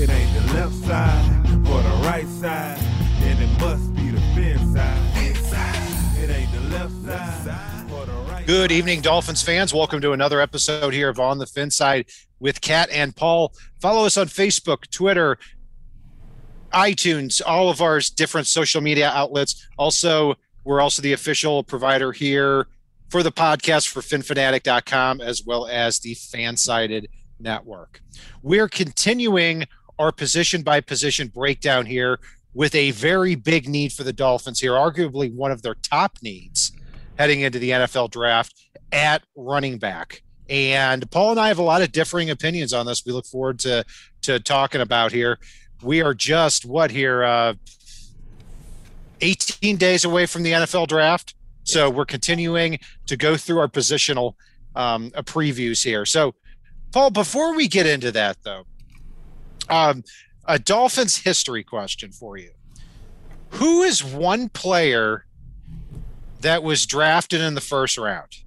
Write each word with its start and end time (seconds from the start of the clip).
It 0.00 0.08
ain't 0.10 0.32
the 0.32 0.54
left 0.54 0.74
side 0.74 1.44
or 1.66 1.82
the 1.82 2.06
right 2.06 2.28
side, 2.28 2.78
then 3.18 3.42
it 3.42 3.60
must 3.60 3.92
be 3.96 4.10
the 4.10 4.20
fin 4.32 4.56
side. 4.72 5.26
Inside. 5.26 6.22
It 6.22 6.30
ain't 6.30 6.52
the 6.52 6.60
left 6.68 6.92
side 7.02 7.90
right 8.30 8.46
Good 8.46 8.70
evening, 8.70 9.00
Dolphins 9.00 9.42
fans. 9.42 9.74
Welcome 9.74 10.00
to 10.02 10.12
another 10.12 10.40
episode 10.40 10.94
here 10.94 11.08
of 11.08 11.18
On 11.18 11.38
the 11.38 11.46
Fin 11.46 11.72
Side 11.72 12.06
with 12.38 12.60
Kat 12.60 12.88
and 12.92 13.16
Paul. 13.16 13.52
Follow 13.80 14.06
us 14.06 14.16
on 14.16 14.28
Facebook, 14.28 14.88
Twitter, 14.92 15.36
iTunes, 16.72 17.42
all 17.44 17.68
of 17.68 17.82
our 17.82 17.98
different 18.14 18.46
social 18.46 18.80
media 18.80 19.10
outlets. 19.10 19.66
Also, 19.78 20.36
we're 20.62 20.80
also 20.80 21.02
the 21.02 21.12
official 21.12 21.64
provider 21.64 22.12
here 22.12 22.68
for 23.10 23.24
the 23.24 23.32
podcast 23.32 23.88
for 23.88 24.00
finfanatic.com 24.00 25.20
as 25.20 25.42
well 25.44 25.66
as 25.66 25.98
the 25.98 26.14
Fansided 26.14 27.06
Network. 27.40 28.00
We're 28.42 28.68
continuing 28.68 29.66
our 29.98 30.12
position 30.12 30.62
by 30.62 30.80
position 30.80 31.28
breakdown 31.28 31.86
here 31.86 32.18
with 32.54 32.74
a 32.74 32.90
very 32.92 33.34
big 33.34 33.68
need 33.68 33.92
for 33.92 34.04
the 34.04 34.12
Dolphins 34.12 34.60
here, 34.60 34.72
arguably 34.72 35.32
one 35.32 35.52
of 35.52 35.62
their 35.62 35.74
top 35.74 36.18
needs 36.22 36.72
heading 37.18 37.40
into 37.40 37.58
the 37.58 37.70
NFL 37.70 38.10
draft 38.10 38.54
at 38.92 39.22
running 39.36 39.78
back. 39.78 40.22
And 40.48 41.10
Paul 41.10 41.32
and 41.32 41.40
I 41.40 41.48
have 41.48 41.58
a 41.58 41.62
lot 41.62 41.82
of 41.82 41.92
differing 41.92 42.30
opinions 42.30 42.72
on 42.72 42.86
this. 42.86 43.04
We 43.04 43.12
look 43.12 43.26
forward 43.26 43.58
to 43.60 43.84
to 44.22 44.40
talking 44.40 44.80
about 44.80 45.12
here. 45.12 45.38
We 45.82 46.00
are 46.02 46.14
just 46.14 46.64
what 46.64 46.90
here 46.90 47.22
uh 47.22 47.54
18 49.20 49.76
days 49.76 50.04
away 50.04 50.26
from 50.26 50.42
the 50.42 50.52
NFL 50.52 50.86
draft. 50.86 51.34
So 51.64 51.90
we're 51.90 52.06
continuing 52.06 52.78
to 53.06 53.16
go 53.16 53.36
through 53.36 53.58
our 53.58 53.68
positional 53.68 54.34
um 54.74 55.10
previews 55.10 55.84
here. 55.84 56.06
So 56.06 56.34
Paul, 56.92 57.10
before 57.10 57.54
we 57.54 57.68
get 57.68 57.86
into 57.86 58.10
that 58.12 58.38
though, 58.42 58.64
um 59.70 60.04
a 60.46 60.58
Dolphins 60.58 61.18
history 61.18 61.62
question 61.62 62.10
for 62.10 62.36
you. 62.36 62.50
Who 63.50 63.82
is 63.82 64.02
one 64.02 64.48
player 64.48 65.26
that 66.40 66.62
was 66.62 66.86
drafted 66.86 67.40
in 67.40 67.54
the 67.54 67.60
first 67.60 67.98
round? 67.98 68.38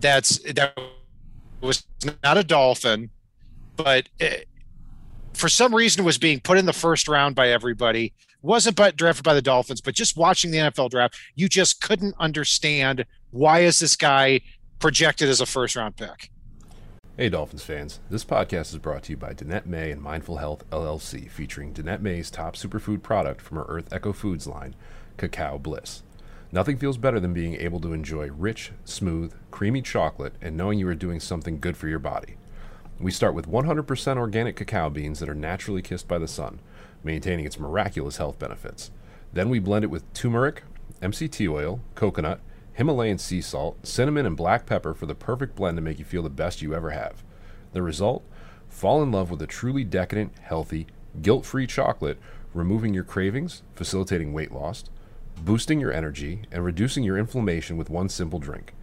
That's 0.00 0.38
that 0.52 0.78
was 1.60 1.84
not 2.22 2.36
a 2.36 2.44
Dolphin, 2.44 3.10
but 3.76 4.08
it, 4.20 4.46
for 5.32 5.48
some 5.48 5.74
reason 5.74 6.04
was 6.04 6.18
being 6.18 6.40
put 6.40 6.58
in 6.58 6.66
the 6.66 6.72
first 6.72 7.08
round 7.08 7.34
by 7.34 7.48
everybody. 7.48 8.12
Wasn't 8.42 8.76
but 8.76 8.96
drafted 8.96 9.24
by 9.24 9.32
the 9.32 9.42
Dolphins, 9.42 9.80
but 9.80 9.94
just 9.94 10.18
watching 10.18 10.50
the 10.50 10.58
NFL 10.58 10.90
draft, 10.90 11.16
you 11.34 11.48
just 11.48 11.80
couldn't 11.80 12.14
understand 12.20 13.06
why 13.30 13.60
is 13.60 13.78
this 13.78 13.96
guy 13.96 14.40
projected 14.78 15.30
as 15.30 15.40
a 15.40 15.46
first 15.46 15.76
round 15.76 15.96
pick. 15.96 16.30
Hey 17.16 17.28
Dolphins 17.28 17.62
fans, 17.62 18.00
this 18.10 18.24
podcast 18.24 18.72
is 18.72 18.78
brought 18.78 19.04
to 19.04 19.12
you 19.12 19.16
by 19.16 19.34
Danette 19.34 19.66
May 19.66 19.92
and 19.92 20.02
Mindful 20.02 20.38
Health 20.38 20.68
LLC, 20.70 21.30
featuring 21.30 21.72
Danette 21.72 22.00
May's 22.00 22.28
top 22.28 22.56
superfood 22.56 23.04
product 23.04 23.40
from 23.40 23.56
her 23.56 23.64
Earth 23.68 23.92
Echo 23.92 24.12
Foods 24.12 24.48
line, 24.48 24.74
Cacao 25.16 25.56
Bliss. 25.58 26.02
Nothing 26.50 26.76
feels 26.76 26.98
better 26.98 27.20
than 27.20 27.32
being 27.32 27.54
able 27.54 27.78
to 27.82 27.92
enjoy 27.92 28.32
rich, 28.32 28.72
smooth, 28.84 29.32
creamy 29.52 29.80
chocolate 29.80 30.34
and 30.42 30.56
knowing 30.56 30.80
you 30.80 30.88
are 30.88 30.94
doing 30.96 31.20
something 31.20 31.60
good 31.60 31.76
for 31.76 31.86
your 31.86 32.00
body. 32.00 32.34
We 32.98 33.12
start 33.12 33.36
with 33.36 33.48
100% 33.48 34.16
organic 34.16 34.56
cacao 34.56 34.90
beans 34.90 35.20
that 35.20 35.28
are 35.28 35.36
naturally 35.36 35.82
kissed 35.82 36.08
by 36.08 36.18
the 36.18 36.26
sun, 36.26 36.58
maintaining 37.04 37.46
its 37.46 37.60
miraculous 37.60 38.16
health 38.16 38.40
benefits. 38.40 38.90
Then 39.32 39.50
we 39.50 39.60
blend 39.60 39.84
it 39.84 39.88
with 39.88 40.12
turmeric, 40.14 40.64
MCT 41.00 41.48
oil, 41.48 41.78
coconut, 41.94 42.40
Himalayan 42.74 43.18
sea 43.18 43.40
salt, 43.40 43.86
cinnamon, 43.86 44.26
and 44.26 44.36
black 44.36 44.66
pepper 44.66 44.94
for 44.94 45.06
the 45.06 45.14
perfect 45.14 45.54
blend 45.54 45.76
to 45.76 45.82
make 45.82 45.98
you 45.98 46.04
feel 46.04 46.22
the 46.22 46.28
best 46.30 46.60
you 46.60 46.74
ever 46.74 46.90
have. 46.90 47.22
The 47.72 47.82
result? 47.82 48.24
Fall 48.68 49.02
in 49.02 49.12
love 49.12 49.30
with 49.30 49.40
a 49.42 49.46
truly 49.46 49.84
decadent, 49.84 50.32
healthy, 50.40 50.88
guilt 51.22 51.46
free 51.46 51.68
chocolate, 51.68 52.18
removing 52.52 52.92
your 52.92 53.04
cravings, 53.04 53.62
facilitating 53.74 54.32
weight 54.32 54.50
loss, 54.50 54.84
boosting 55.36 55.80
your 55.80 55.92
energy, 55.92 56.42
and 56.50 56.64
reducing 56.64 57.04
your 57.04 57.16
inflammation 57.16 57.76
with 57.76 57.90
one 57.90 58.08
simple 58.08 58.40
drink. 58.40 58.74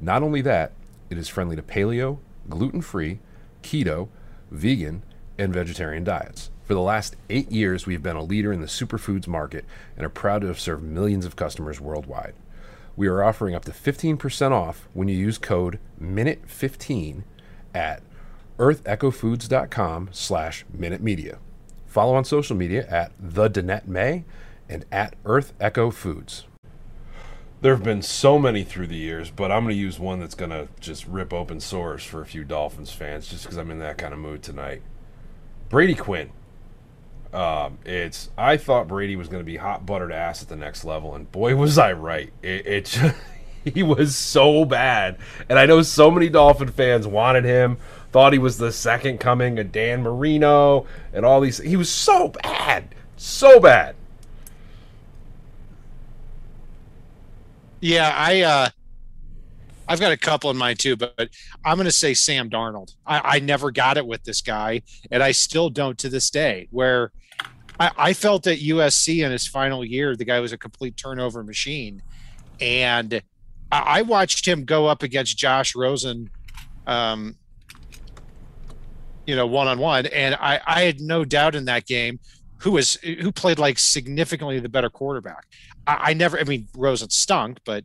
Not 0.00 0.22
only 0.22 0.42
that, 0.42 0.72
it 1.08 1.16
is 1.16 1.28
friendly 1.28 1.56
to 1.56 1.62
paleo, 1.62 2.18
gluten 2.50 2.82
free, 2.82 3.18
keto, 3.62 4.08
vegan, 4.50 5.02
and 5.38 5.54
vegetarian 5.54 6.04
diets. 6.04 6.50
For 6.64 6.74
the 6.74 6.80
last 6.80 7.16
eight 7.30 7.50
years, 7.50 7.86
we've 7.86 8.02
been 8.02 8.16
a 8.16 8.22
leader 8.22 8.52
in 8.52 8.60
the 8.60 8.66
superfoods 8.66 9.26
market 9.26 9.64
and 9.96 10.04
are 10.04 10.10
proud 10.10 10.42
to 10.42 10.48
have 10.48 10.60
served 10.60 10.82
millions 10.82 11.24
of 11.24 11.36
customers 11.36 11.80
worldwide. 11.80 12.34
We 12.98 13.06
are 13.06 13.22
offering 13.22 13.54
up 13.54 13.64
to 13.66 13.70
15% 13.70 14.50
off 14.50 14.88
when 14.92 15.06
you 15.06 15.16
use 15.16 15.38
code 15.38 15.78
MINUTE15 16.02 17.22
at 17.72 18.02
earthechofoods.com 18.58 20.08
slash 20.10 20.64
minute 20.74 21.00
media. 21.00 21.38
Follow 21.86 22.16
on 22.16 22.24
social 22.24 22.56
media 22.56 22.84
at 22.88 23.12
the 23.20 23.48
Danette 23.48 23.86
May 23.86 24.24
and 24.68 24.84
at 24.90 25.14
Earth 25.24 25.52
Echo 25.60 25.92
Foods. 25.92 26.46
There 27.60 27.72
have 27.72 27.84
been 27.84 28.02
so 28.02 28.36
many 28.36 28.64
through 28.64 28.88
the 28.88 28.96
years, 28.96 29.30
but 29.30 29.52
I'm 29.52 29.62
going 29.62 29.76
to 29.76 29.80
use 29.80 30.00
one 30.00 30.18
that's 30.18 30.34
going 30.34 30.50
to 30.50 30.66
just 30.80 31.06
rip 31.06 31.32
open 31.32 31.60
sores 31.60 32.02
for 32.02 32.20
a 32.20 32.26
few 32.26 32.42
Dolphins 32.42 32.90
fans 32.90 33.28
just 33.28 33.44
because 33.44 33.58
I'm 33.58 33.70
in 33.70 33.78
that 33.78 33.98
kind 33.98 34.12
of 34.12 34.18
mood 34.18 34.42
tonight. 34.42 34.82
Brady 35.68 35.94
Quinn. 35.94 36.32
Um, 37.32 37.78
it's 37.84 38.30
I 38.38 38.56
thought 38.56 38.88
Brady 38.88 39.16
was 39.16 39.28
going 39.28 39.40
to 39.40 39.46
be 39.46 39.56
hot 39.56 39.84
buttered 39.84 40.12
ass 40.12 40.42
at 40.42 40.48
the 40.48 40.56
next 40.56 40.84
level, 40.84 41.14
and 41.14 41.30
boy 41.30 41.56
was 41.56 41.76
I 41.76 41.92
right. 41.92 42.32
It, 42.42 42.66
it 42.66 42.84
just, 42.86 43.14
he 43.64 43.82
was 43.82 44.16
so 44.16 44.64
bad, 44.64 45.18
and 45.48 45.58
I 45.58 45.66
know 45.66 45.82
so 45.82 46.10
many 46.10 46.30
Dolphin 46.30 46.68
fans 46.68 47.06
wanted 47.06 47.44
him, 47.44 47.76
thought 48.12 48.32
he 48.32 48.38
was 48.38 48.56
the 48.56 48.72
second 48.72 49.18
coming 49.18 49.58
of 49.58 49.72
Dan 49.72 50.02
Marino, 50.02 50.86
and 51.12 51.26
all 51.26 51.40
these. 51.40 51.58
He 51.58 51.76
was 51.76 51.90
so 51.90 52.28
bad, 52.28 52.94
so 53.16 53.60
bad. 53.60 53.94
Yeah, 57.80 58.12
I 58.16 58.40
uh 58.40 58.68
I've 59.86 60.00
got 60.00 60.12
a 60.12 60.16
couple 60.16 60.50
in 60.50 60.56
mind 60.56 60.78
too, 60.78 60.96
but, 60.96 61.16
but 61.16 61.30
I'm 61.64 61.76
going 61.76 61.86
to 61.86 61.92
say 61.92 62.12
Sam 62.12 62.50
Darnold. 62.50 62.94
I, 63.06 63.36
I 63.36 63.38
never 63.40 63.70
got 63.70 63.96
it 63.96 64.06
with 64.06 64.22
this 64.24 64.42
guy, 64.42 64.82
and 65.10 65.22
I 65.22 65.32
still 65.32 65.70
don't 65.70 65.98
to 65.98 66.08
this 66.10 66.30
day. 66.30 66.68
Where 66.70 67.10
I, 67.78 67.90
I 67.96 68.12
felt 68.12 68.46
at 68.46 68.58
USC 68.58 69.24
in 69.24 69.32
his 69.32 69.46
final 69.46 69.84
year, 69.84 70.16
the 70.16 70.24
guy 70.24 70.40
was 70.40 70.52
a 70.52 70.58
complete 70.58 70.96
turnover 70.96 71.42
machine, 71.42 72.02
and 72.60 73.22
I, 73.70 73.78
I 73.78 74.02
watched 74.02 74.46
him 74.46 74.64
go 74.64 74.86
up 74.86 75.02
against 75.02 75.36
Josh 75.38 75.74
Rosen, 75.74 76.30
um, 76.86 77.36
you 79.26 79.36
know, 79.36 79.46
one 79.46 79.68
on 79.68 79.78
one, 79.78 80.06
and 80.06 80.34
I, 80.34 80.60
I 80.66 80.82
had 80.82 81.00
no 81.00 81.24
doubt 81.24 81.54
in 81.54 81.66
that 81.66 81.86
game 81.86 82.18
who 82.58 82.72
was 82.72 82.94
who 82.94 83.30
played 83.30 83.58
like 83.58 83.78
significantly 83.78 84.58
the 84.58 84.68
better 84.68 84.90
quarterback. 84.90 85.46
I, 85.86 86.10
I 86.10 86.14
never, 86.14 86.38
I 86.38 86.44
mean, 86.44 86.66
Rosen 86.76 87.10
stunk, 87.10 87.58
but 87.64 87.84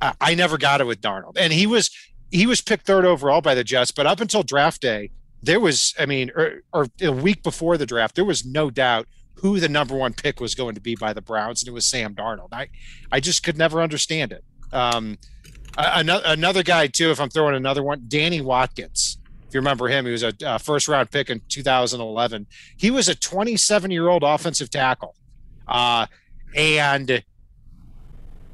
I, 0.00 0.14
I 0.20 0.34
never 0.34 0.58
got 0.58 0.80
it 0.80 0.86
with 0.86 1.00
Darnold, 1.00 1.36
and 1.36 1.52
he 1.52 1.66
was 1.66 1.90
he 2.30 2.46
was 2.46 2.60
picked 2.60 2.86
third 2.86 3.04
overall 3.04 3.40
by 3.40 3.54
the 3.54 3.64
Jets, 3.64 3.90
but 3.90 4.06
up 4.06 4.20
until 4.20 4.42
draft 4.42 4.80
day, 4.80 5.10
there 5.42 5.60
was, 5.60 5.94
I 5.98 6.06
mean, 6.06 6.30
or, 6.34 6.62
or 6.72 6.86
a 7.00 7.12
week 7.12 7.42
before 7.42 7.76
the 7.76 7.86
draft, 7.86 8.14
there 8.14 8.24
was 8.24 8.44
no 8.44 8.70
doubt 8.70 9.06
who 9.34 9.58
the 9.58 9.68
number 9.68 9.96
one 9.96 10.12
pick 10.12 10.40
was 10.40 10.54
going 10.54 10.74
to 10.74 10.80
be 10.80 10.94
by 10.94 11.12
the 11.12 11.22
Browns, 11.22 11.62
and 11.62 11.68
it 11.68 11.72
was 11.72 11.86
Sam 11.86 12.14
Darnold. 12.14 12.48
I, 12.52 12.68
I 13.10 13.20
just 13.20 13.42
could 13.42 13.56
never 13.56 13.80
understand 13.80 14.32
it. 14.32 14.44
Um, 14.72 15.18
another 15.76 16.22
another 16.26 16.62
guy 16.62 16.86
too. 16.86 17.10
If 17.10 17.20
I'm 17.20 17.30
throwing 17.30 17.54
another 17.54 17.82
one, 17.82 18.04
Danny 18.08 18.40
Watkins. 18.40 19.18
If 19.48 19.54
you 19.54 19.60
remember 19.60 19.88
him, 19.88 20.04
he 20.06 20.12
was 20.12 20.22
a 20.22 20.58
first 20.60 20.86
round 20.86 21.10
pick 21.10 21.28
in 21.28 21.40
2011. 21.48 22.46
He 22.76 22.90
was 22.90 23.08
a 23.08 23.16
27 23.16 23.90
year 23.90 24.08
old 24.08 24.22
offensive 24.22 24.70
tackle, 24.70 25.16
uh, 25.66 26.06
and 26.54 27.24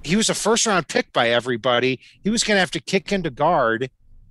he 0.03 0.17
was 0.17 0.31
a 0.31 0.35
first 0.35 0.67
round 0.67 0.89
pick 0.89 1.13
by 1.13 1.31
everybody. 1.31 2.01
He 2.23 2.31
was 2.31 2.45
going 2.45 2.57
to 2.57 2.61
have 2.61 2.71
to 2.71 2.81
kick 2.81 3.13
into 3.13 3.31
guard 3.31 3.91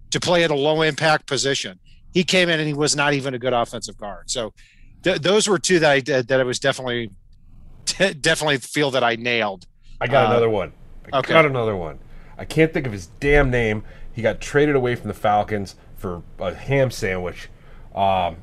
to 0.10 0.19
play 0.19 0.44
at 0.44 0.50
a 0.50 0.56
low 0.56 0.81
impact 0.81 1.28
position. 1.28 1.80
He 2.16 2.24
came 2.24 2.50
in 2.50 2.60
and 2.60 2.68
he 2.68 2.74
was 2.74 2.96
not 2.96 3.14
even 3.14 3.34
a 3.36 3.38
good 3.40 3.54
offensive 3.54 3.98
guard. 3.98 4.32
So 4.32 4.54
th- 5.04 5.22
those 5.22 5.48
were 5.48 5.60
two 5.60 5.78
that 5.80 5.92
I 5.92 6.00
did 6.00 6.30
that 6.30 6.40
I 6.40 6.44
was 6.44 6.58
definitely 6.60 7.12
definitely 7.86 8.58
feel 8.58 8.90
that 8.92 9.04
I 9.04 9.16
nailed. 9.16 9.68
I 10.02 10.08
got 10.08 10.26
Uh, 10.26 10.30
another 10.32 10.50
one. 10.50 10.72
I 11.14 11.20
okay. 11.20 11.34
got 11.34 11.46
another 11.46 11.76
one. 11.76 12.00
I 12.38 12.46
can't 12.46 12.74
think 12.74 12.88
of 12.88 12.94
his 12.94 13.08
damn 13.20 13.50
name. 13.52 13.84
He 14.12 14.22
got 14.22 14.42
traded 14.42 14.76
away 14.76 14.96
from 14.96 15.08
the 15.10 15.14
Falcons 15.14 15.76
for 15.96 16.24
a 16.40 16.54
ham 16.54 16.90
sandwich. 16.90 17.50
Um, 17.94 18.38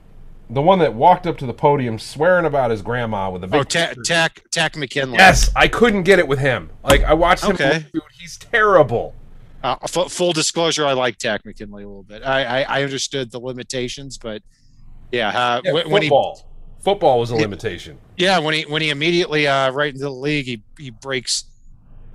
the 0.49 0.63
one 0.63 0.79
that 0.81 0.95
walked 0.95 1.27
up 1.27 1.39
to 1.39 1.47
the 1.47 1.55
podium 1.55 1.99
swearing 1.99 2.45
about 2.45 2.71
his 2.71 2.83
grandma 2.83 3.31
with 3.31 3.43
a 3.43 3.47
big. 3.47 3.59
Oh, 3.61 3.65
Ta- 3.65 3.95
Tack 4.05 4.43
Takk 4.51 4.77
McKinley. 4.77 5.17
yes, 5.19 5.51
I 5.57 5.67
couldn't 5.69 6.03
get 6.03 6.19
it 6.19 6.29
with 6.29 6.39
him. 6.41 6.71
Like 6.85 7.03
I 7.05 7.15
watched 7.15 7.45
him. 7.45 7.53
Okay. 7.53 7.87
Dude, 7.93 8.03
he's 8.21 8.37
terrible. 8.37 9.15
Uh, 9.63 9.77
fu- 9.87 10.09
full 10.09 10.33
disclosure, 10.33 10.85
I 10.87 10.93
like 10.93 11.19
Takk 11.19 11.45
McKinley 11.45 11.85
a 11.85 11.87
little 11.87 12.03
bit. 12.03 12.23
I, 12.25 12.63
I, 12.63 12.81
I 12.81 12.83
understood 12.83 13.31
the 13.31 13.39
limitations, 13.39 14.19
but 14.19 14.43
yeah, 15.13 15.29
uh, 15.29 15.61
Yeah, 15.65 15.73
when, 15.73 15.91
when 15.91 16.03
he 16.03 16.09
football. 16.09 16.51
football 16.83 17.21
was 17.21 17.31
a 17.31 17.37
limitation. 17.37 17.99
yeah 18.17 18.39
when 18.41 18.55
he 18.55 18.63
when 18.63 18.83
he 18.83 18.91
immediately 18.91 19.47
uh, 19.47 19.71
right 19.71 19.93
into 19.93 20.05
the 20.05 20.11
league, 20.11 20.47
he 20.47 20.63
he 20.79 20.91
breaks 20.91 21.45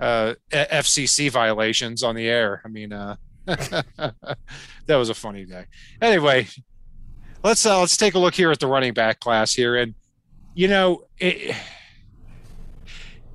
uh, 0.00 0.34
FCC 0.52 1.30
violations 1.30 2.02
on 2.02 2.14
the 2.16 2.26
air. 2.28 2.60
I 2.64 2.68
mean, 2.68 2.92
uh, 2.92 3.16
that 3.46 4.14
was 4.88 5.08
a 5.08 5.14
funny 5.14 5.44
day. 5.46 5.64
Anyway, 6.02 6.48
let's 7.42 7.64
uh, 7.64 7.80
let's 7.80 7.96
take 7.96 8.14
a 8.14 8.18
look 8.18 8.34
here 8.34 8.50
at 8.50 8.60
the 8.60 8.66
running 8.66 8.92
back 8.94 9.20
class 9.20 9.54
here, 9.54 9.76
and 9.76 9.94
you 10.54 10.68
know 10.68 11.04
it, 11.18 11.56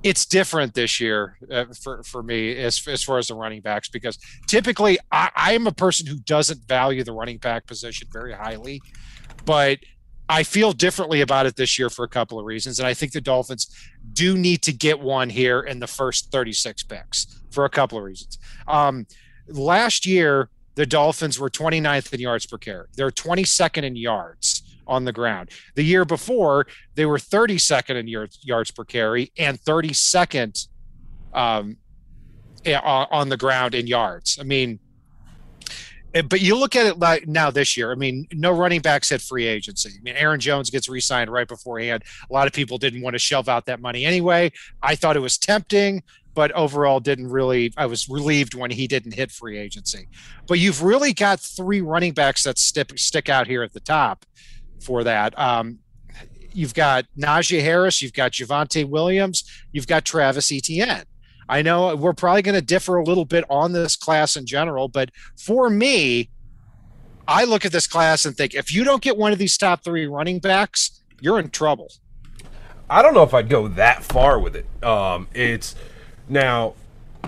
it's 0.04 0.26
different 0.26 0.74
this 0.74 1.00
year 1.00 1.38
uh, 1.50 1.64
for 1.82 2.02
for 2.02 2.22
me 2.22 2.56
as 2.58 2.86
as 2.86 3.02
far 3.02 3.16
as 3.18 3.28
the 3.28 3.34
running 3.34 3.62
backs 3.62 3.88
because 3.88 4.18
typically 4.46 4.98
I, 5.10 5.54
am 5.54 5.66
a 5.66 5.72
person 5.72 6.06
who 6.06 6.18
doesn't 6.18 6.68
value 6.68 7.02
the 7.02 7.12
running 7.12 7.38
back 7.38 7.66
position 7.66 8.08
very 8.12 8.34
highly, 8.34 8.82
but 9.46 9.78
I 10.28 10.42
feel 10.42 10.72
differently 10.72 11.22
about 11.22 11.46
it 11.46 11.56
this 11.56 11.78
year 11.78 11.90
for 11.90 12.04
a 12.04 12.08
couple 12.08 12.38
of 12.38 12.44
reasons, 12.44 12.78
and 12.78 12.86
I 12.86 12.94
think 12.94 13.12
the 13.12 13.20
Dolphins 13.20 13.74
do 14.12 14.36
need 14.36 14.62
to 14.62 14.72
get 14.72 15.00
one 15.00 15.30
here 15.30 15.60
in 15.60 15.80
the 15.80 15.86
first 15.86 16.30
36 16.30 16.82
picks 16.84 17.40
for 17.50 17.64
a 17.64 17.70
couple 17.70 17.98
of 17.98 18.04
reasons. 18.04 18.38
Um, 18.68 19.06
last 19.48 20.06
year, 20.06 20.48
the 20.76 20.86
Dolphins 20.86 21.38
were 21.38 21.50
29th 21.50 22.12
in 22.12 22.20
yards 22.20 22.46
per 22.46 22.58
carry. 22.58 22.86
They're 22.96 23.10
22nd 23.10 23.84
in 23.84 23.96
yards 23.96 24.63
on 24.86 25.04
the 25.04 25.12
ground. 25.12 25.50
The 25.74 25.82
year 25.82 26.04
before, 26.04 26.66
they 26.94 27.06
were 27.06 27.18
32nd 27.18 27.96
in 27.96 28.08
yards, 28.08 28.38
yards 28.42 28.70
per 28.70 28.84
carry 28.84 29.32
and 29.38 29.58
32nd 29.60 30.68
um, 31.32 31.76
eh, 32.64 32.78
on 32.84 33.28
the 33.28 33.36
ground 33.36 33.74
in 33.74 33.86
yards. 33.86 34.38
I 34.40 34.44
mean, 34.44 34.78
eh, 36.14 36.22
but 36.22 36.40
you 36.40 36.56
look 36.56 36.76
at 36.76 36.86
it 36.86 36.98
like 36.98 37.26
now 37.26 37.50
this 37.50 37.76
year. 37.76 37.92
I 37.92 37.96
mean, 37.96 38.26
no 38.32 38.52
running 38.52 38.80
backs 38.80 39.12
at 39.12 39.20
free 39.20 39.46
agency. 39.46 39.90
I 39.98 40.02
mean, 40.02 40.16
Aaron 40.16 40.40
Jones 40.40 40.70
gets 40.70 40.88
re-signed 40.88 41.30
right 41.30 41.48
beforehand. 41.48 42.04
A 42.28 42.32
lot 42.32 42.46
of 42.46 42.52
people 42.52 42.78
didn't 42.78 43.02
want 43.02 43.14
to 43.14 43.18
shove 43.18 43.48
out 43.48 43.66
that 43.66 43.80
money 43.80 44.04
anyway. 44.04 44.52
I 44.82 44.94
thought 44.94 45.16
it 45.16 45.20
was 45.20 45.38
tempting, 45.38 46.02
but 46.34 46.52
overall 46.52 47.00
didn't 47.00 47.28
really. 47.28 47.72
I 47.76 47.86
was 47.86 48.08
relieved 48.08 48.54
when 48.54 48.70
he 48.70 48.86
didn't 48.86 49.14
hit 49.14 49.30
free 49.30 49.58
agency. 49.58 50.08
But 50.46 50.58
you've 50.58 50.82
really 50.82 51.12
got 51.12 51.40
three 51.40 51.80
running 51.80 52.12
backs 52.12 52.44
that 52.44 52.58
stick 52.58 52.96
stick 52.98 53.28
out 53.28 53.46
here 53.46 53.62
at 53.62 53.72
the 53.72 53.80
top 53.80 54.24
for 54.80 55.04
that. 55.04 55.38
Um, 55.38 55.78
you've 56.52 56.74
got 56.74 57.06
Najee 57.18 57.60
Harris, 57.60 58.00
you've 58.00 58.12
got 58.12 58.32
Javonte 58.32 58.88
Williams, 58.88 59.44
you've 59.72 59.86
got 59.86 60.04
Travis 60.04 60.52
Etienne. 60.52 61.04
I 61.48 61.62
know 61.62 61.94
we're 61.94 62.14
probably 62.14 62.42
going 62.42 62.54
to 62.54 62.62
differ 62.62 62.96
a 62.96 63.04
little 63.04 63.24
bit 63.24 63.44
on 63.50 63.72
this 63.72 63.96
class 63.96 64.36
in 64.36 64.46
general, 64.46 64.88
but 64.88 65.10
for 65.38 65.68
me, 65.68 66.30
I 67.26 67.44
look 67.44 67.64
at 67.64 67.72
this 67.72 67.86
class 67.86 68.24
and 68.24 68.36
think 68.36 68.54
if 68.54 68.74
you 68.74 68.84
don't 68.84 69.02
get 69.02 69.16
one 69.16 69.32
of 69.32 69.38
these 69.38 69.56
top 69.58 69.84
three 69.84 70.06
running 70.06 70.38
backs, 70.38 71.02
you're 71.20 71.38
in 71.38 71.50
trouble. 71.50 71.90
I 72.88 73.02
don't 73.02 73.14
know 73.14 73.22
if 73.22 73.34
I'd 73.34 73.48
go 73.48 73.68
that 73.68 74.04
far 74.04 74.38
with 74.38 74.56
it. 74.56 74.66
Um, 74.84 75.28
it's 75.34 75.74
now 76.28 76.74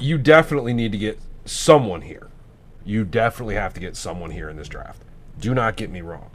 you 0.00 0.18
definitely 0.18 0.74
need 0.74 0.92
to 0.92 0.98
get 0.98 1.18
someone 1.44 2.02
here. 2.02 2.28
You 2.84 3.04
definitely 3.04 3.54
have 3.54 3.74
to 3.74 3.80
get 3.80 3.96
someone 3.96 4.30
here 4.30 4.48
in 4.48 4.56
this 4.56 4.68
draft. 4.68 5.02
Do 5.40 5.54
not 5.54 5.76
get 5.76 5.90
me 5.90 6.02
wrong. 6.02 6.30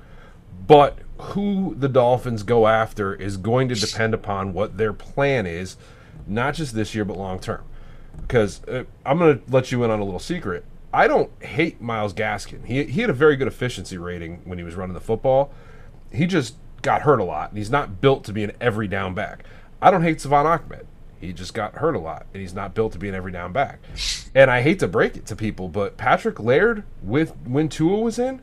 But 0.68 1.00
who 1.18 1.76
the 1.78 1.90
Dolphins 1.90 2.44
go 2.44 2.68
after 2.68 3.14
is 3.14 3.38
going 3.38 3.70
to 3.70 3.76
depend 3.76 4.14
upon 4.14 4.54
what 4.54 4.78
their 4.78 4.94
plan 4.94 5.46
is, 5.46 5.78
not 6.28 6.56
just 6.56 6.74
this 6.74 6.96
year, 6.96 7.06
but 7.06 7.18
long 7.18 7.40
term. 7.40 7.64
Because 8.22 8.64
uh, 8.66 8.84
I'm 9.06 9.18
going 9.18 9.40
to 9.40 9.52
let 9.52 9.72
you 9.72 9.84
in 9.84 9.92
on 9.92 10.00
a 10.00 10.04
little 10.04 10.20
secret. 10.20 10.66
I 10.94 11.08
don't 11.08 11.32
hate 11.44 11.82
Myles 11.82 12.14
Gaskin. 12.14 12.66
He, 12.66 12.84
he 12.86 13.02
had 13.02 13.10
a 13.10 13.14
very 13.14 13.36
good 13.36 13.48
efficiency 13.48 13.98
rating 13.98 14.42
when 14.44 14.58
he 14.58 14.64
was 14.64 14.76
running 14.76 14.94
the 14.94 15.00
football. 15.00 15.54
He 16.12 16.28
just 16.28 16.56
got 16.82 17.04
hurt 17.04 17.20
a 17.20 17.24
lot, 17.24 17.50
and 17.50 17.58
he's 17.58 17.70
not 17.70 18.02
built 18.02 18.24
to 18.26 18.34
be 18.34 18.44
an 18.44 18.52
every 18.60 18.88
down 18.88 19.14
back. 19.14 19.46
I 19.82 19.92
don't 19.92 20.04
hate 20.04 20.20
Salvon 20.20 20.46
Ahmed. 20.46 20.88
He 21.20 21.34
just 21.34 21.54
got 21.54 21.76
hurt 21.76 21.96
a 21.96 22.00
lot, 22.00 22.26
and 22.34 22.42
he's 22.42 22.54
not 22.54 22.74
built 22.74 22.94
to 22.94 23.00
be 23.00 23.08
an 23.08 23.16
every 23.16 23.32
down 23.32 23.54
back. 23.54 23.80
And 24.34 24.50
I 24.50 24.62
hate 24.62 24.80
to 24.80 24.88
break 24.88 25.16
it 25.16 25.26
to 25.28 25.36
people, 25.36 25.70
but 25.70 25.96
Patrick 25.96 26.40
Laird, 26.40 26.84
with 27.02 27.36
when 27.46 27.70
Tua 27.70 28.00
was 28.00 28.18
in, 28.18 28.42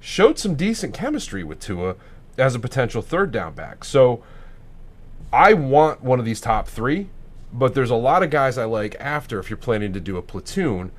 showed 0.00 0.38
some 0.38 0.54
decent 0.54 0.94
chemistry 0.94 1.44
with 1.44 1.60
Tua 1.60 1.94
as 2.38 2.54
a 2.54 2.58
potential 2.58 3.02
third 3.02 3.30
down 3.30 3.54
back. 3.54 3.84
So 3.84 4.22
I 5.32 5.52
want 5.52 6.02
one 6.02 6.18
of 6.18 6.24
these 6.24 6.40
top 6.40 6.66
three, 6.66 7.08
but 7.52 7.74
there's 7.74 7.90
a 7.90 7.96
lot 7.96 8.22
of 8.22 8.30
guys 8.30 8.58
I 8.58 8.64
like 8.64 8.96
after 8.98 9.38
if 9.38 9.50
you're 9.50 9.56
planning 9.56 9.92
to 9.92 10.00
do 10.00 10.16
a 10.16 10.22
platoon. 10.22 10.90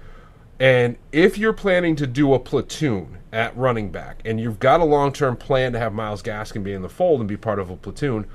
And 0.59 0.97
if 1.11 1.37
you're 1.39 1.53
planning 1.53 1.95
to 1.95 2.05
do 2.05 2.33
a 2.33 2.39
platoon 2.39 3.17
at 3.33 3.55
running 3.57 3.89
back 3.89 4.21
and 4.23 4.39
you've 4.39 4.59
got 4.59 4.79
a 4.79 4.85
long 4.85 5.11
term 5.11 5.35
plan 5.35 5.73
to 5.73 5.79
have 5.79 5.91
Myles 5.91 6.21
Gaskin 6.21 6.63
be 6.63 6.73
in 6.73 6.83
the 6.83 6.89
fold 6.89 7.19
and 7.19 7.27
be 7.27 7.37
part 7.37 7.57
of 7.57 7.71
a 7.71 7.75
platoon, 7.75 8.27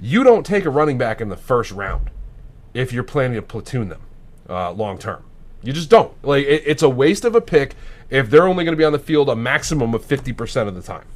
you 0.00 0.22
don't 0.22 0.46
take 0.46 0.64
a 0.64 0.70
running 0.70 0.98
back 0.98 1.20
in 1.20 1.28
the 1.28 1.36
first 1.36 1.72
round 1.72 2.10
if 2.74 2.92
you're 2.92 3.02
planning 3.02 3.34
to 3.34 3.42
platoon 3.42 3.88
them 3.88 4.02
uh, 4.48 4.70
long 4.70 4.98
term. 4.98 5.24
You 5.62 5.72
just 5.72 5.90
don't. 5.90 6.12
Like 6.24 6.44
it, 6.46 6.62
it's 6.64 6.82
a 6.82 6.88
waste 6.88 7.24
of 7.24 7.34
a 7.34 7.40
pick 7.40 7.74
if 8.10 8.30
they're 8.30 8.46
only 8.46 8.64
going 8.64 8.72
to 8.72 8.78
be 8.78 8.84
on 8.84 8.92
the 8.92 8.98
field 8.98 9.28
a 9.28 9.36
maximum 9.36 9.94
of 9.94 10.04
50% 10.04 10.68
of 10.68 10.74
the 10.74 10.82
time. 10.82 11.06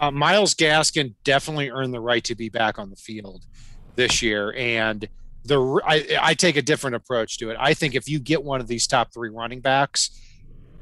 Uh, 0.00 0.10
Myles 0.10 0.54
Gaskin 0.54 1.14
definitely 1.24 1.70
earned 1.70 1.92
the 1.92 2.00
right 2.00 2.22
to 2.24 2.34
be 2.34 2.48
back 2.48 2.78
on 2.78 2.90
the 2.90 2.96
field 2.96 3.44
this 3.96 4.22
year, 4.22 4.54
and 4.56 5.08
the 5.44 5.60
I, 5.84 6.18
I 6.20 6.34
take 6.34 6.56
a 6.56 6.62
different 6.62 6.94
approach 6.94 7.38
to 7.38 7.50
it. 7.50 7.56
I 7.58 7.74
think 7.74 7.96
if 7.96 8.08
you 8.08 8.20
get 8.20 8.44
one 8.44 8.60
of 8.60 8.68
these 8.68 8.86
top 8.86 9.12
three 9.12 9.30
running 9.30 9.60
backs, 9.60 10.10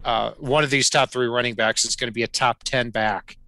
uh, 0.05 0.33
one 0.33 0.65
of 0.65 0.71
these 0.71 0.91
top 0.91 1.11
three 1.11 1.29
running 1.29 1.55
backs 1.55 1.85
is 1.87 1.97
going 1.97 2.09
to 2.09 2.13
be 2.13 2.25
a 2.25 2.29
top 2.29 2.63
ten 2.63 2.91
back 2.91 3.39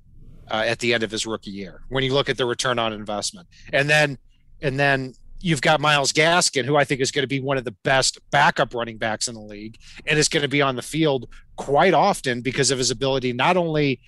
uh, 0.50 0.65
at 0.67 0.79
the 0.79 0.94
end 0.94 1.03
of 1.03 1.11
his 1.11 1.26
rookie 1.26 1.50
year. 1.50 1.82
When 1.88 2.03
you 2.03 2.15
look 2.15 2.31
at 2.31 2.38
the 2.38 2.47
return 2.47 2.79
on 2.79 2.94
investment, 2.94 3.47
and 3.70 3.91
then 3.91 4.17
and 4.62 4.81
then 4.81 5.12
you've 5.40 5.61
got 5.61 5.81
Myles 5.81 6.12
Gaskin, 6.12 6.64
who 6.64 6.76
I 6.76 6.85
think 6.85 7.00
is 7.00 7.11
going 7.11 7.23
to 7.23 7.29
be 7.29 7.40
one 7.40 7.58
of 7.58 7.64
the 7.64 7.75
best 7.85 8.19
backup 8.31 8.75
running 8.75 8.99
backs 8.99 9.29
in 9.29 9.35
the 9.35 9.40
league, 9.40 9.79
and 10.06 10.19
is 10.19 10.29
going 10.29 10.43
to 10.43 10.49
be 10.49 10.62
on 10.62 10.76
the 10.76 10.82
field 10.82 11.29
quite 11.56 11.94
often 11.94 12.40
because 12.40 12.70
of 12.70 12.79
his 12.79 12.90
ability 12.90 13.32
not 13.32 13.56
only 13.56 14.00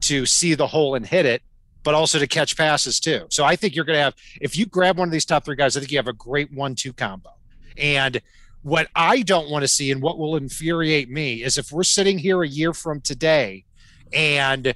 to 0.00 0.24
see 0.26 0.54
the 0.54 0.66
hole 0.66 0.94
and 0.94 1.06
hit 1.06 1.26
it, 1.26 1.42
but 1.82 1.94
also 1.94 2.18
to 2.18 2.26
catch 2.26 2.56
passes 2.56 3.00
too. 3.00 3.26
So 3.30 3.44
I 3.44 3.56
think 3.56 3.74
you're 3.74 3.84
going 3.84 3.96
to 3.96 4.02
have, 4.02 4.14
if 4.40 4.56
you 4.56 4.66
grab 4.66 4.98
one 4.98 5.08
of 5.08 5.12
these 5.12 5.24
top 5.24 5.44
three 5.44 5.56
guys, 5.56 5.76
I 5.76 5.80
think 5.80 5.92
you 5.92 5.98
have 5.98 6.08
a 6.08 6.12
great 6.12 6.52
one 6.52 6.74
two 6.74 6.92
combo. 6.92 7.30
And 7.76 8.20
what 8.62 8.88
I 8.94 9.22
don't 9.22 9.48
want 9.48 9.62
to 9.62 9.68
see 9.68 9.90
and 9.90 10.02
what 10.02 10.18
will 10.18 10.36
infuriate 10.36 11.10
me 11.10 11.42
is 11.42 11.58
if 11.58 11.70
we're 11.72 11.84
sitting 11.84 12.18
here 12.18 12.42
a 12.42 12.48
year 12.48 12.72
from 12.72 13.00
today 13.00 13.64
and 14.12 14.74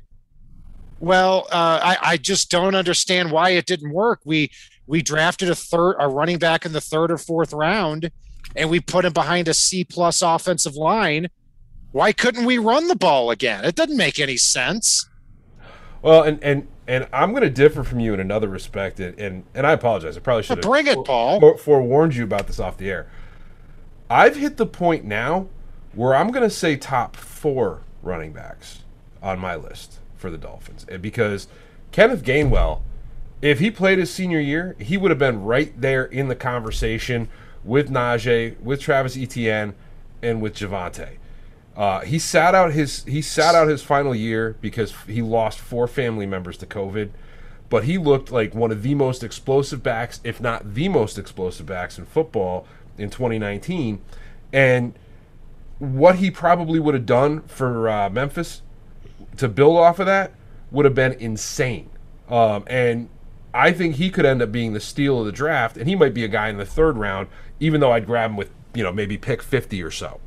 well, 1.01 1.49
uh, 1.51 1.81
I, 1.83 1.99
I 2.01 2.17
just 2.17 2.49
don't 2.49 2.77
understand 2.77 3.33
why 3.33 3.51
it 3.51 3.67
didn't 3.67 3.91
work. 3.91 4.21
We 4.25 4.53
we 4.87 5.03
drafted 5.03 5.49
a 5.49 5.55
third 5.55 5.97
a 5.99 6.09
running 6.09 6.39
back 6.39 6.65
in 6.65 6.73
the 6.73 6.81
third 6.81 7.11
or 7.11 7.19
fourth 7.19 7.53
round 7.53 8.11
and 8.57 8.69
we 8.71 8.81
put 8.81 9.05
him 9.05 9.13
behind 9.13 9.49
a 9.49 9.55
C 9.55 9.85
plus 9.85 10.23
offensive 10.23 10.75
line. 10.77 11.29
Why 11.93 12.13
couldn't 12.13 12.45
we 12.45 12.59
run 12.59 12.89
the 12.89 12.97
ball 12.97 13.31
again? 13.31 13.65
It 13.65 13.75
doesn't 13.75 13.97
make 13.97 14.19
any 14.19 14.37
sense. 14.37 15.09
Well, 16.01 16.23
and 16.23 16.43
and 16.43 16.69
and 16.87 17.07
I'm 17.13 17.31
going 17.31 17.43
to 17.45 17.51
differ 17.51 17.85
from 17.85 18.01
you 18.01 18.13
in 18.13 18.21
another 18.21 18.49
respect, 18.49 18.99
and 18.99 19.19
and, 19.19 19.45
and 19.55 19.67
I 19.67 19.73
apologize. 19.73 20.17
I 20.17 20.21
probably 20.21 20.43
should 20.43 20.59
have 20.59 20.63
Bring 20.63 20.87
it, 20.87 21.05
Paul. 21.05 21.39
fore- 21.41 21.59
forewarned 21.59 22.15
you 22.17 22.25
about 22.25 22.47
this 22.47 22.59
off 22.59 22.77
the 22.77 22.91
air. 22.91 23.09
I've 24.11 24.37
hit 24.37 24.57
the 24.57 24.67
point 24.67 25.05
now 25.05 25.49
where 25.95 26.15
I'm 26.15 26.31
going 26.31 26.43
to 26.43 26.51
say 26.51 26.77
top 26.77 27.17
four 27.17 27.83
running 28.03 28.33
backs 28.33 28.81
on 29.23 29.39
my 29.39 29.55
list 29.55 29.99
for 30.17 30.31
the 30.31 30.39
Dolphins, 30.39 30.85
And 30.89 31.01
because 31.03 31.49
Kenneth 31.93 32.23
Gainwell, 32.23 32.81
if 33.43 33.59
he 33.59 33.71
played 33.73 33.99
his 33.99 34.13
senior 34.13 34.41
year, 34.41 34.77
he 34.79 34.97
would 34.97 35.11
have 35.11 35.19
been 35.19 35.43
right 35.43 35.79
there 35.79 36.05
in 36.05 36.29
the 36.29 36.37
conversation 36.37 37.29
with 37.65 37.91
Najee, 37.91 38.59
with 38.61 38.81
Travis 38.81 39.17
Etienne, 39.17 39.75
and 40.23 40.41
with 40.41 40.55
Javonte. 40.55 41.19
Uh, 41.77 42.01
he 42.01 42.19
sat 42.19 42.55
out 42.55 42.73
his 42.73 43.03
he 43.05 43.21
sat 43.21 43.55
out 43.55 43.67
his 43.67 43.83
final 43.83 44.15
year 44.15 44.57
because 44.61 44.95
he 45.07 45.23
lost 45.23 45.59
four 45.59 45.89
family 45.89 46.27
members 46.27 46.57
to 46.59 46.67
COVID, 46.67 47.11
but 47.69 47.85
he 47.85 47.99
looked 47.99 48.31
like 48.31 48.55
one 48.55 48.71
of 48.71 48.83
the 48.83 48.95
most 48.95 49.25
explosive 49.25 49.83
backs, 49.83 50.21
if 50.23 50.41
not 50.41 50.75
the 50.75 50.89
most 50.89 51.19
explosive 51.19 51.67
backs 51.67 51.99
in 51.99 52.05
football 52.05 52.67
in 52.99 53.11
2019. 53.11 54.01
And 54.53 54.93
what 55.79 56.17
he 56.17 56.31
probably 56.31 56.79
would 56.79 56.95
have 56.95 57.07
done 57.07 57.43
for 57.49 57.89
uh, 57.89 58.11
Memphis 58.11 58.63
to 59.39 59.49
build 59.49 59.79
off 59.79 59.99
of 59.99 60.07
that 60.07 60.33
would 60.71 60.85
have 60.85 60.95
been 60.95 61.15
insane. 61.15 61.91
Um, 62.29 62.65
and 62.67 63.09
I 63.55 63.73
think 63.73 63.97
he 63.97 64.11
could 64.11 64.25
end 64.25 64.41
up 64.41 64.51
being 64.51 64.73
the 64.73 64.81
steal 64.81 65.21
of 65.21 65.27
the 65.27 65.33
draft, 65.33 65.77
and 65.77 65.89
he 65.89 65.95
might 65.95 66.15
be 66.15 66.25
a 66.25 66.29
guy 66.29 66.49
in 66.49 66.57
the 66.57 66.65
third 66.65 66.97
round, 66.97 67.29
even 67.61 67.81
though 67.81 67.93
I'd 67.93 68.07
grab 68.07 68.31
him 68.31 68.37
with 68.37 68.51
you 68.75 68.83
know 68.83 68.93
maybe 68.93 69.19
pick 69.19 69.43
50 69.43 69.83
or 69.83 69.91
so. 69.91 70.21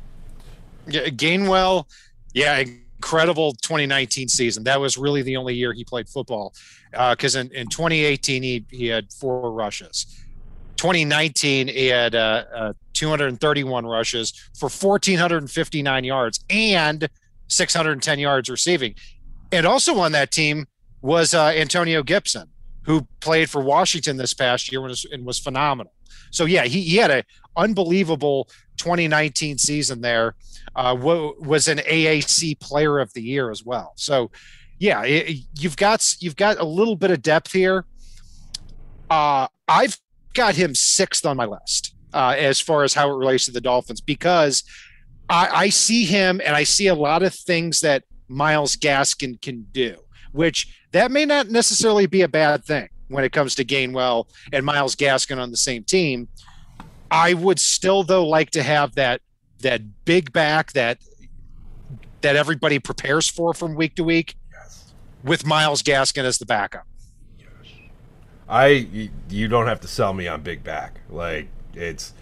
Yeah, 0.86 1.06
Gainwell, 1.06 1.86
yeah, 2.32 2.62
incredible 2.96 3.52
2019 3.54 4.28
season. 4.28 4.64
That 4.64 4.80
was 4.80 4.96
really 4.96 5.22
the 5.22 5.36
only 5.36 5.54
year 5.54 5.72
he 5.72 5.84
played 5.84 6.08
football 6.08 6.54
because 6.90 7.36
in, 7.36 7.50
in 7.52 7.68
2018 7.68 8.42
he, 8.42 8.64
he 8.70 8.86
had 8.86 9.12
four 9.12 9.52
rushes. 9.52 10.06
2019 10.76 11.68
he 11.68 11.86
had 11.86 12.14
uh, 12.14 12.44
uh, 12.54 12.72
231 12.92 13.86
rushes 13.86 14.32
for 14.58 14.68
1,459 14.68 16.04
yards 16.04 16.40
and 16.50 17.08
610 17.48 18.18
yards 18.18 18.50
receiving. 18.50 18.94
And 19.52 19.66
also 19.66 19.98
on 19.98 20.12
that 20.12 20.30
team 20.30 20.66
was 21.02 21.34
uh, 21.34 21.46
Antonio 21.46 22.02
Gibson, 22.02 22.48
who 22.86 23.06
played 23.20 23.50
for 23.50 23.60
Washington 23.60 24.16
this 24.16 24.32
past 24.32 24.70
year 24.70 24.80
and 24.80 24.88
was, 24.88 25.04
and 25.04 25.24
was 25.26 25.38
phenomenal. 25.38 25.92
So 26.30 26.44
yeah, 26.44 26.64
he, 26.64 26.82
he 26.82 26.96
had 26.96 27.10
an 27.10 27.22
unbelievable 27.56 28.48
2019 28.78 29.58
season 29.58 30.00
there. 30.00 30.34
Uh, 30.74 30.94
was 30.98 31.68
an 31.68 31.78
AAC 31.78 32.60
Player 32.60 32.98
of 32.98 33.12
the 33.14 33.22
Year 33.22 33.50
as 33.50 33.64
well. 33.64 33.92
So 33.96 34.30
yeah, 34.78 35.02
it, 35.04 35.38
you've 35.58 35.76
got 35.76 36.16
you've 36.20 36.36
got 36.36 36.58
a 36.58 36.64
little 36.64 36.96
bit 36.96 37.10
of 37.10 37.22
depth 37.22 37.52
here. 37.52 37.84
Uh, 39.08 39.46
I've 39.68 39.98
got 40.34 40.54
him 40.54 40.74
sixth 40.74 41.24
on 41.24 41.36
my 41.36 41.46
list 41.46 41.94
uh, 42.12 42.34
as 42.36 42.60
far 42.60 42.84
as 42.84 42.92
how 42.92 43.10
it 43.10 43.16
relates 43.16 43.46
to 43.46 43.52
the 43.52 43.60
Dolphins 43.60 44.00
because 44.00 44.64
I, 45.28 45.48
I 45.52 45.68
see 45.70 46.04
him 46.04 46.40
and 46.44 46.54
I 46.54 46.64
see 46.64 46.88
a 46.88 46.94
lot 46.94 47.22
of 47.22 47.34
things 47.34 47.80
that 47.80 48.04
Myles 48.28 48.76
Gaskin 48.76 49.40
can 49.40 49.66
do, 49.72 49.96
which 50.36 50.82
that 50.92 51.10
may 51.10 51.24
not 51.24 51.48
necessarily 51.48 52.06
be 52.06 52.22
a 52.22 52.28
bad 52.28 52.64
thing 52.64 52.88
when 53.08 53.24
it 53.24 53.32
comes 53.32 53.54
to 53.56 53.64
Gainwell 53.64 54.26
and 54.52 54.64
Myles 54.64 54.94
Gaskin 54.94 55.38
on 55.38 55.50
the 55.50 55.56
same 55.56 55.82
team. 55.82 56.28
I 57.10 57.34
would 57.34 57.58
still 57.58 58.02
though 58.02 58.26
like 58.26 58.50
to 58.50 58.62
have 58.62 58.94
that 58.96 59.20
that 59.60 60.04
big 60.04 60.32
back 60.32 60.72
that 60.72 60.98
that 62.20 62.36
everybody 62.36 62.78
prepares 62.78 63.28
for 63.28 63.54
from 63.54 63.74
week 63.74 63.94
to 63.94 64.04
week 64.04 64.36
yes. 64.52 64.92
with 65.24 65.46
Myles 65.46 65.82
Gaskin 65.82 66.24
as 66.24 66.38
the 66.38 66.46
backup. 66.46 66.86
I 68.48 69.10
you 69.28 69.48
don't 69.48 69.66
have 69.66 69.80
to 69.80 69.88
sell 69.88 70.12
me 70.12 70.28
on 70.28 70.42
big 70.42 70.62
back. 70.62 71.00
Like 71.08 71.48
it's 71.74 72.12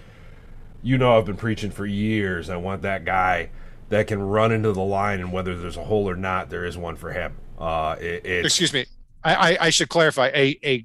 you 0.82 0.98
know 0.98 1.18
I've 1.18 1.26
been 1.26 1.36
preaching 1.36 1.70
for 1.70 1.86
years. 1.86 2.48
I 2.48 2.56
want 2.56 2.82
that 2.82 3.04
guy 3.04 3.50
that 3.88 4.06
can 4.06 4.22
run 4.22 4.52
into 4.52 4.72
the 4.72 4.82
line 4.82 5.20
and 5.20 5.32
whether 5.32 5.56
there's 5.56 5.76
a 5.76 5.84
hole 5.84 6.08
or 6.08 6.16
not, 6.16 6.50
there 6.50 6.64
is 6.64 6.76
one 6.76 6.96
for 6.96 7.12
him. 7.12 7.36
Uh, 7.58 7.96
it, 8.00 8.44
Excuse 8.44 8.72
me. 8.72 8.86
I, 9.22 9.34
I, 9.34 9.58
I 9.66 9.70
should 9.70 9.88
clarify 9.88 10.30
a 10.34 10.58
a 10.64 10.84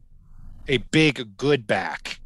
a 0.68 0.78
big 0.78 1.38
good 1.38 1.68
back. 1.68 2.20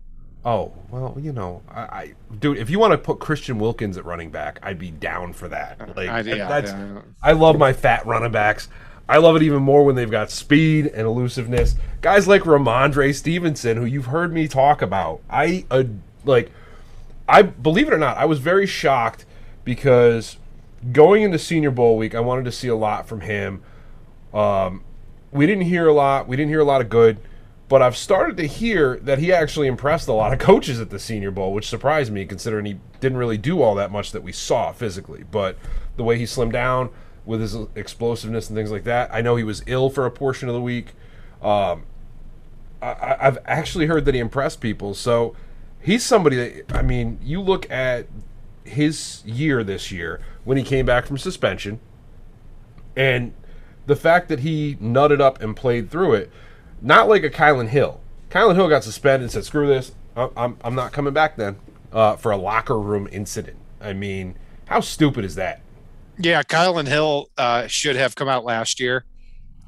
Oh 0.46 0.74
well, 0.92 1.18
you 1.20 1.32
know, 1.32 1.62
I, 1.70 1.82
I, 1.82 2.14
dude, 2.40 2.58
if 2.58 2.70
you 2.70 2.78
want 2.78 2.92
to 2.92 2.98
put 2.98 3.20
Christian 3.20 3.60
Wilkins 3.60 3.98
at 3.98 4.06
running 4.06 4.30
back, 4.30 4.60
I'd 4.62 4.78
be 4.78 4.92
down 4.92 5.34
for 5.34 5.48
that. 5.48 5.96
Like 5.96 6.10
I, 6.10 6.20
yeah, 6.22 6.48
that's, 6.48 6.72
yeah. 6.72 7.02
I 7.22 7.32
love 7.32 7.58
my 7.58 7.72
fat 7.74 8.06
running 8.06 8.32
backs. 8.32 8.68
I 9.08 9.18
love 9.18 9.36
it 9.36 9.44
even 9.44 9.64
more 9.64 9.86
when 9.86 9.96
they've 9.96 10.12
got 10.12 10.32
speed 10.32 10.88
and 10.88 11.08
elusiveness. 11.08 11.76
Guys 12.02 12.28
like 12.28 12.42
Rhamondre 12.44 13.14
Stevenson, 13.16 13.78
who 13.78 13.86
you've 13.86 14.08
heard 14.08 14.34
me 14.34 14.48
talk 14.48 14.82
about. 14.82 15.22
I 15.30 15.66
uh, 15.72 15.84
like. 16.26 16.52
I 17.26 17.42
believe 17.42 17.88
it 17.88 17.94
or 17.94 17.98
not, 17.98 18.18
I 18.18 18.26
was 18.26 18.40
very 18.40 18.68
shocked 18.68 19.26
because 19.64 20.36
going 20.92 21.24
into 21.24 21.40
Senior 21.40 21.72
Bowl 21.72 21.98
week, 21.98 22.14
I 22.14 22.20
wanted 22.20 22.44
to 22.44 22.52
see 22.52 22.68
a 22.68 22.76
lot 22.76 23.08
from 23.08 23.22
him. 23.22 23.64
Um, 24.34 24.84
we 25.32 25.46
didn't 25.46 25.66
hear 25.66 25.88
a 25.88 25.94
lot. 25.94 26.28
We 26.28 26.36
didn't 26.36 26.50
hear 26.50 26.60
a 26.60 26.66
lot 26.66 26.82
of 26.82 26.90
good. 26.90 27.18
But 27.70 27.82
I've 27.82 27.98
started 27.98 28.38
to 28.38 28.46
hear 28.46 29.00
that 29.00 29.20
he 29.20 29.34
actually 29.34 29.68
impressed 29.68 30.08
a 30.08 30.14
lot 30.14 30.34
of 30.34 30.40
coaches 30.40 30.80
at 30.80 30.90
the 30.90 31.00
Senior 31.00 31.32
Bowl, 31.32 31.54
which 31.54 31.68
surprised 31.68 32.12
me 32.12 32.26
considering 32.26 32.66
he 32.66 32.80
didn't 33.00 33.18
really 33.18 33.38
do 33.38 33.62
all 33.62 33.74
that 33.76 33.92
much 33.92 34.12
that 34.12 34.22
we 34.22 34.32
saw 34.32 34.72
physically. 34.72 35.24
But 35.32 35.58
the 35.96 36.04
way 36.04 36.18
he 36.18 36.26
slimmed 36.26 36.52
down 36.52 36.92
with 37.26 37.42
his 37.42 37.56
explosiveness 37.76 38.50
and 38.50 38.56
things 38.56 38.70
like 38.70 38.84
that, 38.84 39.10
I 39.14 39.22
know 39.22 39.38
he 39.38 39.44
was 39.44 39.64
ill 39.66 39.90
for 39.90 40.06
a 40.06 40.12
portion 40.12 40.50
of 40.50 40.56
the 40.56 40.62
week. 40.62 40.94
Um, 41.42 41.86
I, 42.82 43.16
I've 43.20 43.38
actually 43.46 43.88
heard 43.88 44.06
that 44.06 44.14
he 44.14 44.20
impressed 44.20 44.60
people. 44.60 44.94
So 44.94 45.36
he's 45.82 46.04
somebody 46.04 46.36
that, 46.36 46.76
I 46.78 46.82
mean, 46.82 47.18
you 47.24 47.42
look 47.42 47.70
at 47.72 48.08
his 48.66 49.24
year 49.26 49.64
this 49.64 49.92
year 49.92 50.22
when 50.44 50.58
he 50.58 50.64
came 50.64 50.86
back 50.86 51.06
from 51.06 51.18
suspension 51.18 51.80
and 52.96 53.34
the 53.86 53.96
fact 53.96 54.30
that 54.30 54.40
he 54.40 54.76
nutted 54.76 55.20
up 55.22 55.42
and 55.42 55.56
played 55.56 55.90
through 55.92 56.14
it 56.14 56.32
not 56.84 57.08
like 57.08 57.24
a 57.24 57.30
Kylin 57.30 57.70
Hill. 57.70 58.02
Kylin 58.30 58.56
Hill 58.56 58.68
got 58.68 58.84
suspended 58.84 59.22
and 59.24 59.32
said, 59.32 59.46
"Screw 59.46 59.68
this, 59.68 59.94
I'm 60.16 60.58
I'm 60.64 60.76
not 60.76 60.92
coming 60.92 61.14
back." 61.14 61.38
Then 61.38 61.56
uh, 61.92 62.16
for 62.18 62.32
a 62.32 62.38
locker 62.38 62.80
room 62.80 63.08
incident. 63.12 63.58
I 63.82 63.94
mean, 63.94 64.36
how 64.66 64.82
stupid 64.82 65.26
is 65.26 65.36
that? 65.36 65.62
Yeah, 66.20 66.44
Kylin 66.44 66.88
Hill 66.88 67.30
uh, 67.38 67.68
should 67.68 67.96
have 67.96 68.16
come 68.16 68.28
out 68.28 68.44
last 68.44 68.80
year. 68.80 69.06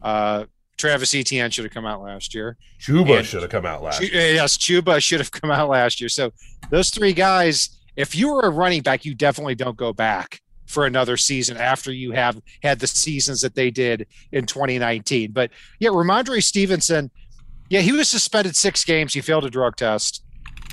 Uh, 0.01 0.45
Travis 0.77 1.15
Etienne 1.15 1.49
should 1.51 1.65
have 1.65 1.73
come 1.73 1.85
out 1.85 2.01
last 2.01 2.35
year. 2.35 2.57
Chuba 2.79 3.23
should 3.23 3.41
have 3.41 3.51
come 3.51 3.65
out 3.65 3.81
last 3.81 4.01
year. 4.01 4.33
Yes, 4.33 4.57
Chuba 4.57 5.01
should 5.01 5.19
have 5.19 5.31
come 5.31 5.49
out 5.49 5.69
last 5.69 6.01
year. 6.01 6.09
So 6.09 6.31
those 6.69 6.89
three 6.89 7.13
guys, 7.13 7.69
if 7.95 8.13
you 8.13 8.33
were 8.33 8.41
a 8.41 8.49
running 8.49 8.81
back, 8.81 9.05
you 9.05 9.15
definitely 9.15 9.55
don't 9.55 9.77
go 9.77 9.93
back 9.93 10.41
for 10.65 10.85
another 10.85 11.17
season 11.17 11.57
after 11.57 11.91
you 11.91 12.11
have 12.11 12.41
had 12.63 12.79
the 12.79 12.87
seasons 12.87 13.41
that 13.41 13.55
they 13.55 13.69
did 13.71 14.07
in 14.31 14.45
2019. 14.45 15.31
But 15.31 15.51
yeah, 15.79 15.89
Rhamondre 15.89 16.43
Stevenson, 16.43 17.11
yeah, 17.69 17.81
he 17.81 17.91
was 17.91 18.09
suspended 18.09 18.55
six 18.55 18.83
games. 18.83 19.13
He 19.13 19.21
failed 19.21 19.45
a 19.45 19.49
drug 19.49 19.75
test. 19.75 20.23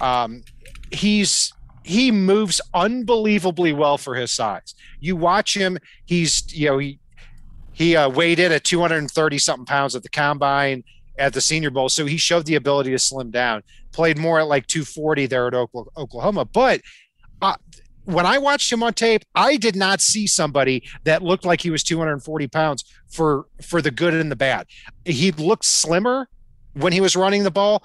Um, 0.01 0.43
he's 0.91 1.53
he 1.85 2.13
moves 2.13 2.61
unbelievably 2.75 3.73
well 3.73 3.99
for 3.99 4.15
his 4.15 4.31
size. 4.33 4.75
You 5.01 5.17
watch 5.17 5.57
him; 5.57 5.79
he's 6.05 6.53
you 6.55 6.69
know 6.69 6.79
he 6.79 6.99
he 7.73 7.97
uh, 7.97 8.09
weighed 8.09 8.39
in 8.39 8.53
at 8.53 8.65
230 8.65 9.39
something 9.39 9.65
pounds 9.65 9.97
at 9.97 10.03
the 10.03 10.09
combine 10.09 10.85
at 11.19 11.33
the 11.33 11.41
Senior 11.41 11.71
Bowl, 11.71 11.89
so 11.89 12.07
he 12.07 12.17
showed 12.17 12.47
the 12.47 12.55
ability 12.55 12.91
to 12.91 12.99
slim 12.99 13.31
down. 13.31 13.63
Played 13.93 14.19
more 14.19 14.41
at 14.41 14.47
like 14.47 14.67
240 14.67 15.27
there 15.27 15.47
at 15.47 15.55
Oklahoma, 15.55 16.45
but 16.45 16.81
uh, 17.43 17.57
when 18.05 18.27
I 18.27 18.39
watched 18.39 18.73
him 18.73 18.83
on 18.83 18.95
tape, 18.95 19.23
I 19.35 19.57
did 19.57 19.77
not 19.77 20.01
see 20.01 20.27
somebody 20.27 20.83
that 21.05 21.23
looked 21.23 21.45
like 21.45 21.61
he 21.61 21.71
was 21.71 21.83
240 21.83 22.49
pounds 22.49 22.85
for 23.09 23.47
for 23.61 23.81
the 23.81 23.91
good 23.91 24.15
and 24.15 24.31
the 24.31 24.37
bad. 24.37 24.67
He 25.05 25.31
looked 25.33 25.65
slimmer 25.65 26.29
when 26.75 26.93
he 26.93 27.01
was 27.01 27.15
running 27.17 27.45
the 27.45 27.51
ball, 27.51 27.85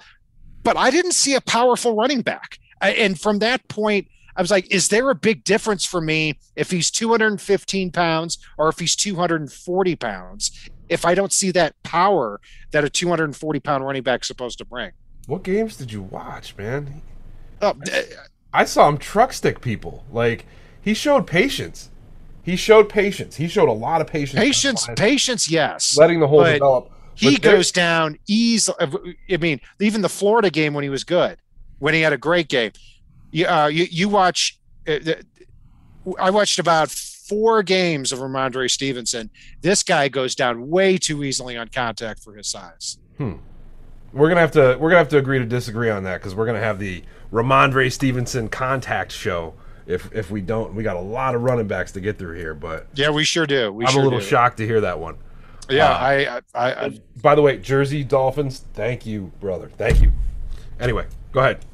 but 0.62 0.76
I 0.76 0.90
didn't 0.90 1.12
see 1.12 1.34
a 1.34 1.40
powerful 1.40 1.94
running 1.94 2.22
back. 2.22 2.58
And 2.80 3.20
from 3.20 3.40
that 3.40 3.66
point, 3.68 4.08
I 4.36 4.40
was 4.40 4.50
like, 4.50 4.72
is 4.72 4.88
there 4.88 5.10
a 5.10 5.14
big 5.14 5.42
difference 5.42 5.84
for 5.84 6.00
me 6.00 6.38
if 6.54 6.70
he's 6.70 6.90
215 6.92 7.90
pounds 7.90 8.38
or 8.56 8.68
if 8.68 8.78
he's 8.78 8.94
240 8.94 9.96
pounds? 9.96 10.70
If 10.88 11.04
I 11.04 11.14
don't 11.14 11.32
see 11.32 11.50
that 11.50 11.74
power 11.82 12.40
that 12.70 12.84
a 12.84 12.88
240 12.88 13.60
pound 13.60 13.84
running 13.84 14.02
back 14.02 14.24
supposed 14.24 14.58
to 14.58 14.64
bring. 14.64 14.92
What 15.26 15.42
games 15.42 15.76
did 15.76 15.92
you 15.92 16.02
watch, 16.02 16.56
man? 16.56 17.02
Oh, 17.60 17.74
I 17.92 18.04
saw 18.64 18.88
him 18.88 18.98
truck 18.98 19.32
stick 19.32 19.60
people. 19.60 20.04
Like 20.10 20.46
he 20.80 20.94
showed 20.94 21.26
patience. 21.26 21.90
He 22.42 22.56
showed 22.56 22.88
patience. 22.88 23.36
He 23.36 23.46
showed 23.46 23.68
a 23.68 23.72
lot 23.72 24.00
of 24.00 24.06
patience. 24.06 24.40
Patience, 24.40 24.88
patience, 24.96 25.50
yes. 25.50 25.96
Letting 25.98 26.20
the 26.20 26.28
hole 26.28 26.44
develop. 26.44 26.90
He 27.14 27.36
goes 27.36 27.72
down 27.72 28.16
easily. 28.26 29.16
I 29.30 29.36
mean, 29.36 29.60
even 29.80 30.02
the 30.02 30.08
Florida 30.08 30.50
game 30.50 30.72
when 30.72 30.84
he 30.84 30.88
was 30.88 31.04
good, 31.04 31.38
when 31.78 31.92
he 31.94 32.00
had 32.00 32.12
a 32.12 32.18
great 32.18 32.48
game. 32.48 32.72
You, 33.30 33.46
uh, 33.46 33.66
you, 33.66 33.86
you 33.90 34.08
watch. 34.08 34.58
Uh, 34.86 34.98
I 36.18 36.30
watched 36.30 36.58
about 36.58 36.90
four 36.90 37.62
games 37.62 38.12
of 38.12 38.20
Rhamondre 38.20 38.70
Stevenson. 38.70 39.30
This 39.60 39.82
guy 39.82 40.08
goes 40.08 40.34
down 40.34 40.70
way 40.70 40.96
too 40.96 41.24
easily 41.24 41.56
on 41.56 41.68
contact 41.68 42.22
for 42.22 42.34
his 42.34 42.46
size. 42.46 42.98
Hmm. 43.18 43.34
We're 44.12 44.28
gonna 44.28 44.40
have 44.40 44.52
to 44.52 44.76
we're 44.80 44.90
gonna 44.90 44.98
have 44.98 45.08
to 45.10 45.18
agree 45.18 45.38
to 45.38 45.44
disagree 45.44 45.90
on 45.90 46.04
that 46.04 46.18
because 46.18 46.34
we're 46.34 46.46
gonna 46.46 46.60
have 46.60 46.78
the 46.78 47.02
Rhamondre 47.32 47.92
Stevenson 47.92 48.48
contact 48.48 49.12
show. 49.12 49.54
If 49.86 50.12
if 50.14 50.30
we 50.30 50.40
don't, 50.40 50.74
we 50.74 50.82
got 50.82 50.96
a 50.96 51.00
lot 51.00 51.34
of 51.34 51.42
running 51.42 51.66
backs 51.66 51.92
to 51.92 52.00
get 52.00 52.18
through 52.18 52.36
here. 52.36 52.54
But 52.54 52.86
yeah, 52.94 53.10
we 53.10 53.24
sure 53.24 53.46
do. 53.46 53.72
We 53.72 53.84
I'm 53.84 53.92
sure 53.92 54.00
a 54.00 54.04
little 54.04 54.18
do. 54.20 54.24
shocked 54.24 54.58
to 54.58 54.66
hear 54.66 54.80
that 54.82 54.98
one. 54.98 55.16
Yeah, 55.68 55.90
uh, 55.90 55.98
I, 55.98 56.40
I, 56.54 56.86
I. 56.86 57.00
By 57.20 57.34
the 57.34 57.42
way, 57.42 57.58
Jersey 57.58 58.02
Dolphins. 58.04 58.64
Thank 58.74 59.04
you, 59.04 59.32
brother. 59.40 59.70
Thank 59.76 60.00
you. 60.00 60.12
Anyway, 60.80 61.06
go 61.32 61.40
ahead. 61.40 61.64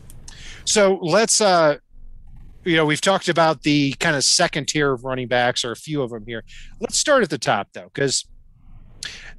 So 0.65 0.99
let's. 1.03 1.41
uh 1.41 1.79
you 2.65 2.77
know, 2.77 2.87
we've 2.87 3.01
talked 3.01 3.29
about 3.29 3.63
the 3.63 3.93
kind 4.01 4.17
of 4.17 4.25
second 4.25 4.69
tier 4.69 4.93
of 4.93 5.05
running 5.05 5.29
backs, 5.29 5.65
or 5.65 5.73
a 5.73 5.77
few 5.77 6.03
of 6.03 6.11
them 6.11 6.25
here. 6.27 6.43
Let's 6.81 6.97
start 6.97 7.23
at 7.23 7.31
the 7.31 7.39
top, 7.39 7.69
though, 7.75 7.91
because 7.93 8.25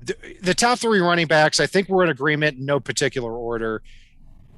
the, 0.02 0.16
the 0.42 0.54
top 0.54 0.80
three 0.80 1.00
running 1.00 1.28
backs, 1.28 1.60
I 1.60 1.68
think 1.68 1.90
we're 1.90 2.04
in 2.04 2.10
agreement 2.10 2.58
in 2.58 2.66
no 2.66 2.80
particular 2.80 3.34
order 3.34 3.82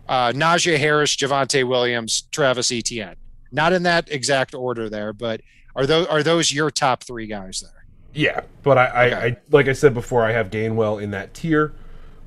uh, 0.08 0.32
Najee 0.32 0.78
Harris, 0.78 1.16
Javonte 1.16 1.68
Williams, 1.68 2.24
Travis 2.32 2.72
Etienne. 2.72 3.16
Not 3.52 3.74
in 3.74 3.84
that 3.84 4.12
exact 4.12 4.54
order 4.54 4.90
there, 4.90 5.14
but 5.14 5.42
are 5.76 5.86
those 5.86 6.08
are 6.08 6.24
those 6.24 6.52
your 6.52 6.70
top 6.70 7.04
three 7.04 7.28
guys 7.28 7.62
there? 7.62 7.86
Yeah, 8.14 8.42
but 8.64 8.78
I, 8.78 8.88
okay. 8.88 9.16
I, 9.16 9.26
I 9.28 9.38
like 9.52 9.68
I 9.68 9.74
said 9.74 9.94
before, 9.94 10.26
I 10.26 10.32
have 10.32 10.50
Gainwell 10.50 11.02
in 11.02 11.12
that 11.12 11.34
tier, 11.34 11.74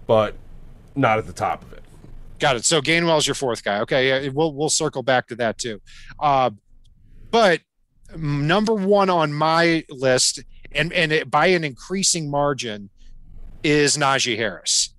but 0.06 0.34
not 0.94 1.18
at 1.18 1.26
the 1.26 1.32
top 1.32 1.62
of 1.62 1.72
it. 1.72 1.82
Got 2.38 2.56
it. 2.56 2.64
So 2.64 2.80
Gainwell's 2.80 3.26
your 3.26 3.34
fourth 3.34 3.62
guy. 3.62 3.80
Okay, 3.80 4.24
yeah, 4.24 4.30
we'll 4.32 4.54
we'll 4.54 4.70
circle 4.70 5.02
back 5.02 5.26
to 5.28 5.34
that 5.36 5.58
too. 5.58 5.80
Uh, 6.18 6.50
but 7.30 7.60
number 8.16 8.74
one 8.74 9.10
on 9.10 9.32
my 9.32 9.84
list 9.90 10.42
and 10.72 10.92
and 10.92 11.12
it, 11.12 11.30
by 11.30 11.46
an 11.48 11.64
increasing 11.64 12.30
margin 12.30 12.90
is 13.62 13.96
Najee 13.96 14.36
Harris. 14.36 14.90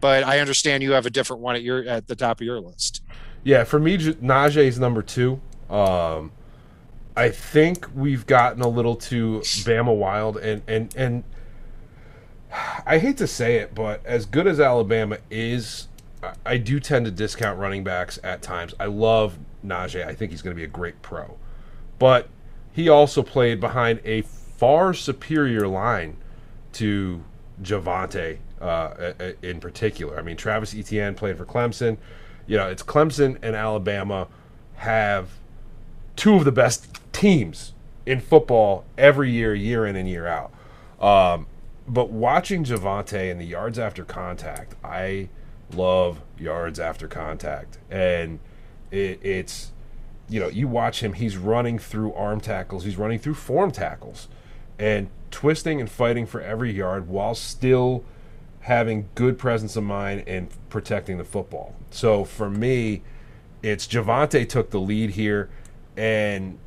But 0.00 0.22
I 0.24 0.40
understand 0.40 0.82
you 0.82 0.92
have 0.92 1.06
a 1.06 1.10
different 1.10 1.42
one 1.42 1.56
at 1.56 1.62
your 1.62 1.84
at 1.88 2.06
the 2.08 2.16
top 2.16 2.40
of 2.40 2.44
your 2.46 2.60
list. 2.60 3.02
Yeah, 3.42 3.64
for 3.64 3.78
me, 3.78 3.96
Najee 3.98 4.66
is 4.66 4.78
number 4.78 5.02
two. 5.02 5.40
Um, 5.70 6.32
I 7.16 7.30
think 7.30 7.86
we've 7.94 8.26
gotten 8.26 8.60
a 8.62 8.68
little 8.68 8.96
too 8.96 9.40
Bama 9.42 9.94
wild, 9.96 10.36
and 10.36 10.62
and 10.66 10.94
and 10.96 11.24
I 12.86 12.98
hate 12.98 13.16
to 13.18 13.26
say 13.26 13.56
it, 13.56 13.74
but 13.74 14.04
as 14.06 14.26
good 14.26 14.46
as 14.46 14.60
Alabama 14.60 15.18
is, 15.30 15.88
I- 16.22 16.34
I 16.46 16.56
do 16.58 16.78
tend 16.78 17.04
to 17.06 17.10
discount 17.10 17.58
running 17.58 17.82
backs 17.82 18.18
at 18.22 18.42
times. 18.42 18.74
I 18.78 18.86
love 18.86 19.38
Najee. 19.64 20.06
I 20.06 20.14
think 20.14 20.30
he's 20.30 20.42
going 20.42 20.54
to 20.54 20.58
be 20.58 20.64
a 20.64 20.68
great 20.68 21.00
pro, 21.02 21.36
but 21.98 22.28
he 22.72 22.88
also 22.88 23.22
played 23.22 23.58
behind 23.60 24.00
a 24.04 24.22
far 24.56 24.94
superior 24.94 25.66
line 25.66 26.16
to 26.72 27.22
Javonte 27.62 28.38
uh, 28.60 29.12
in 29.42 29.60
particular. 29.60 30.18
I 30.18 30.22
mean, 30.22 30.36
Travis 30.36 30.74
Etienne 30.74 31.14
played 31.14 31.36
for 31.36 31.44
Clemson. 31.44 31.98
You 32.46 32.56
know, 32.56 32.68
it's 32.68 32.82
Clemson 32.82 33.38
and 33.42 33.54
Alabama 33.54 34.28
have 34.76 35.30
two 36.16 36.34
of 36.34 36.44
the 36.44 36.52
best 36.52 37.00
teams 37.12 37.74
in 38.06 38.20
football 38.20 38.84
every 38.98 39.30
year, 39.30 39.54
year 39.54 39.86
in 39.86 39.96
and 39.96 40.08
year 40.08 40.26
out. 40.26 40.52
Um, 41.00 41.46
but 41.86 42.10
watching 42.10 42.64
Javonte 42.64 43.30
and 43.30 43.40
the 43.40 43.44
yards 43.44 43.78
after 43.78 44.04
contact, 44.04 44.74
I 44.82 45.28
love 45.74 46.20
yards 46.38 46.80
after 46.80 47.08
contact, 47.08 47.78
and 47.90 48.38
it, 48.90 49.20
it's 49.22 49.72
you 50.28 50.40
know 50.40 50.48
you 50.48 50.66
watch 50.66 51.02
him; 51.02 51.14
he's 51.14 51.36
running 51.36 51.78
through 51.78 52.14
arm 52.14 52.40
tackles, 52.40 52.84
he's 52.84 52.96
running 52.96 53.18
through 53.18 53.34
form 53.34 53.70
tackles, 53.70 54.28
and 54.78 55.08
twisting 55.30 55.80
and 55.80 55.90
fighting 55.90 56.26
for 56.26 56.40
every 56.40 56.72
yard 56.72 57.08
while 57.08 57.34
still 57.34 58.04
having 58.60 59.08
good 59.14 59.38
presence 59.38 59.76
of 59.76 59.84
mind 59.84 60.24
and 60.26 60.48
protecting 60.70 61.18
the 61.18 61.24
football. 61.24 61.74
So 61.90 62.24
for 62.24 62.48
me, 62.48 63.02
it's 63.62 63.86
Javonte 63.86 64.48
took 64.48 64.70
the 64.70 64.80
lead 64.80 65.10
here, 65.10 65.50
and 65.96 66.58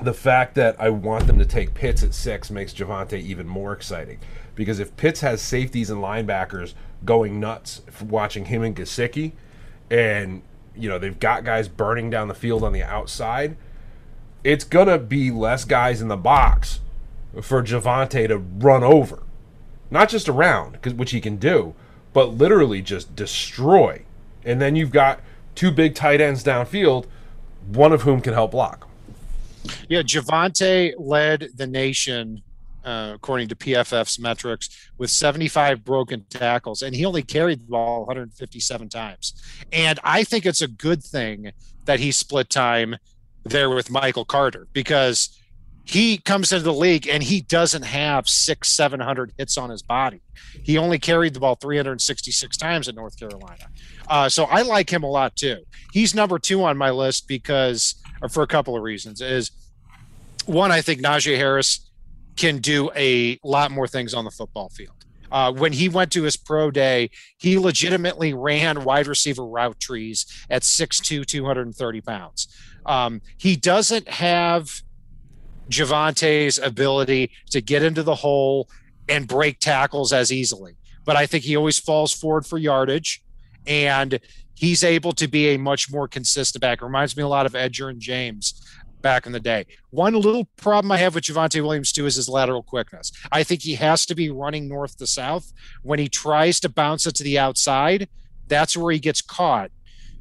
the 0.00 0.14
fact 0.14 0.54
that 0.54 0.80
I 0.80 0.90
want 0.90 1.26
them 1.26 1.38
to 1.38 1.44
take 1.44 1.74
Pitts 1.74 2.02
at 2.02 2.14
six 2.14 2.50
makes 2.50 2.72
Javonte 2.72 3.20
even 3.20 3.46
more 3.46 3.72
exciting. 3.72 4.18
Because 4.54 4.78
if 4.78 4.96
Pitts 4.96 5.20
has 5.20 5.40
safeties 5.40 5.90
and 5.90 6.02
linebackers 6.02 6.74
going 7.04 7.38
nuts 7.38 7.82
watching 8.02 8.46
him 8.46 8.62
and 8.62 8.74
Gesicki, 8.74 9.32
and 9.90 10.42
you 10.74 10.88
know 10.88 10.98
they've 10.98 11.18
got 11.18 11.44
guys 11.44 11.68
burning 11.68 12.10
down 12.10 12.28
the 12.28 12.34
field 12.34 12.64
on 12.64 12.72
the 12.72 12.82
outside, 12.82 13.56
it's 14.42 14.64
gonna 14.64 14.98
be 14.98 15.30
less 15.30 15.64
guys 15.64 16.00
in 16.00 16.08
the 16.08 16.16
box 16.16 16.80
for 17.42 17.62
Javonte 17.62 18.28
to 18.28 18.38
run 18.38 18.82
over, 18.82 19.22
not 19.90 20.08
just 20.08 20.28
around, 20.28 20.78
which 20.96 21.10
he 21.10 21.20
can 21.20 21.36
do, 21.36 21.74
but 22.12 22.34
literally 22.34 22.82
just 22.82 23.14
destroy. 23.14 24.02
And 24.44 24.60
then 24.60 24.76
you've 24.76 24.90
got 24.90 25.20
two 25.54 25.70
big 25.70 25.94
tight 25.94 26.20
ends 26.20 26.42
downfield, 26.42 27.06
one 27.66 27.92
of 27.92 28.02
whom 28.02 28.20
can 28.20 28.32
help 28.32 28.52
block. 28.52 28.88
Yeah, 29.88 30.02
Javonte 30.02 30.94
led 30.98 31.48
the 31.56 31.66
nation, 31.66 32.42
uh, 32.84 33.12
according 33.14 33.48
to 33.48 33.56
PFF's 33.56 34.18
metrics, 34.18 34.90
with 34.96 35.10
75 35.10 35.84
broken 35.84 36.24
tackles, 36.30 36.82
and 36.82 36.94
he 36.94 37.04
only 37.04 37.22
carried 37.22 37.60
the 37.60 37.64
ball 37.64 38.06
157 38.06 38.88
times. 38.88 39.34
And 39.72 39.98
I 40.04 40.24
think 40.24 40.46
it's 40.46 40.62
a 40.62 40.68
good 40.68 41.02
thing 41.02 41.50
that 41.84 42.00
he 42.00 42.12
split 42.12 42.48
time 42.48 42.96
there 43.44 43.70
with 43.70 43.90
Michael 43.90 44.24
Carter 44.24 44.68
because 44.72 45.38
he 45.86 46.18
comes 46.18 46.52
into 46.52 46.64
the 46.64 46.72
league 46.72 47.06
and 47.06 47.22
he 47.22 47.40
doesn't 47.40 47.84
have 47.84 48.28
six, 48.28 48.72
700 48.72 49.32
hits 49.38 49.56
on 49.56 49.70
his 49.70 49.82
body. 49.82 50.20
He 50.64 50.76
only 50.78 50.98
carried 50.98 51.32
the 51.32 51.40
ball 51.40 51.54
366 51.54 52.56
times 52.56 52.88
at 52.88 52.96
North 52.96 53.16
Carolina. 53.16 53.68
Uh, 54.08 54.28
so 54.28 54.44
I 54.44 54.62
like 54.62 54.92
him 54.92 55.04
a 55.04 55.10
lot 55.10 55.36
too. 55.36 55.58
He's 55.92 56.12
number 56.12 56.40
two 56.40 56.64
on 56.64 56.76
my 56.76 56.90
list 56.90 57.28
because, 57.28 57.94
or 58.20 58.28
for 58.28 58.42
a 58.42 58.48
couple 58.48 58.76
of 58.76 58.82
reasons, 58.82 59.20
is 59.20 59.52
one, 60.44 60.72
I 60.72 60.80
think 60.80 61.00
Najee 61.00 61.36
Harris 61.36 61.88
can 62.36 62.58
do 62.58 62.90
a 62.96 63.38
lot 63.44 63.70
more 63.70 63.86
things 63.86 64.12
on 64.12 64.24
the 64.24 64.30
football 64.32 64.68
field. 64.70 64.92
Uh, 65.30 65.52
when 65.52 65.72
he 65.72 65.88
went 65.88 66.10
to 66.12 66.24
his 66.24 66.36
pro 66.36 66.70
day, 66.70 67.10
he 67.36 67.58
legitimately 67.58 68.34
ran 68.34 68.82
wide 68.82 69.06
receiver 69.06 69.46
route 69.46 69.78
trees 69.78 70.26
at 70.50 70.62
6'2, 70.62 71.24
230 71.24 72.00
pounds. 72.00 72.48
Um, 72.84 73.20
he 73.36 73.56
doesn't 73.56 74.08
have 74.08 74.82
Javonte's 75.70 76.58
ability 76.58 77.30
to 77.50 77.60
get 77.60 77.82
into 77.82 78.02
the 78.02 78.14
hole 78.14 78.68
and 79.08 79.26
break 79.26 79.60
tackles 79.60 80.12
as 80.12 80.32
easily, 80.32 80.76
but 81.04 81.16
I 81.16 81.26
think 81.26 81.44
he 81.44 81.56
always 81.56 81.78
falls 81.78 82.12
forward 82.12 82.46
for 82.46 82.58
yardage 82.58 83.22
and 83.66 84.18
he's 84.54 84.84
able 84.84 85.12
to 85.12 85.28
be 85.28 85.48
a 85.48 85.58
much 85.58 85.90
more 85.90 86.08
consistent 86.08 86.60
back. 86.60 86.82
Reminds 86.82 87.16
me 87.16 87.22
a 87.22 87.28
lot 87.28 87.46
of 87.46 87.52
Edgerrin 87.52 87.98
James 87.98 88.62
back 89.02 89.26
in 89.26 89.32
the 89.32 89.40
day. 89.40 89.66
One 89.90 90.14
little 90.14 90.46
problem 90.56 90.90
I 90.90 90.96
have 90.98 91.14
with 91.14 91.24
Javonte 91.24 91.62
Williams 91.62 91.92
too 91.92 92.06
is 92.06 92.16
his 92.16 92.28
lateral 92.28 92.62
quickness. 92.62 93.12
I 93.30 93.42
think 93.44 93.62
he 93.62 93.74
has 93.74 94.06
to 94.06 94.14
be 94.14 94.30
running 94.30 94.68
north 94.68 94.96
to 94.98 95.06
south. 95.06 95.52
When 95.82 95.98
he 95.98 96.08
tries 96.08 96.58
to 96.60 96.68
bounce 96.68 97.06
it 97.06 97.14
to 97.16 97.24
the 97.24 97.38
outside, 97.38 98.08
that's 98.48 98.76
where 98.76 98.92
he 98.92 98.98
gets 98.98 99.22
caught. 99.22 99.70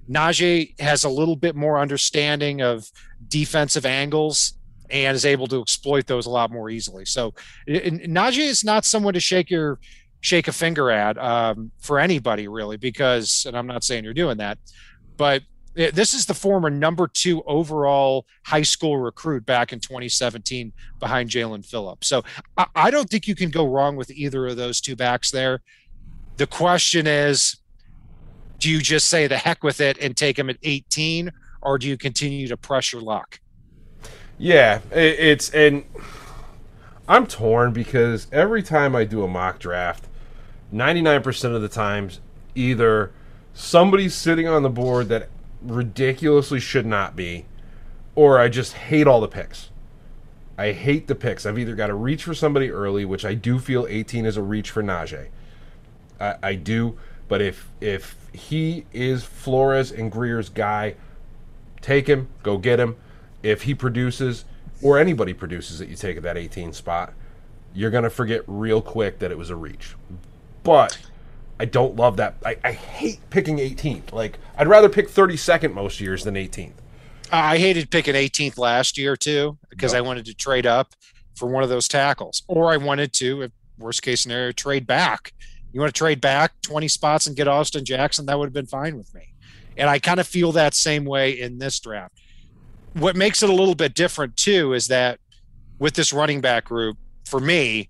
Najee 0.09 0.79
has 0.79 1.03
a 1.03 1.09
little 1.09 1.35
bit 1.35 1.55
more 1.55 1.79
understanding 1.79 2.61
of 2.61 2.91
defensive 3.27 3.85
angles 3.85 4.53
and 4.89 5.15
is 5.15 5.25
able 5.25 5.47
to 5.47 5.61
exploit 5.61 6.07
those 6.07 6.25
a 6.25 6.29
lot 6.29 6.51
more 6.51 6.69
easily. 6.69 7.05
So 7.05 7.33
Najee 7.67 8.47
is 8.47 8.63
not 8.63 8.85
someone 8.85 9.13
to 9.13 9.19
shake 9.19 9.49
your 9.49 9.79
shake 10.21 10.47
a 10.47 10.51
finger 10.51 10.89
at 10.89 11.17
um, 11.17 11.71
for 11.79 11.99
anybody 11.99 12.47
really, 12.47 12.77
because 12.77 13.45
and 13.47 13.57
I'm 13.57 13.67
not 13.67 13.83
saying 13.83 14.03
you're 14.03 14.13
doing 14.13 14.37
that, 14.37 14.57
but 15.17 15.43
this 15.75 16.13
is 16.13 16.25
the 16.25 16.33
former 16.33 16.69
number 16.69 17.07
two 17.07 17.43
overall 17.43 18.25
high 18.45 18.61
school 18.61 18.97
recruit 18.97 19.45
back 19.45 19.73
in 19.73 19.79
2017 19.79 20.71
behind 20.99 21.29
Jaelan 21.29 21.65
Phillips. 21.65 22.07
So 22.07 22.23
I, 22.57 22.65
I 22.75 22.91
don't 22.91 23.09
think 23.09 23.27
you 23.27 23.35
can 23.35 23.49
go 23.49 23.67
wrong 23.67 23.97
with 23.97 24.09
either 24.11 24.47
of 24.47 24.55
those 24.55 24.79
two 24.79 24.95
backs 24.95 25.31
there. 25.31 25.61
The 26.37 26.47
question 26.47 27.07
is, 27.07 27.57
do 28.57 28.69
you 28.69 28.79
just 28.79 29.07
say 29.07 29.27
the 29.27 29.37
heck 29.37 29.63
with 29.63 29.81
it 29.81 29.97
and 29.99 30.15
take 30.15 30.39
him 30.39 30.49
at 30.49 30.57
18, 30.63 31.31
or 31.61 31.77
do 31.77 31.87
you 31.87 31.97
continue 31.97 32.47
to 32.47 32.55
pressure 32.55 33.01
luck? 33.01 33.39
Yeah, 34.37 34.81
it, 34.91 35.19
it's 35.19 35.49
and 35.51 35.85
I'm 37.07 37.27
torn 37.27 37.71
because 37.71 38.27
every 38.31 38.63
time 38.63 38.95
I 38.95 39.05
do 39.05 39.23
a 39.23 39.27
mock 39.27 39.59
draft, 39.59 40.07
99% 40.73 41.55
of 41.55 41.61
the 41.61 41.69
times 41.69 42.19
either 42.55 43.11
somebody's 43.53 44.15
sitting 44.15 44.47
on 44.47 44.63
the 44.63 44.69
board 44.69 45.09
that 45.09 45.29
ridiculously 45.61 46.59
should 46.59 46.85
not 46.85 47.15
be, 47.15 47.45
or 48.15 48.39
I 48.39 48.49
just 48.49 48.73
hate 48.73 49.07
all 49.07 49.21
the 49.21 49.27
picks. 49.27 49.69
I 50.57 50.71
hate 50.71 51.07
the 51.07 51.15
picks. 51.15 51.45
I've 51.45 51.59
either 51.59 51.75
got 51.75 51.87
to 51.87 51.93
reach 51.93 52.23
for 52.23 52.33
somebody 52.33 52.71
early, 52.71 53.05
which 53.05 53.25
I 53.25 53.33
do 53.33 53.59
feel 53.59 53.85
18 53.89 54.25
is 54.25 54.37
a 54.37 54.41
reach 54.41 54.71
for 54.71 54.81
Najee. 54.81 55.27
I, 56.19 56.35
I 56.41 56.55
do, 56.55 56.97
but 57.27 57.41
if 57.41 57.69
if 57.81 58.15
he 58.33 58.85
is 58.93 59.23
Flores 59.23 59.91
and 59.91 60.11
Grier's 60.11 60.49
guy, 60.49 60.95
take 61.81 62.07
him, 62.07 62.29
go 62.41 62.57
get 62.57 62.79
him. 62.79 62.95
If 63.45 63.61
he 63.61 63.75
produces, 63.75 64.43
or 64.81 64.97
anybody 64.97 65.31
produces 65.31 65.77
that 65.77 65.87
you 65.87 65.95
take 65.95 66.17
at 66.17 66.23
that 66.23 66.35
18 66.35 66.73
spot, 66.73 67.13
you're 67.75 67.91
gonna 67.91 68.09
forget 68.09 68.41
real 68.47 68.81
quick 68.81 69.19
that 69.19 69.29
it 69.29 69.37
was 69.37 69.51
a 69.51 69.55
reach. 69.55 69.95
But 70.63 70.97
I 71.59 71.65
don't 71.65 71.95
love 71.95 72.17
that. 72.17 72.37
I, 72.43 72.57
I 72.63 72.71
hate 72.71 73.19
picking 73.29 73.57
18th. 73.57 74.11
Like 74.11 74.39
I'd 74.57 74.67
rather 74.67 74.89
pick 74.89 75.09
32nd 75.09 75.73
most 75.73 75.99
years 75.99 76.23
than 76.23 76.33
18th. 76.33 76.73
I 77.31 77.59
hated 77.59 77.91
picking 77.91 78.15
18th 78.15 78.57
last 78.57 78.97
year 78.97 79.15
too 79.15 79.59
because 79.69 79.93
I 79.93 80.01
wanted 80.01 80.25
to 80.25 80.33
trade 80.33 80.65
up 80.65 80.95
for 81.35 81.47
one 81.47 81.61
of 81.61 81.69
those 81.69 81.87
tackles, 81.87 82.41
or 82.47 82.71
I 82.71 82.77
wanted 82.77 83.13
to, 83.13 83.43
if 83.43 83.51
worst 83.77 84.01
case 84.01 84.21
scenario, 84.21 84.53
trade 84.53 84.87
back. 84.87 85.33
You 85.71 85.81
want 85.81 85.93
to 85.93 85.97
trade 85.97 86.19
back 86.19 86.53
20 86.63 86.87
spots 86.87 87.27
and 87.27 87.35
get 87.35 87.47
Austin 87.47 87.85
Jackson? 87.85 88.25
That 88.25 88.39
would 88.39 88.45
have 88.45 88.53
been 88.53 88.65
fine 88.65 88.97
with 88.97 89.13
me. 89.13 89.33
And 89.77 89.87
I 89.87 89.99
kind 89.99 90.19
of 90.19 90.27
feel 90.27 90.53
that 90.53 90.73
same 90.73 91.05
way 91.05 91.39
in 91.39 91.59
this 91.59 91.79
draft. 91.79 92.13
What 92.95 93.15
makes 93.15 93.43
it 93.43 93.49
a 93.49 93.53
little 93.53 93.75
bit 93.75 93.93
different 93.93 94.37
too 94.37 94.73
is 94.73 94.87
that 94.87 95.19
with 95.79 95.93
this 95.93 96.13
running 96.13 96.41
back 96.41 96.65
group, 96.65 96.97
for 97.25 97.39
me, 97.39 97.89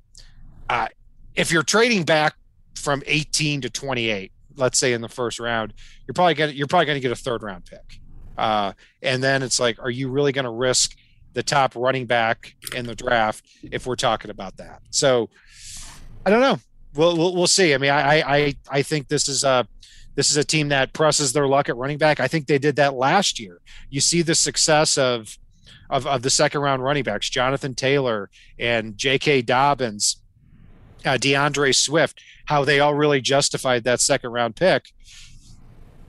uh, 0.69 0.87
if 1.35 1.51
you're 1.51 1.63
trading 1.63 2.03
back 2.03 2.35
from 2.75 3.03
18 3.05 3.61
to 3.61 3.69
28, 3.69 4.31
let's 4.55 4.79
say 4.79 4.93
in 4.93 5.01
the 5.01 5.09
first 5.09 5.39
round, 5.39 5.73
you're 6.07 6.13
probably 6.13 6.33
gonna 6.33 6.51
you're 6.51 6.67
probably 6.67 6.85
gonna 6.85 6.99
get 6.99 7.11
a 7.11 7.15
third 7.15 7.43
round 7.43 7.65
pick. 7.65 7.99
Uh, 8.37 8.73
and 9.01 9.23
then 9.23 9.43
it's 9.43 9.59
like, 9.59 9.79
are 9.79 9.89
you 9.89 10.09
really 10.09 10.31
going 10.31 10.45
to 10.45 10.51
risk 10.51 10.95
the 11.33 11.43
top 11.43 11.75
running 11.75 12.05
back 12.05 12.55
in 12.75 12.85
the 12.85 12.95
draft 12.95 13.45
if 13.63 13.85
we're 13.85 13.95
talking 13.95 14.31
about 14.31 14.57
that? 14.57 14.81
So 14.89 15.29
I 16.25 16.29
don't 16.29 16.41
know. 16.41 16.59
We'll, 16.93 17.17
we'll, 17.17 17.35
we'll 17.35 17.47
see. 17.47 17.73
I 17.73 17.77
mean, 17.77 17.91
I, 17.91 18.21
I, 18.21 18.55
I 18.69 18.81
think 18.81 19.07
this 19.09 19.27
is 19.27 19.43
a, 19.43 19.67
this 20.15 20.31
is 20.31 20.37
a 20.37 20.43
team 20.43 20.69
that 20.69 20.93
presses 20.93 21.33
their 21.33 21.47
luck 21.47 21.69
at 21.69 21.75
running 21.75 21.97
back. 21.97 22.19
I 22.19 22.27
think 22.27 22.47
they 22.47 22.57
did 22.57 22.77
that 22.77 22.95
last 22.95 23.39
year. 23.39 23.61
You 23.89 24.01
see 24.01 24.21
the 24.21 24.35
success 24.35 24.97
of 24.97 25.37
of, 25.89 26.07
of 26.07 26.23
the 26.23 26.29
second 26.29 26.61
round 26.61 26.83
running 26.83 27.03
backs, 27.03 27.29
Jonathan 27.29 27.75
Taylor 27.75 28.29
and 28.57 28.97
J.K. 28.97 29.43
Dobbins, 29.43 30.17
uh, 31.05 31.17
D'Andre 31.17 31.71
Swift, 31.71 32.19
how 32.45 32.65
they 32.65 32.79
all 32.79 32.95
really 32.95 33.21
justified 33.21 33.83
that 33.83 34.01
second 34.01 34.31
round 34.31 34.55
pick. 34.55 34.85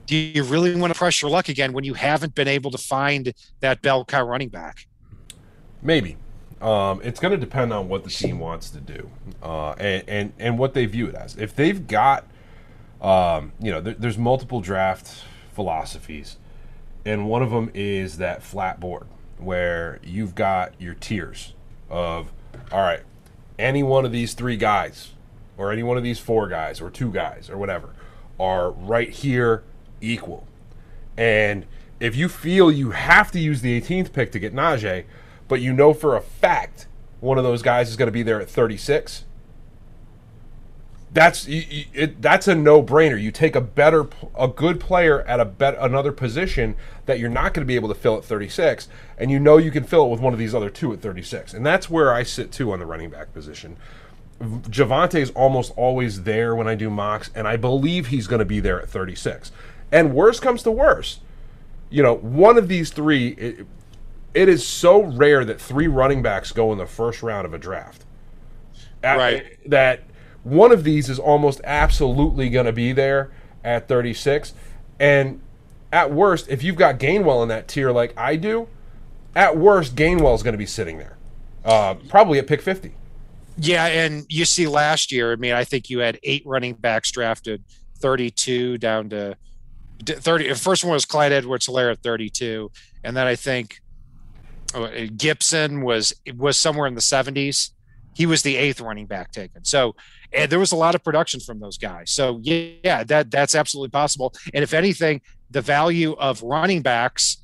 Do 0.07 0.15
you 0.15 0.43
really 0.43 0.73
want 0.75 0.93
to 0.93 0.97
press 0.97 1.21
your 1.21 1.29
luck 1.29 1.49
again 1.49 1.73
when 1.73 1.83
you 1.83 1.93
haven't 1.93 2.33
been 2.33 2.47
able 2.47 2.71
to 2.71 2.77
find 2.77 3.33
that 3.59 3.81
bell 3.81 4.05
cow 4.05 4.25
running 4.25 4.49
back? 4.49 4.87
Maybe. 5.81 6.17
Um, 6.61 7.01
it's 7.03 7.19
going 7.19 7.33
to 7.33 7.37
depend 7.37 7.71
on 7.71 7.87
what 7.87 8.03
the 8.03 8.09
team 8.09 8.39
wants 8.39 8.71
to 8.71 8.79
do 8.79 9.11
uh, 9.43 9.73
and, 9.73 10.03
and, 10.07 10.33
and 10.39 10.57
what 10.57 10.73
they 10.73 10.85
view 10.85 11.07
it 11.07 11.15
as. 11.15 11.35
If 11.35 11.55
they've 11.55 11.85
got, 11.85 12.25
um, 13.01 13.51
you 13.59 13.71
know, 13.71 13.81
there, 13.81 13.93
there's 13.93 14.17
multiple 14.17 14.61
draft 14.61 15.23
philosophies, 15.53 16.37
and 17.05 17.27
one 17.27 17.41
of 17.41 17.51
them 17.51 17.71
is 17.73 18.17
that 18.17 18.43
flat 18.43 18.79
board 18.79 19.07
where 19.37 19.99
you've 20.03 20.35
got 20.35 20.73
your 20.79 20.93
tiers 20.93 21.53
of, 21.89 22.31
all 22.71 22.81
right, 22.81 23.01
any 23.59 23.83
one 23.83 24.05
of 24.05 24.11
these 24.11 24.33
three 24.33 24.57
guys, 24.57 25.11
or 25.57 25.71
any 25.71 25.83
one 25.83 25.97
of 25.97 26.03
these 26.03 26.19
four 26.19 26.47
guys, 26.47 26.81
or 26.81 26.89
two 26.89 27.11
guys, 27.11 27.49
or 27.49 27.57
whatever, 27.57 27.89
are 28.39 28.71
right 28.71 29.09
here 29.09 29.63
equal. 30.01 30.47
And 31.15 31.65
if 31.99 32.15
you 32.15 32.29
feel 32.29 32.71
you 32.71 32.91
have 32.91 33.31
to 33.31 33.39
use 33.39 33.61
the 33.61 33.79
18th 33.79 34.13
pick 34.13 34.31
to 34.31 34.39
get 34.39 34.53
Najee, 34.53 35.05
but 35.47 35.61
you 35.61 35.73
know 35.73 35.93
for 35.93 36.15
a 36.15 36.21
fact 36.21 36.87
one 37.19 37.37
of 37.37 37.43
those 37.43 37.61
guys 37.61 37.89
is 37.89 37.95
going 37.95 38.07
to 38.07 38.11
be 38.11 38.23
there 38.23 38.39
at 38.39 38.49
36, 38.49 39.25
that's 41.11 41.47
you, 41.47 41.63
you, 41.69 41.85
it, 41.93 42.21
that's 42.21 42.47
a 42.47 42.55
no-brainer. 42.55 43.21
You 43.21 43.31
take 43.31 43.55
a 43.55 43.61
better, 43.61 44.07
a 44.37 44.47
good 44.47 44.79
player 44.79 45.21
at 45.21 45.39
a 45.39 45.45
bet 45.45 45.77
another 45.79 46.11
position 46.11 46.75
that 47.05 47.19
you're 47.19 47.29
not 47.29 47.53
going 47.53 47.65
to 47.65 47.67
be 47.67 47.75
able 47.75 47.89
to 47.89 47.95
fill 47.95 48.17
at 48.17 48.25
36, 48.25 48.87
and 49.17 49.31
you 49.31 49.39
know 49.39 49.57
you 49.57 49.71
can 49.71 49.83
fill 49.83 50.05
it 50.05 50.09
with 50.09 50.19
one 50.19 50.33
of 50.33 50.39
these 50.39 50.53
other 50.53 50.69
two 50.69 50.91
at 50.93 51.01
36, 51.01 51.53
and 51.53 51.65
that's 51.65 51.89
where 51.89 52.13
I 52.13 52.23
sit 52.23 52.51
too 52.51 52.71
on 52.73 52.79
the 52.79 52.85
running 52.85 53.09
back 53.09 53.33
position. 53.33 53.77
Javonte 54.39 55.15
is 55.15 55.31
almost 55.31 55.71
always 55.75 56.23
there 56.23 56.55
when 56.55 56.67
I 56.67 56.75
do 56.75 56.89
mocks, 56.89 57.31
and 57.33 57.47
I 57.47 57.55
believe 57.55 58.07
he's 58.07 58.27
going 58.27 58.39
to 58.39 58.45
be 58.45 58.59
there 58.59 58.79
at 58.79 58.89
36. 58.89 59.51
And 59.91 60.13
worst 60.13 60.41
comes 60.41 60.61
to 60.63 60.71
worst, 60.71 61.21
you 61.89 62.03
know, 62.03 62.13
one 62.13 62.57
of 62.57 62.67
these 62.67 62.89
three. 62.89 63.29
It, 63.29 63.65
it 64.33 64.49
is 64.49 64.67
so 64.67 65.01
rare 65.01 65.43
that 65.45 65.59
three 65.59 65.87
running 65.87 66.21
backs 66.21 66.51
go 66.51 66.71
in 66.71 66.77
the 66.77 66.85
first 66.85 67.23
round 67.23 67.45
of 67.45 67.53
a 67.53 67.57
draft. 67.57 68.03
At- 69.01 69.17
Right. 69.17 69.57
That 69.69 70.03
one 70.43 70.71
of 70.71 70.83
these 70.83 71.09
is 71.09 71.19
almost 71.19 71.61
absolutely 71.63 72.49
going 72.49 72.65
to 72.65 72.73
be 72.73 72.93
there 72.93 73.31
at 73.63 73.87
36. 73.87 74.53
And 74.99 75.41
at 75.91 76.11
worst, 76.11 76.47
if 76.49 76.63
you've 76.63 76.75
got 76.75 76.99
Gainwell 76.99 77.43
in 77.43 77.49
that 77.49 77.67
tier 77.67 77.91
like 77.91 78.17
I 78.17 78.35
do, 78.35 78.67
at 79.35 79.57
worst, 79.57 79.95
Gainwell 79.95 80.35
is 80.35 80.43
going 80.43 80.53
to 80.53 80.57
be 80.57 80.65
sitting 80.65 80.97
there, 80.97 81.17
uh, 81.63 81.95
probably 82.07 82.39
at 82.39 82.47
pick 82.47 82.61
50. 82.61 82.93
Yeah, 83.59 83.85
and 83.85 84.25
you 84.29 84.45
see 84.45 84.67
last 84.67 85.11
year, 85.11 85.33
I 85.33 85.35
mean, 85.35 85.53
I 85.53 85.63
think 85.63 85.89
you 85.89 85.99
had 85.99 86.19
eight 86.23 86.43
running 86.45 86.73
backs 86.73 87.11
drafted, 87.11 87.63
32 87.99 88.77
down 88.77 89.09
to 89.09 89.35
30. 90.05 90.49
The 90.49 90.55
first 90.55 90.83
one 90.83 90.93
was 90.93 91.05
Clyde 91.05 91.31
Edwards 91.31 91.67
Helaire 91.67 91.91
at 91.91 92.03
32. 92.03 92.71
And 93.03 93.17
then 93.17 93.25
I 93.25 93.35
think 93.35 93.81
uh, 94.73 94.89
Gibson 95.15 95.81
was 95.81 96.13
was 96.35 96.57
somewhere 96.57 96.87
in 96.87 96.95
the 96.95 97.01
70s. 97.01 97.71
He 98.13 98.25
was 98.25 98.43
the 98.43 98.57
eighth 98.57 98.81
running 98.81 99.05
back 99.05 99.31
taken. 99.31 99.63
So 99.63 99.95
and 100.33 100.51
there 100.51 100.59
was 100.59 100.71
a 100.71 100.75
lot 100.75 100.95
of 100.95 101.03
production 101.03 101.39
from 101.39 101.59
those 101.59 101.77
guys. 101.77 102.11
So 102.11 102.39
yeah, 102.41 103.03
that 103.03 103.31
that's 103.31 103.55
absolutely 103.55 103.89
possible. 103.89 104.33
And 104.53 104.63
if 104.63 104.73
anything, 104.73 105.21
the 105.49 105.61
value 105.61 106.13
of 106.13 106.43
running 106.43 106.81
backs 106.81 107.37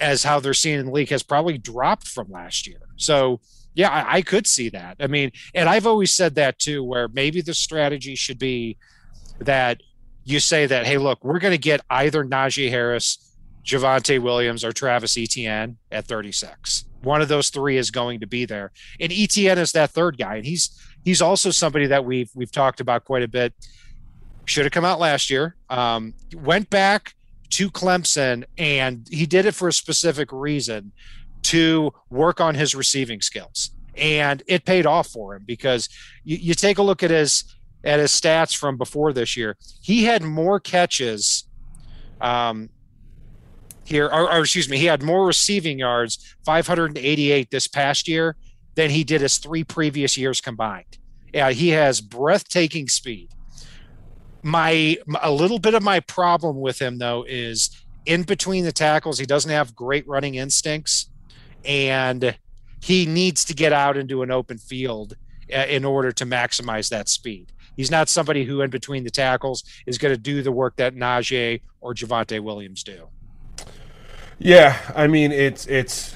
as 0.00 0.24
how 0.24 0.40
they're 0.40 0.54
seen 0.54 0.78
in 0.78 0.86
the 0.86 0.92
league 0.92 1.08
has 1.10 1.22
probably 1.22 1.58
dropped 1.58 2.08
from 2.08 2.30
last 2.30 2.66
year. 2.66 2.80
So 2.96 3.40
yeah, 3.74 3.90
I, 3.90 4.16
I 4.16 4.22
could 4.22 4.46
see 4.46 4.68
that. 4.70 4.96
I 5.00 5.06
mean, 5.06 5.30
and 5.54 5.68
I've 5.68 5.86
always 5.86 6.12
said 6.12 6.34
that 6.36 6.58
too, 6.58 6.82
where 6.82 7.08
maybe 7.08 7.40
the 7.40 7.54
strategy 7.54 8.14
should 8.14 8.38
be 8.38 8.78
that 9.40 9.82
you 10.24 10.40
say 10.40 10.66
that, 10.66 10.86
hey, 10.86 10.98
look, 10.98 11.22
we're 11.24 11.38
going 11.38 11.52
to 11.52 11.58
get 11.58 11.82
either 11.90 12.24
Najee 12.24 12.70
Harris, 12.70 13.36
Javonte 13.64 14.20
Williams, 14.20 14.64
or 14.64 14.72
Travis 14.72 15.16
Etienne 15.16 15.76
at 15.92 16.06
36. 16.06 16.84
One 17.02 17.22
of 17.22 17.28
those 17.28 17.50
three 17.50 17.76
is 17.76 17.90
going 17.90 18.20
to 18.20 18.26
be 18.26 18.44
there, 18.44 18.72
and 18.98 19.12
Etienne 19.12 19.58
is 19.58 19.72
that 19.72 19.90
third 19.90 20.18
guy, 20.18 20.36
and 20.36 20.46
he's 20.46 20.70
he's 21.06 21.22
also 21.22 21.50
somebody 21.50 21.86
that 21.86 22.04
we've 22.04 22.30
we've 22.34 22.52
talked 22.52 22.80
about 22.80 23.06
quite 23.06 23.22
a 23.22 23.28
bit. 23.28 23.54
Should 24.44 24.64
have 24.64 24.72
come 24.72 24.84
out 24.84 25.00
last 25.00 25.30
year. 25.30 25.56
Um, 25.70 26.12
went 26.34 26.68
back 26.68 27.14
to 27.50 27.70
Clemson, 27.70 28.44
and 28.58 29.08
he 29.10 29.24
did 29.24 29.46
it 29.46 29.54
for 29.54 29.68
a 29.68 29.72
specific 29.72 30.30
reason 30.30 30.92
to 31.44 31.92
work 32.10 32.40
on 32.40 32.54
his 32.54 32.74
receiving 32.74 33.22
skills, 33.22 33.70
and 33.96 34.42
it 34.46 34.64
paid 34.64 34.84
off 34.84 35.06
for 35.08 35.34
him 35.36 35.44
because 35.46 35.88
you, 36.24 36.36
you 36.36 36.54
take 36.54 36.78
a 36.78 36.82
look 36.82 37.02
at 37.02 37.10
his 37.10 37.44
at 37.84 38.00
his 38.00 38.10
stats 38.10 38.54
from 38.54 38.76
before 38.76 39.12
this 39.12 39.36
year. 39.36 39.56
He 39.80 40.04
had 40.04 40.22
more 40.22 40.58
catches 40.58 41.44
um, 42.20 42.68
here, 43.84 44.06
or, 44.06 44.32
or 44.32 44.40
excuse 44.40 44.68
me, 44.68 44.78
he 44.78 44.86
had 44.86 45.02
more 45.02 45.24
receiving 45.24 45.78
yards, 45.78 46.34
588 46.44 47.50
this 47.50 47.68
past 47.68 48.08
year, 48.08 48.36
than 48.76 48.90
he 48.90 49.02
did 49.02 49.20
his 49.20 49.38
three 49.38 49.64
previous 49.64 50.16
years 50.16 50.40
combined. 50.40 50.98
Yeah, 51.34 51.50
he 51.50 51.70
has 51.70 52.00
breathtaking 52.00 52.88
speed. 52.88 53.30
My 54.42 54.96
a 55.20 55.32
little 55.32 55.58
bit 55.58 55.74
of 55.74 55.82
my 55.82 56.00
problem 56.00 56.60
with 56.60 56.80
him 56.80 56.98
though 56.98 57.24
is 57.26 57.70
in 58.04 58.22
between 58.22 58.64
the 58.64 58.72
tackles, 58.72 59.18
he 59.18 59.26
doesn't 59.26 59.50
have 59.50 59.74
great 59.74 60.06
running 60.06 60.36
instincts, 60.36 61.10
and 61.64 62.38
he 62.80 63.04
needs 63.04 63.44
to 63.46 63.54
get 63.54 63.72
out 63.72 63.96
into 63.96 64.22
an 64.22 64.30
open 64.30 64.58
field 64.58 65.16
uh, 65.52 65.66
in 65.68 65.84
order 65.84 66.12
to 66.12 66.24
maximize 66.24 66.88
that 66.90 67.08
speed. 67.08 67.52
He's 67.76 67.90
not 67.90 68.08
somebody 68.08 68.44
who, 68.44 68.60
in 68.62 68.70
between 68.70 69.04
the 69.04 69.10
tackles, 69.10 69.64
is 69.86 69.98
going 69.98 70.14
to 70.14 70.20
do 70.20 70.42
the 70.42 70.52
work 70.52 70.76
that 70.76 70.94
Najee 70.94 71.60
or 71.80 71.92
Javonte 71.94 72.40
Williams 72.40 72.82
do. 72.82 73.08
Yeah, 74.38 74.78
I 74.94 75.06
mean 75.06 75.32
it's 75.32 75.66
it's 75.66 76.14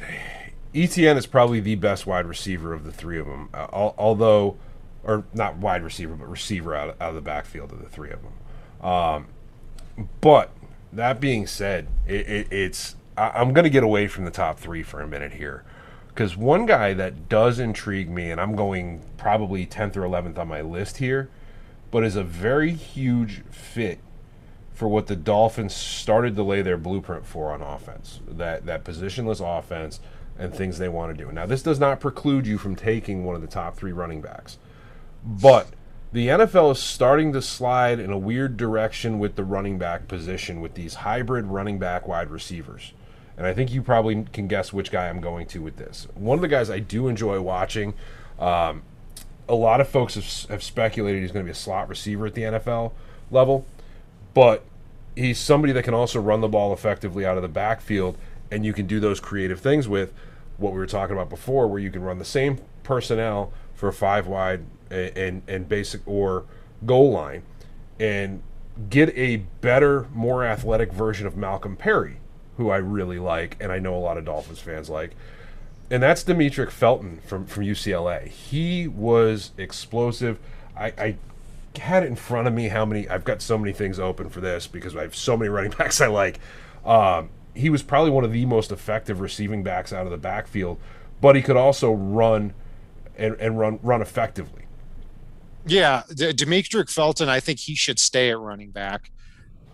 Etienne 0.74 1.16
is 1.16 1.26
probably 1.26 1.60
the 1.60 1.74
best 1.74 2.06
wide 2.06 2.26
receiver 2.26 2.72
of 2.72 2.84
the 2.84 2.92
three 2.92 3.18
of 3.18 3.26
them. 3.26 3.48
Uh, 3.52 3.66
al- 3.72 3.94
although, 3.98 4.56
or 5.02 5.24
not 5.34 5.56
wide 5.56 5.82
receiver, 5.82 6.14
but 6.14 6.28
receiver 6.28 6.74
out 6.74 6.90
of, 6.90 7.02
out 7.02 7.10
of 7.10 7.14
the 7.16 7.20
backfield 7.20 7.72
of 7.72 7.80
the 7.80 7.88
three 7.88 8.10
of 8.10 8.20
them. 8.22 8.86
Um, 8.88 9.26
but 10.20 10.50
that 10.92 11.20
being 11.20 11.46
said, 11.46 11.88
it, 12.06 12.28
it, 12.28 12.52
it's 12.52 12.96
I, 13.16 13.30
I'm 13.30 13.52
going 13.52 13.64
to 13.64 13.70
get 13.70 13.82
away 13.82 14.06
from 14.06 14.24
the 14.24 14.30
top 14.30 14.58
three 14.58 14.82
for 14.82 15.00
a 15.00 15.08
minute 15.08 15.32
here 15.32 15.64
because 16.08 16.36
one 16.36 16.66
guy 16.66 16.92
that 16.94 17.28
does 17.28 17.58
intrigue 17.58 18.10
me, 18.10 18.30
and 18.30 18.40
I'm 18.40 18.54
going 18.54 19.02
probably 19.16 19.66
10th 19.66 19.96
or 19.96 20.02
11th 20.02 20.38
on 20.38 20.48
my 20.48 20.60
list 20.60 20.98
here, 20.98 21.30
but 21.90 22.04
is 22.04 22.16
a 22.16 22.24
very 22.24 22.72
huge 22.72 23.42
fit 23.50 23.98
for 24.72 24.88
what 24.88 25.08
the 25.08 25.16
Dolphins 25.16 25.74
started 25.74 26.36
to 26.36 26.42
lay 26.42 26.62
their 26.62 26.78
blueprint 26.78 27.26
for 27.26 27.52
on 27.52 27.60
offense. 27.60 28.20
That 28.26 28.66
that 28.66 28.84
positionless 28.84 29.40
offense 29.40 30.00
and 30.38 30.54
things 30.54 30.78
they 30.78 30.88
want 30.88 31.16
to 31.16 31.24
do. 31.24 31.30
Now, 31.30 31.46
this 31.46 31.62
does 31.62 31.78
not 31.78 32.00
preclude 32.00 32.46
you 32.46 32.58
from 32.58 32.76
taking 32.76 33.24
one 33.24 33.34
of 33.34 33.42
the 33.42 33.46
top 33.46 33.76
3 33.76 33.92
running 33.92 34.20
backs. 34.20 34.58
But 35.24 35.68
the 36.12 36.28
NFL 36.28 36.72
is 36.72 36.78
starting 36.78 37.32
to 37.34 37.42
slide 37.42 38.00
in 38.00 38.10
a 38.10 38.18
weird 38.18 38.56
direction 38.56 39.18
with 39.18 39.36
the 39.36 39.44
running 39.44 39.78
back 39.78 40.08
position 40.08 40.60
with 40.60 40.74
these 40.74 40.94
hybrid 40.94 41.46
running 41.46 41.78
back 41.78 42.08
wide 42.08 42.30
receivers. 42.30 42.92
And 43.36 43.46
I 43.46 43.54
think 43.54 43.72
you 43.72 43.82
probably 43.82 44.26
can 44.32 44.48
guess 44.48 44.72
which 44.72 44.90
guy 44.90 45.08
I'm 45.08 45.20
going 45.20 45.46
to 45.48 45.62
with 45.62 45.76
this. 45.76 46.06
One 46.14 46.36
of 46.36 46.42
the 46.42 46.48
guys 46.48 46.68
I 46.68 46.78
do 46.78 47.08
enjoy 47.08 47.40
watching, 47.40 47.94
um, 48.38 48.82
a 49.48 49.54
lot 49.54 49.80
of 49.80 49.88
folks 49.88 50.14
have, 50.14 50.50
have 50.50 50.62
speculated 50.62 51.22
he's 51.22 51.32
going 51.32 51.44
to 51.44 51.48
be 51.48 51.52
a 51.52 51.54
slot 51.54 51.88
receiver 51.88 52.26
at 52.26 52.34
the 52.34 52.42
NFL 52.42 52.92
level, 53.30 53.64
but 54.34 54.64
he's 55.16 55.38
somebody 55.38 55.72
that 55.72 55.84
can 55.84 55.94
also 55.94 56.20
run 56.20 56.40
the 56.40 56.48
ball 56.48 56.72
effectively 56.72 57.24
out 57.24 57.36
of 57.36 57.42
the 57.42 57.48
backfield, 57.48 58.16
and 58.50 58.64
you 58.64 58.72
can 58.72 58.86
do 58.86 59.00
those 59.00 59.20
creative 59.20 59.60
things 59.60 59.88
with 59.88 60.12
what 60.56 60.72
we 60.72 60.78
were 60.78 60.86
talking 60.86 61.16
about 61.16 61.30
before, 61.30 61.66
where 61.66 61.78
you 61.78 61.90
can 61.90 62.02
run 62.02 62.18
the 62.18 62.24
same 62.24 62.58
personnel 62.82 63.52
for 63.74 63.90
five 63.92 64.26
wide 64.26 64.64
and 64.90 65.42
and, 65.46 65.68
basic 65.68 66.00
or 66.06 66.44
goal 66.84 67.12
line, 67.12 67.42
and 67.98 68.42
get 68.88 69.16
a 69.16 69.36
better, 69.60 70.08
more 70.12 70.44
athletic 70.44 70.92
version 70.92 71.26
of 71.26 71.36
Malcolm 71.36 71.76
Perry, 71.76 72.16
who 72.56 72.70
I 72.70 72.78
really 72.78 73.18
like, 73.18 73.56
and 73.60 73.70
I 73.70 73.78
know 73.78 73.94
a 73.94 74.00
lot 74.00 74.18
of 74.18 74.24
Dolphins 74.24 74.58
fans 74.58 74.90
like 74.90 75.14
and 75.90 76.02
that's 76.02 76.22
Demetric 76.22 76.70
Felton 76.70 77.20
from 77.26 77.46
from 77.46 77.64
UCLA. 77.64 78.28
He 78.28 78.86
was 78.86 79.50
explosive. 79.58 80.38
I, 80.76 80.86
I 80.96 81.16
had 81.78 82.04
it 82.04 82.06
in 82.06 82.16
front 82.16 82.46
of 82.46 82.54
me 82.54 82.68
how 82.68 82.84
many 82.84 83.08
I've 83.08 83.24
got 83.24 83.42
so 83.42 83.58
many 83.58 83.72
things 83.72 83.98
open 83.98 84.30
for 84.30 84.40
this 84.40 84.66
because 84.66 84.94
I 84.94 85.02
have 85.02 85.16
so 85.16 85.36
many 85.36 85.48
running 85.48 85.70
backs 85.78 86.00
I 86.00 86.06
like. 86.06 86.38
Um, 86.84 87.30
he 87.54 87.70
was 87.70 87.82
probably 87.82 88.10
one 88.10 88.24
of 88.24 88.32
the 88.32 88.46
most 88.46 88.72
effective 88.72 89.20
receiving 89.20 89.62
backs 89.62 89.92
out 89.92 90.04
of 90.04 90.10
the 90.10 90.18
backfield, 90.18 90.78
but 91.20 91.36
he 91.36 91.42
could 91.42 91.56
also 91.56 91.92
run 91.92 92.54
and, 93.16 93.34
and 93.40 93.58
run 93.58 93.78
run 93.82 94.02
effectively. 94.02 94.66
Yeah, 95.66 96.04
Demetric 96.08 96.90
Felton, 96.90 97.28
I 97.28 97.40
think 97.40 97.58
he 97.58 97.74
should 97.74 97.98
stay 97.98 98.30
at 98.30 98.38
running 98.38 98.70
back. 98.70 99.10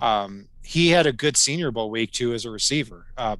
Um, 0.00 0.48
he 0.62 0.88
had 0.88 1.06
a 1.06 1.12
good 1.12 1.36
Senior 1.36 1.70
Bowl 1.70 1.90
week 1.90 2.10
too 2.10 2.34
as 2.34 2.44
a 2.44 2.50
receiver. 2.50 3.06
Uh, 3.16 3.36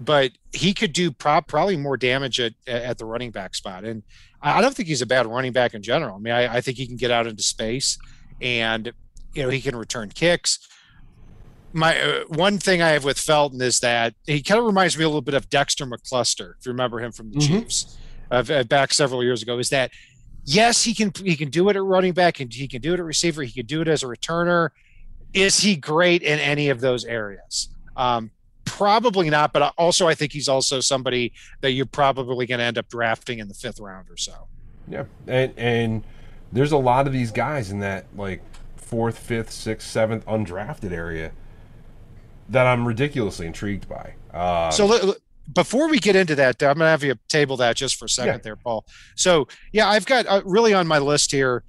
but 0.00 0.32
he 0.52 0.74
could 0.74 0.92
do 0.92 1.12
prob- 1.12 1.46
probably 1.46 1.76
more 1.76 1.96
damage 1.96 2.40
at, 2.40 2.54
at 2.66 2.98
the 2.98 3.04
running 3.04 3.30
back 3.30 3.54
spot. 3.54 3.84
And 3.84 4.02
I 4.40 4.58
I 4.58 4.60
don't 4.60 4.74
think 4.74 4.88
he's 4.88 5.02
a 5.02 5.06
bad 5.06 5.26
running 5.26 5.52
back 5.52 5.74
in 5.74 5.82
general. 5.82 6.16
I 6.16 6.18
mean, 6.18 6.32
I, 6.32 6.56
I 6.56 6.60
think 6.60 6.78
he 6.78 6.86
can 6.86 6.96
get 6.96 7.10
out 7.10 7.26
into 7.26 7.42
space 7.42 7.98
and, 8.40 8.92
you 9.34 9.42
know, 9.44 9.50
he 9.50 9.60
can 9.60 9.76
return 9.76 10.10
kicks. 10.10 10.58
My 11.72 11.98
uh, 12.00 12.24
one 12.28 12.58
thing 12.58 12.82
I 12.82 12.90
have 12.90 13.04
with 13.04 13.18
Felton 13.18 13.60
is 13.62 13.80
that 13.80 14.14
he 14.26 14.42
kind 14.42 14.58
of 14.58 14.66
reminds 14.66 14.96
me 14.98 15.04
a 15.04 15.08
little 15.08 15.22
bit 15.22 15.34
of 15.34 15.48
Dexter 15.48 15.86
McCluster, 15.86 16.54
if 16.58 16.66
you 16.66 16.72
remember 16.72 17.00
him 17.00 17.12
from 17.12 17.30
the 17.30 17.38
Mhm. 17.38 17.46
Chiefs 17.46 17.96
uh, 18.30 18.62
back 18.64 18.92
several 18.92 19.22
years 19.22 19.42
ago. 19.42 19.58
Is 19.58 19.70
that 19.70 19.90
yes, 20.44 20.84
he 20.84 20.94
can 20.94 21.12
he 21.24 21.36
can 21.36 21.48
do 21.50 21.68
it 21.68 21.76
at 21.76 21.82
running 21.82 22.12
back 22.12 22.40
and 22.40 22.52
he 22.52 22.68
can 22.68 22.80
do 22.82 22.92
it 22.94 23.00
at 23.00 23.04
receiver. 23.06 23.42
He 23.42 23.52
can 23.52 23.66
do 23.66 23.80
it 23.80 23.88
as 23.88 24.02
a 24.02 24.06
returner. 24.06 24.70
Is 25.32 25.60
he 25.60 25.76
great 25.76 26.22
in 26.22 26.38
any 26.38 26.68
of 26.68 26.80
those 26.80 27.04
areas? 27.06 27.68
Um, 27.96 28.30
probably 28.66 29.30
not. 29.30 29.52
But 29.54 29.72
also, 29.78 30.06
I 30.08 30.14
think 30.14 30.32
he's 30.32 30.48
also 30.48 30.80
somebody 30.80 31.32
that 31.62 31.72
you're 31.72 31.86
probably 31.86 32.44
going 32.46 32.58
to 32.58 32.64
end 32.64 32.76
up 32.76 32.88
drafting 32.90 33.38
in 33.38 33.48
the 33.48 33.54
fifth 33.54 33.80
round 33.80 34.10
or 34.10 34.16
so. 34.18 34.48
Yeah, 34.88 35.04
and 35.26 35.52
and 35.56 36.04
there's 36.52 36.72
a 36.72 36.76
lot 36.76 37.06
of 37.06 37.14
these 37.14 37.30
guys 37.30 37.70
in 37.70 37.78
that 37.80 38.04
like 38.14 38.42
fourth, 38.76 39.16
fifth, 39.18 39.50
sixth, 39.52 39.88
seventh 39.88 40.26
undrafted 40.26 40.92
area 40.92 41.32
that 42.48 42.66
I'm 42.66 42.86
ridiculously 42.86 43.46
intrigued 43.46 43.88
by. 43.88 44.14
Uh, 44.32 44.70
so 44.70 45.14
before 45.54 45.88
we 45.88 45.98
get 45.98 46.16
into 46.16 46.34
that, 46.36 46.62
I'm 46.62 46.78
going 46.78 46.80
to 46.80 46.86
have 46.86 47.02
you 47.02 47.14
table 47.28 47.56
that 47.58 47.76
just 47.76 47.96
for 47.96 48.06
a 48.06 48.08
second 48.08 48.34
Yeah. 48.34 48.38
there, 48.38 48.56
Paul. 48.56 48.84
So 49.16 49.48
yeah, 49.72 49.88
I've 49.88 50.06
got 50.06 50.26
uh, 50.26 50.42
really 50.44 50.74
on 50.74 50.86
my 50.86 50.98
list 50.98 51.30
here 51.30 51.64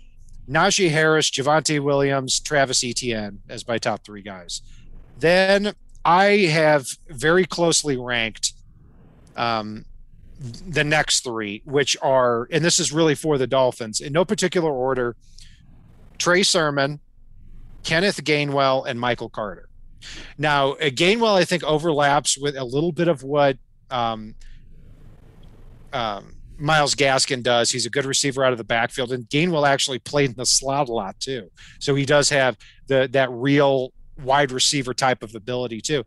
Najee 0.50 0.90
Harris, 0.90 1.30
Javonte 1.30 1.80
Williams, 1.80 2.40
Travis 2.40 2.84
Etienne 2.84 3.40
as 3.50 3.68
my 3.68 3.78
top 3.78 4.04
three 4.04 4.22
guys. 4.22 4.62
Then 5.18 5.74
I 6.04 6.26
have 6.52 6.88
very 7.08 7.46
closely 7.46 7.98
ranked 7.98 8.54
um, 9.38 9.86
the 10.40 10.84
next 10.84 11.24
three, 11.24 11.62
which 11.66 11.96
are, 12.02 12.48
and 12.52 12.64
this 12.64 12.80
is 12.80 12.92
really 12.92 13.16
for 13.16 13.38
the 13.38 13.48
Dolphins 13.48 14.02
in 14.02 14.12
no 14.12 14.26
particular 14.26 14.72
order 14.72 15.16
Trey 16.18 16.44
Sermon, 16.44 17.00
Kenneth 17.84 18.24
Gainwell, 18.24 18.86
and 18.86 19.00
Michael 19.00 19.30
Carter. 19.30 19.70
Now, 20.38 20.74
Gainwell, 20.74 21.36
I 21.36 21.46
think, 21.46 21.64
overlaps 21.64 22.38
with 22.38 22.56
a 22.56 22.64
little 22.64 22.92
bit 22.92 23.08
of 23.08 23.24
what 23.24 23.58
um, 23.90 24.36
um, 25.92 26.36
Myles 26.58 26.96
Gaskin 26.96 27.44
does. 27.44 27.72
He's 27.72 27.86
a 27.86 27.90
good 27.90 28.06
receiver 28.06 28.44
out 28.44 28.52
of 28.52 28.58
the 28.58 28.64
backfield, 28.64 29.12
and 29.12 29.28
Gainwell 29.30 29.68
actually 29.68 30.00
played 30.00 30.32
in 30.32 30.36
the 30.36 30.46
slot 30.46 30.90
a 30.90 30.94
lot 30.94 31.20
too. 31.20 31.50
So 31.80 31.96
he 31.96 32.06
does 32.06 32.30
have 32.30 32.58
the 32.88 33.10
that 33.12 33.32
real 33.32 33.94
wide 34.22 34.52
receiver 34.52 34.94
type 34.94 35.24
of 35.24 35.36
ability 35.36 35.82
too. 35.82 36.04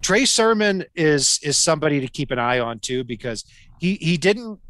Trey 0.00 0.24
Sermon 0.24 0.84
is 0.94 1.38
is 1.42 1.56
somebody 1.56 2.00
to 2.00 2.08
keep 2.08 2.30
an 2.30 2.38
eye 2.38 2.58
on 2.60 2.78
too 2.78 3.04
because 3.04 3.44
he 3.78 3.94
he 3.96 4.16
didn't. 4.16 4.60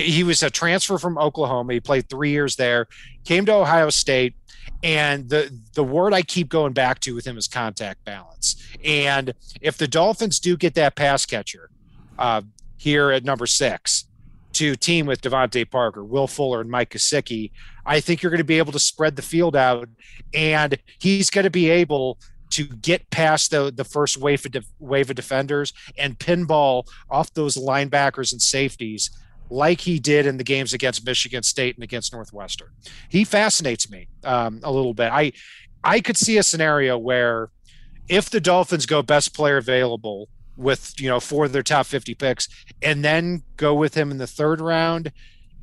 He 0.00 0.22
was 0.22 0.42
a 0.42 0.50
transfer 0.50 0.98
from 0.98 1.18
Oklahoma. 1.18 1.74
He 1.74 1.80
played 1.80 2.08
three 2.08 2.30
years 2.30 2.56
there, 2.56 2.86
came 3.24 3.44
to 3.46 3.54
Ohio 3.54 3.90
State, 3.90 4.34
and 4.82 5.28
the 5.28 5.56
the 5.74 5.84
word 5.84 6.14
I 6.14 6.22
keep 6.22 6.48
going 6.48 6.72
back 6.72 7.00
to 7.00 7.14
with 7.14 7.26
him 7.26 7.36
is 7.36 7.48
contact 7.48 8.04
balance. 8.04 8.56
And 8.84 9.34
if 9.60 9.76
the 9.78 9.88
Dolphins 9.88 10.40
do 10.40 10.56
get 10.56 10.74
that 10.74 10.96
pass 10.96 11.26
catcher 11.26 11.70
uh, 12.18 12.42
here 12.76 13.10
at 13.10 13.24
number 13.24 13.46
six 13.46 14.06
to 14.54 14.76
team 14.76 15.06
with 15.06 15.22
DeVante 15.22 15.70
Parker, 15.70 16.04
Will 16.04 16.26
Fuller, 16.26 16.60
and 16.60 16.70
Mike 16.70 16.90
Gesicki, 16.90 17.50
I 17.86 18.00
think 18.00 18.22
you're 18.22 18.30
going 18.30 18.38
to 18.38 18.44
be 18.44 18.58
able 18.58 18.72
to 18.72 18.78
spread 18.78 19.16
the 19.16 19.22
field 19.22 19.56
out, 19.56 19.88
and 20.34 20.78
he's 20.98 21.30
going 21.30 21.44
to 21.44 21.50
be 21.50 21.70
able 21.70 22.18
to 22.50 22.64
get 22.64 23.08
past 23.10 23.50
the 23.50 23.72
the 23.74 23.84
first 23.84 24.16
wave 24.18 24.44
of 24.44 24.52
def- 24.52 24.72
wave 24.78 25.10
of 25.10 25.16
defenders 25.16 25.72
and 25.96 26.18
pinball 26.18 26.86
off 27.10 27.32
those 27.34 27.56
linebackers 27.56 28.32
and 28.32 28.42
safeties 28.42 29.10
like 29.52 29.82
he 29.82 29.98
did 29.98 30.26
in 30.26 30.38
the 30.38 30.44
games 30.44 30.72
against 30.72 31.04
Michigan 31.04 31.42
State 31.42 31.76
and 31.76 31.84
against 31.84 32.12
Northwestern. 32.12 32.70
He 33.08 33.24
fascinates 33.24 33.90
me 33.90 34.08
um, 34.24 34.60
a 34.62 34.72
little 34.72 34.94
bit. 34.94 35.10
I 35.12 35.32
I 35.84 36.00
could 36.00 36.16
see 36.16 36.38
a 36.38 36.42
scenario 36.42 36.96
where 36.96 37.50
if 38.08 38.30
the 38.30 38.40
Dolphins 38.40 38.86
go 38.86 39.02
best 39.02 39.34
player 39.34 39.58
available 39.58 40.28
with 40.56 40.94
you 40.98 41.08
know 41.08 41.20
four 41.20 41.44
of 41.44 41.52
their 41.52 41.62
top 41.62 41.86
50 41.86 42.14
picks 42.14 42.48
and 42.82 43.04
then 43.04 43.42
go 43.56 43.74
with 43.74 43.94
him 43.94 44.10
in 44.10 44.18
the 44.18 44.26
third 44.26 44.60
round 44.60 45.10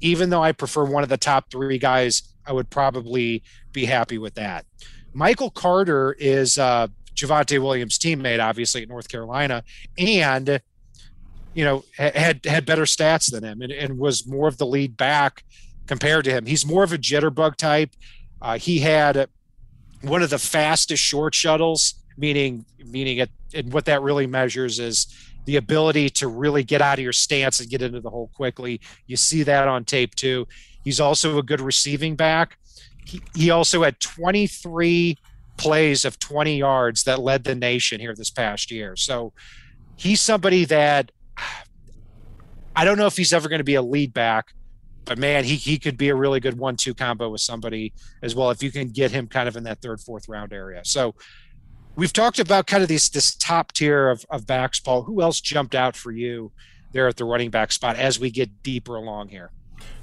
even 0.01 0.31
though 0.31 0.41
i 0.41 0.51
prefer 0.51 0.83
one 0.83 1.03
of 1.03 1.09
the 1.09 1.17
top 1.17 1.51
three 1.51 1.77
guys 1.77 2.23
i 2.47 2.51
would 2.51 2.71
probably 2.71 3.43
be 3.71 3.85
happy 3.85 4.17
with 4.17 4.33
that 4.33 4.65
michael 5.13 5.51
carter 5.51 6.15
is 6.17 6.57
uh 6.57 6.87
Javonte 7.13 7.61
Williams 7.61 7.99
teammate 7.99 8.43
obviously 8.43 8.81
at 8.81 8.87
North 8.87 9.09
Carolina 9.09 9.63
and 9.97 10.61
you 11.53 11.65
know 11.65 11.83
had 11.97 12.45
had 12.45 12.65
better 12.65 12.83
stats 12.83 13.31
than 13.31 13.43
him 13.43 13.61
and, 13.61 13.71
and 13.71 13.97
was 13.97 14.27
more 14.27 14.47
of 14.47 14.57
the 14.57 14.65
lead 14.65 14.97
back 14.97 15.43
compared 15.87 16.25
to 16.25 16.31
him. 16.31 16.45
He's 16.45 16.65
more 16.65 16.83
of 16.83 16.93
a 16.93 16.97
jitterbug 16.97 17.55
type. 17.55 17.91
Uh, 18.41 18.57
he 18.57 18.79
had 18.79 19.27
one 20.01 20.21
of 20.21 20.29
the 20.29 20.39
fastest 20.39 21.03
short 21.03 21.35
shuttles 21.35 21.95
meaning 22.17 22.65
meaning 22.85 23.17
it 23.17 23.29
and 23.53 23.73
what 23.73 23.85
that 23.85 24.01
really 24.01 24.27
measures 24.27 24.79
is 24.79 25.07
the 25.45 25.55
ability 25.55 26.09
to 26.09 26.27
really 26.27 26.63
get 26.63 26.81
out 26.81 26.99
of 26.99 27.03
your 27.03 27.13
stance 27.13 27.59
and 27.59 27.69
get 27.69 27.81
into 27.81 27.99
the 27.99 28.09
hole 28.09 28.29
quickly. 28.35 28.79
You 29.07 29.17
see 29.17 29.41
that 29.43 29.67
on 29.67 29.83
tape 29.83 30.13
too. 30.13 30.47
He's 30.83 30.99
also 30.99 31.39
a 31.39 31.43
good 31.43 31.61
receiving 31.61 32.15
back. 32.15 32.57
He, 33.05 33.21
he 33.35 33.49
also 33.49 33.81
had 33.81 33.99
23 33.99 35.17
plays 35.57 36.05
of 36.05 36.19
20 36.19 36.57
yards 36.57 37.03
that 37.05 37.19
led 37.19 37.43
the 37.43 37.55
nation 37.55 37.99
here 37.99 38.13
this 38.13 38.29
past 38.29 38.69
year. 38.69 38.95
So 38.95 39.33
he's 39.95 40.21
somebody 40.21 40.65
that 40.65 41.11
i 42.75 42.85
don't 42.85 42.97
know 42.97 43.07
if 43.07 43.17
he's 43.17 43.33
ever 43.33 43.49
going 43.49 43.59
to 43.59 43.65
be 43.65 43.75
a 43.75 43.81
lead 43.81 44.13
back 44.13 44.53
but 45.09 45.17
man, 45.17 45.43
he 45.43 45.55
he 45.55 45.79
could 45.79 45.97
be 45.97 46.09
a 46.09 46.15
really 46.15 46.39
good 46.39 46.59
one-two 46.59 46.93
combo 46.93 47.29
with 47.29 47.41
somebody 47.41 47.93
as 48.21 48.35
well 48.35 48.51
if 48.51 48.61
you 48.61 48.71
can 48.71 48.89
get 48.89 49.09
him 49.09 49.27
kind 49.27 49.49
of 49.49 49.57
in 49.57 49.63
that 49.63 49.81
third, 49.81 49.99
fourth 49.99 50.29
round 50.29 50.53
area. 50.53 50.81
So 50.85 51.15
we've 51.95 52.13
talked 52.13 52.37
about 52.37 52.67
kind 52.67 52.83
of 52.83 52.89
this 52.89 53.09
this 53.09 53.35
top 53.35 53.71
tier 53.71 54.09
of, 54.09 54.23
of 54.29 54.45
backs, 54.45 54.79
Paul. 54.79 55.01
Who 55.01 55.23
else 55.23 55.41
jumped 55.41 55.73
out 55.73 55.95
for 55.95 56.11
you 56.11 56.51
there 56.91 57.07
at 57.07 57.17
the 57.17 57.25
running 57.25 57.49
back 57.49 57.71
spot 57.71 57.95
as 57.95 58.19
we 58.19 58.29
get 58.29 58.61
deeper 58.61 58.95
along 58.95 59.29
here? 59.29 59.49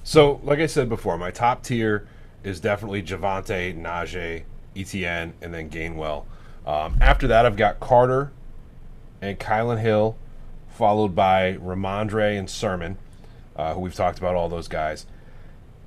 So, 0.02 0.40
like 0.42 0.58
I 0.58 0.66
said 0.66 0.88
before, 0.88 1.16
my 1.16 1.30
top 1.30 1.62
tier 1.62 2.08
is 2.42 2.58
definitely 2.58 3.02
Javonte, 3.02 3.80
Najee, 3.80 4.42
Etienne, 4.74 5.34
and 5.40 5.54
then 5.54 5.70
Gainwell. 5.70 6.24
Um, 6.66 6.98
after 7.00 7.28
that, 7.28 7.46
I've 7.46 7.56
got 7.56 7.78
Carter 7.78 8.32
and 9.22 9.38
Kylin 9.38 9.80
Hill, 9.80 10.16
followed 10.76 11.14
by 11.14 11.54
Rhamondre 11.54 12.38
and 12.38 12.48
Sermon, 12.48 12.98
uh, 13.56 13.74
who 13.74 13.80
we've 13.80 13.94
talked 13.94 14.18
about 14.18 14.34
all 14.34 14.48
those 14.48 14.68
guys. 14.68 15.06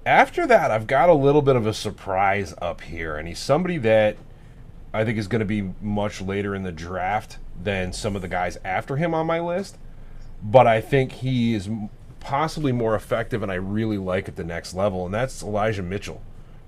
After 0.05 0.47
that, 0.47 0.71
I've 0.71 0.87
got 0.87 1.09
a 1.09 1.13
little 1.13 1.41
bit 1.41 1.55
of 1.55 1.67
a 1.67 1.73
surprise 1.73 2.53
up 2.61 2.81
here, 2.81 3.15
and 3.15 3.27
he's 3.27 3.39
somebody 3.39 3.77
that 3.77 4.17
I 4.93 5.05
think 5.05 5.17
is 5.17 5.27
going 5.27 5.39
to 5.39 5.45
be 5.45 5.73
much 5.81 6.21
later 6.21 6.55
in 6.55 6.63
the 6.63 6.71
draft 6.71 7.37
than 7.61 7.93
some 7.93 8.15
of 8.15 8.21
the 8.21 8.27
guys 8.27 8.57
after 8.65 8.97
him 8.97 9.13
on 9.13 9.27
my 9.27 9.39
list. 9.39 9.77
But 10.41 10.65
I 10.65 10.81
think 10.81 11.11
he 11.11 11.53
is 11.53 11.69
possibly 12.19 12.71
more 12.71 12.95
effective, 12.95 13.43
and 13.43 13.51
I 13.51 13.55
really 13.55 13.97
like 13.97 14.27
at 14.27 14.35
the 14.35 14.43
next 14.43 14.73
level, 14.73 15.05
and 15.05 15.13
that's 15.13 15.43
Elijah 15.43 15.83
Mitchell 15.83 16.21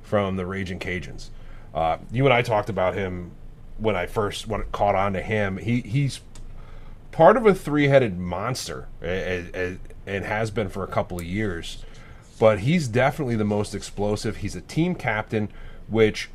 from 0.03 0.36
the 0.36 0.45
Raging 0.45 0.79
Cajuns. 0.79 1.29
Uh, 1.73 1.97
you 2.12 2.25
and 2.25 2.34
I 2.34 2.41
talked 2.41 2.69
about 2.69 2.95
him 2.95 3.31
when 3.77 3.95
I 3.95 4.05
first 4.05 4.47
when 4.47 4.63
caught 4.71 4.95
on 4.95 5.13
to 5.13 5.21
him. 5.21 5.57
He 5.57 5.81
he's 5.81 6.19
part 7.12 7.38
of 7.38 7.45
a 7.45 7.54
three-headed 7.54 8.17
monster, 8.17 8.88
and 9.02 9.80
has 10.26 10.52
been 10.52 10.69
for 10.69 10.84
a 10.84 10.88
couple 10.88 11.19
of 11.19 11.26
years. 11.26 11.84
But 12.39 12.62
he's 12.62 12.88
definitely 12.88 13.36
the 13.36 13.43
most 13.43 13.76
explosive. 13.76 14.38
He's 14.38 14.56
a 14.56 14.62
team 14.62 14.95
captain, 14.95 15.50
which 15.88 16.30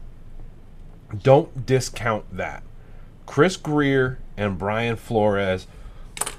don't 1.23 1.67
discount 1.67 2.25
that. 2.37 2.63
Chris 3.27 3.57
Grier 3.57 4.19
and 4.37 4.57
Brian 4.57 4.97
Flores 4.97 5.67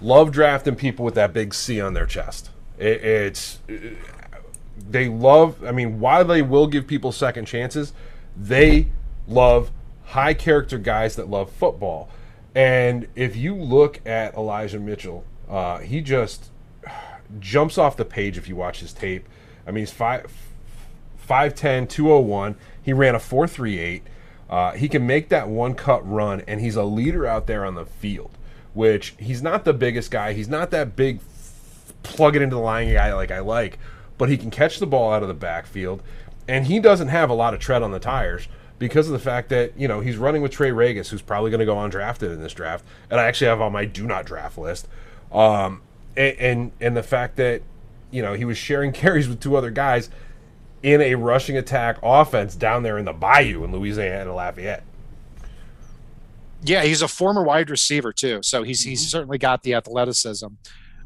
love 0.01 0.31
drafting 0.31 0.75
people 0.75 1.03
with 1.03 1.15
that 1.15 1.33
big 1.33 1.53
C 1.53 1.81
on 1.81 1.93
their 1.93 2.05
chest. 2.05 2.49
It, 2.77 3.03
it's 3.03 3.59
they 4.89 5.09
love. 5.09 5.63
I 5.63 5.71
mean, 5.71 5.99
while 5.99 6.23
they 6.23 6.41
will 6.41 6.67
give 6.67 6.87
people 6.87 7.11
second 7.11 7.45
chances, 7.45 7.91
they 8.37 8.87
love 9.27 9.71
high 10.05 10.33
character 10.33 10.77
guys 10.77 11.15
that 11.17 11.29
love 11.29 11.51
football. 11.51 12.09
And 12.57 13.07
if 13.15 13.35
you 13.35 13.53
look 13.53 14.01
at 14.03 14.33
Elijah 14.33 14.79
Mitchell, 14.79 15.23
uh, 15.47 15.77
he 15.77 16.01
just 16.01 16.49
jumps 17.39 17.77
off 17.77 17.95
the 17.95 18.03
page 18.03 18.35
if 18.35 18.49
you 18.49 18.55
watch 18.55 18.79
his 18.79 18.93
tape. 18.93 19.29
I 19.67 19.69
mean, 19.69 19.83
he's 19.83 19.91
five, 19.91 20.33
5'10, 21.29 21.87
201. 21.87 22.55
He 22.81 22.93
ran 22.93 23.13
a 23.13 23.19
438. 23.19 24.01
Uh, 24.49 24.71
he 24.71 24.89
can 24.89 25.05
make 25.05 25.29
that 25.29 25.49
one 25.49 25.75
cut 25.75 26.01
run, 26.09 26.41
and 26.47 26.59
he's 26.59 26.75
a 26.75 26.83
leader 26.83 27.27
out 27.27 27.45
there 27.45 27.63
on 27.63 27.75
the 27.75 27.85
field, 27.85 28.31
which 28.73 29.13
he's 29.19 29.43
not 29.43 29.63
the 29.63 29.73
biggest 29.73 30.09
guy. 30.09 30.33
He's 30.33 30.49
not 30.49 30.71
that 30.71 30.95
big, 30.95 31.19
plug 32.01 32.35
it 32.35 32.41
into 32.41 32.55
the 32.55 32.61
line 32.61 32.91
guy 32.91 33.13
like 33.13 33.29
I 33.29 33.39
like, 33.39 33.77
but 34.17 34.29
he 34.29 34.37
can 34.37 34.49
catch 34.49 34.79
the 34.79 34.87
ball 34.87 35.13
out 35.13 35.21
of 35.21 35.27
the 35.27 35.35
backfield, 35.35 36.01
and 36.47 36.65
he 36.65 36.79
doesn't 36.79 37.09
have 37.09 37.29
a 37.29 37.35
lot 37.35 37.53
of 37.53 37.59
tread 37.59 37.83
on 37.83 37.91
the 37.91 37.99
tires. 37.99 38.47
Because 38.79 39.07
of 39.07 39.13
the 39.13 39.19
fact 39.19 39.49
that 39.49 39.77
you 39.77 39.87
know 39.87 40.01
he's 40.01 40.17
running 40.17 40.41
with 40.41 40.51
Trey 40.51 40.69
Ragas, 40.69 41.09
who's 41.09 41.21
probably 41.21 41.49
going 41.49 41.59
to 41.59 41.65
go 41.65 41.75
undrafted 41.75 42.33
in 42.33 42.41
this 42.41 42.53
draft, 42.53 42.85
and 43.09 43.19
I 43.19 43.25
actually 43.25 43.47
have 43.47 43.61
on 43.61 43.71
my 43.71 43.85
do 43.85 44.05
not 44.05 44.25
draft 44.25 44.57
list. 44.57 44.87
Um, 45.31 45.81
and, 46.15 46.37
and 46.37 46.71
and 46.79 46.97
the 46.97 47.03
fact 47.03 47.37
that 47.37 47.61
you 48.11 48.21
know 48.21 48.33
he 48.33 48.45
was 48.45 48.57
sharing 48.57 48.91
carries 48.93 49.27
with 49.27 49.39
two 49.39 49.55
other 49.55 49.71
guys 49.71 50.09
in 50.83 51.01
a 51.01 51.15
rushing 51.15 51.57
attack 51.57 51.97
offense 52.03 52.55
down 52.55 52.83
there 52.83 52.97
in 52.97 53.05
the 53.05 53.13
Bayou 53.13 53.63
in 53.63 53.71
Louisiana 53.71 54.21
and 54.21 54.35
Lafayette. 54.35 54.83
Yeah, 56.63 56.83
he's 56.83 57.01
a 57.01 57.07
former 57.07 57.43
wide 57.43 57.69
receiver 57.69 58.11
too, 58.11 58.39
so 58.41 58.63
he's 58.63 58.83
he's 58.83 59.07
certainly 59.07 59.37
got 59.37 59.63
the 59.63 59.73
athleticism. 59.75 60.47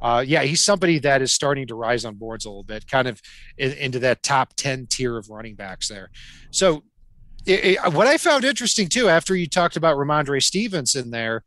Uh, 0.02 0.24
yeah, 0.26 0.42
he's 0.42 0.62
somebody 0.62 0.98
that 1.00 1.22
is 1.22 1.32
starting 1.32 1.68
to 1.68 1.76
rise 1.76 2.06
on 2.06 2.16
boards 2.16 2.46
a 2.46 2.50
little 2.50 2.64
bit, 2.64 2.88
kind 2.88 3.08
of 3.08 3.22
in, 3.58 3.72
into 3.74 4.00
that 4.00 4.24
top 4.24 4.54
ten 4.56 4.88
tier 4.88 5.18
of 5.18 5.30
running 5.30 5.56
backs 5.56 5.88
there. 5.90 6.10
So, 6.50 6.84
it, 7.46 7.66
it, 7.66 7.94
what 7.94 8.08
I 8.08 8.18
found 8.18 8.44
interesting 8.44 8.88
too, 8.88 9.10
after 9.10 9.36
you 9.36 9.48
talked 9.48 9.76
about 9.76 9.98
Rhamondre 9.98 10.44
Stevenson 10.44 11.12
there, 11.12 11.44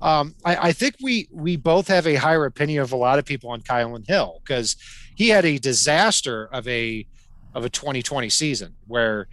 um, 0.00 0.34
I, 0.44 0.56
I, 0.68 0.72
think 0.72 0.96
we 1.02 1.28
we 1.32 1.56
both 1.56 1.88
have 1.88 2.06
a 2.06 2.16
higher 2.16 2.44
opinion 2.44 2.82
of 2.82 2.92
a 2.92 2.96
lot 2.96 3.18
of 3.18 3.24
people 3.24 3.50
on 3.50 3.62
Kylin 3.62 4.06
Hill 4.06 4.40
because 4.44 4.76
he 5.14 5.28
had 5.28 5.44
a 5.44 5.58
disaster 5.58 6.46
of 6.52 6.66
a 6.68 7.06
of 7.54 7.64
a 7.64 7.70
2020 7.70 8.28
season 8.28 8.74
where 8.86 9.28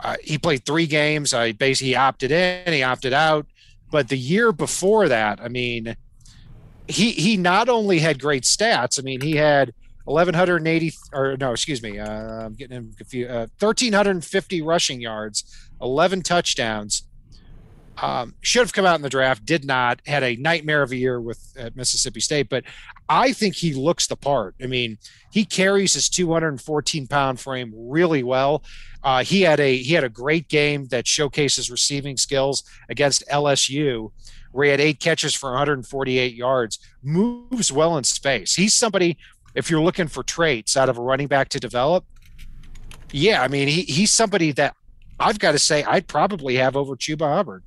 uh, 0.00 0.16
he 0.22 0.38
played 0.38 0.64
three 0.64 0.86
games. 0.86 1.34
I 1.34 1.52
basically 1.52 1.96
opted 1.96 2.30
in, 2.30 2.72
he 2.72 2.82
opted 2.82 3.12
out. 3.12 3.46
But 3.90 4.08
the 4.08 4.18
year 4.18 4.52
before 4.52 5.08
that, 5.08 5.40
I 5.40 5.48
mean, 5.48 5.96
he 6.88 7.12
he 7.12 7.36
not 7.36 7.68
only 7.68 7.98
had 7.98 8.20
great 8.20 8.44
stats. 8.44 8.98
I 8.98 9.02
mean, 9.02 9.20
he 9.20 9.36
had 9.36 9.74
1180 10.06 10.92
or 11.12 11.36
no, 11.38 11.52
excuse 11.52 11.82
me, 11.82 11.98
uh, 11.98 12.44
I'm 12.46 12.54
getting 12.54 12.76
him 12.76 12.94
confused. 12.96 13.30
Uh, 13.30 13.46
1350 13.58 14.62
rushing 14.62 15.00
yards, 15.00 15.68
11 15.80 16.22
touchdowns. 16.22 17.02
Um, 17.98 18.34
should 18.42 18.60
have 18.60 18.74
come 18.74 18.84
out 18.84 18.96
in 18.96 19.02
the 19.02 19.08
draft, 19.08 19.46
did 19.46 19.64
not. 19.64 20.02
Had 20.06 20.22
a 20.22 20.36
nightmare 20.36 20.82
of 20.82 20.92
a 20.92 20.96
year 20.96 21.18
with 21.18 21.40
at 21.58 21.76
Mississippi 21.76 22.20
State, 22.20 22.50
but 22.50 22.64
I 23.08 23.32
think 23.32 23.54
he 23.54 23.72
looks 23.72 24.06
the 24.06 24.16
part. 24.16 24.54
I 24.62 24.66
mean, 24.66 24.98
he 25.32 25.44
carries 25.44 25.94
his 25.94 26.08
214 26.10 27.06
pound 27.06 27.40
frame 27.40 27.72
really 27.74 28.22
well. 28.22 28.62
Uh, 29.02 29.22
he 29.24 29.42
had 29.42 29.60
a 29.60 29.76
he 29.76 29.94
had 29.94 30.04
a 30.04 30.08
great 30.08 30.48
game 30.48 30.86
that 30.88 31.06
showcases 31.06 31.70
receiving 31.70 32.16
skills 32.16 32.64
against 32.90 33.26
LSU, 33.28 34.10
where 34.52 34.64
he 34.64 34.70
had 34.70 34.80
eight 34.80 35.00
catches 35.00 35.34
for 35.34 35.50
148 35.50 36.34
yards. 36.34 36.78
Moves 37.02 37.72
well 37.72 37.96
in 37.96 38.04
space. 38.04 38.54
He's 38.54 38.74
somebody. 38.74 39.16
If 39.56 39.70
you're 39.70 39.80
looking 39.80 40.06
for 40.06 40.22
traits 40.22 40.76
out 40.76 40.88
of 40.88 40.98
a 40.98 41.02
running 41.02 41.26
back 41.26 41.48
to 41.48 41.58
develop, 41.58 42.04
yeah, 43.10 43.42
I 43.42 43.48
mean 43.48 43.66
he 43.66 43.82
he's 43.82 44.12
somebody 44.12 44.52
that 44.52 44.76
I've 45.18 45.38
got 45.38 45.52
to 45.52 45.58
say 45.58 45.82
I'd 45.82 46.06
probably 46.06 46.56
have 46.56 46.76
over 46.76 46.94
Chuba 46.94 47.34
Hubbard. 47.34 47.64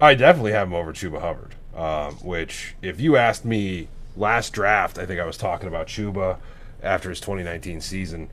I 0.00 0.14
definitely 0.14 0.52
have 0.52 0.68
him 0.68 0.74
over 0.74 0.92
Chuba 0.92 1.20
Hubbard. 1.20 1.54
Um, 1.76 2.14
which, 2.16 2.76
if 2.82 3.00
you 3.00 3.16
asked 3.16 3.44
me 3.44 3.88
last 4.16 4.52
draft, 4.52 4.96
I 4.96 5.06
think 5.06 5.20
I 5.20 5.26
was 5.26 5.36
talking 5.36 5.66
about 5.66 5.88
Chuba 5.88 6.38
after 6.82 7.10
his 7.10 7.18
2019 7.18 7.80
season, 7.80 8.30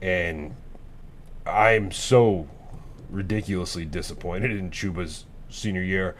and 0.00 0.54
I'm 1.44 1.90
so 1.90 2.48
ridiculously 3.10 3.84
disappointed 3.84 4.52
in 4.52 4.70
Chuba's 4.70 5.24
senior 5.48 5.82
year. 5.82 6.14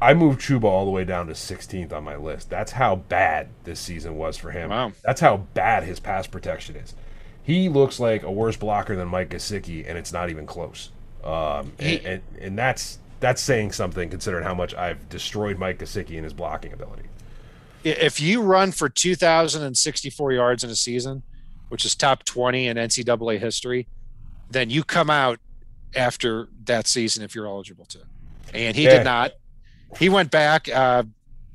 I 0.00 0.12
moved 0.14 0.40
Chuba 0.40 0.64
all 0.64 0.84
the 0.84 0.90
way 0.90 1.04
down 1.04 1.26
to 1.28 1.32
16th 1.32 1.92
on 1.92 2.04
my 2.04 2.16
list. 2.16 2.50
That's 2.50 2.72
how 2.72 2.96
bad 2.96 3.48
this 3.64 3.80
season 3.80 4.16
was 4.16 4.36
for 4.36 4.50
him. 4.50 4.70
Wow. 4.70 4.92
That's 5.02 5.20
how 5.20 5.38
bad 5.54 5.84
his 5.84 6.00
pass 6.00 6.26
protection 6.26 6.76
is. 6.76 6.94
He 7.42 7.68
looks 7.68 8.00
like 8.00 8.22
a 8.22 8.30
worse 8.30 8.56
blocker 8.56 8.96
than 8.96 9.08
Mike 9.08 9.30
Gesicki, 9.30 9.88
and 9.88 9.96
it's 9.96 10.12
not 10.12 10.30
even 10.30 10.46
close. 10.46 10.90
Um, 11.22 11.72
and, 11.78 12.00
and, 12.04 12.22
and 12.40 12.58
that's 12.58 12.98
that's 13.20 13.40
saying 13.40 13.72
something 13.72 14.10
considering 14.10 14.44
how 14.44 14.54
much 14.54 14.74
I've 14.74 15.08
destroyed 15.08 15.58
Mike 15.58 15.78
Gesicki 15.78 16.16
and 16.16 16.24
his 16.24 16.34
blocking 16.34 16.72
ability. 16.74 17.04
If 17.82 18.20
you 18.20 18.42
run 18.42 18.72
for 18.72 18.88
2,064 18.90 20.32
yards 20.32 20.64
in 20.64 20.70
a 20.70 20.74
season, 20.74 21.22
which 21.68 21.84
is 21.84 21.94
top 21.94 22.24
20 22.24 22.66
in 22.66 22.76
NCAA 22.76 23.38
history, 23.38 23.86
then 24.50 24.68
you 24.68 24.84
come 24.84 25.08
out 25.10 25.38
after 25.94 26.48
that 26.64 26.86
season 26.86 27.22
if 27.24 27.34
you're 27.34 27.46
eligible 27.46 27.86
to. 27.86 28.00
And 28.52 28.76
he 28.76 28.84
Yeah. 28.84 28.98
did 28.98 29.04
not. 29.04 29.32
He 29.98 30.08
went 30.08 30.30
back, 30.30 30.68
uh, 30.68 31.04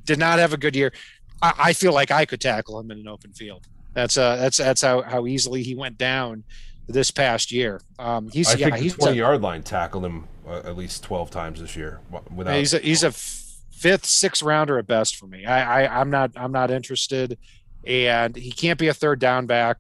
did 0.06 0.20
not 0.20 0.40
have 0.40 0.54
a 0.54 0.58
good 0.58 0.76
year. 0.76 0.94
I, 1.42 1.54
I 1.58 1.74
feel 1.74 1.94
like 1.94 2.12
I 2.12 2.26
could 2.26 2.42
tackle 2.42 2.80
him 2.80 2.92
in 2.92 3.00
an 3.00 3.08
open 3.08 3.34
field. 3.34 3.68
That's 3.94 4.18
uh, 4.18 4.36
that's 4.36 4.58
that's 4.58 4.82
how 4.82 5.02
how 5.02 5.26
easily 5.28 5.64
he 5.64 5.76
went 5.76 5.98
down 5.98 6.44
this 6.88 7.12
past 7.12 7.52
year. 7.52 7.82
Um, 7.98 8.30
he's 8.30 8.50
I 8.50 8.56
yeah, 8.56 8.76
he's 8.76 8.96
20 8.96 9.14
a, 9.14 9.16
yard 9.16 9.42
line 9.42 9.64
tackled 9.64 10.06
him 10.06 10.28
uh, 10.48 10.62
at 10.66 10.78
least 10.78 11.04
12 11.04 11.30
times 11.30 11.60
this 11.62 11.76
year. 11.76 12.00
Without 12.36 12.56
he's 12.56 12.74
a, 12.74 12.80
he's 12.80 13.04
a 13.04 13.12
fifth, 13.12 14.06
sixth 14.06 14.44
rounder 14.44 14.78
at 14.78 14.88
best 14.88 15.16
for 15.16 15.28
me. 15.28 15.46
I, 15.46 15.84
I 15.84 16.02
I'm 16.02 16.10
not 16.10 16.32
I'm 16.36 16.52
not 16.52 16.72
interested, 16.72 17.38
and 17.86 18.36
he 18.36 18.52
can't 18.52 18.80
be 18.80 18.88
a 18.88 18.94
third 18.94 19.20
down 19.20 19.46
back. 19.46 19.78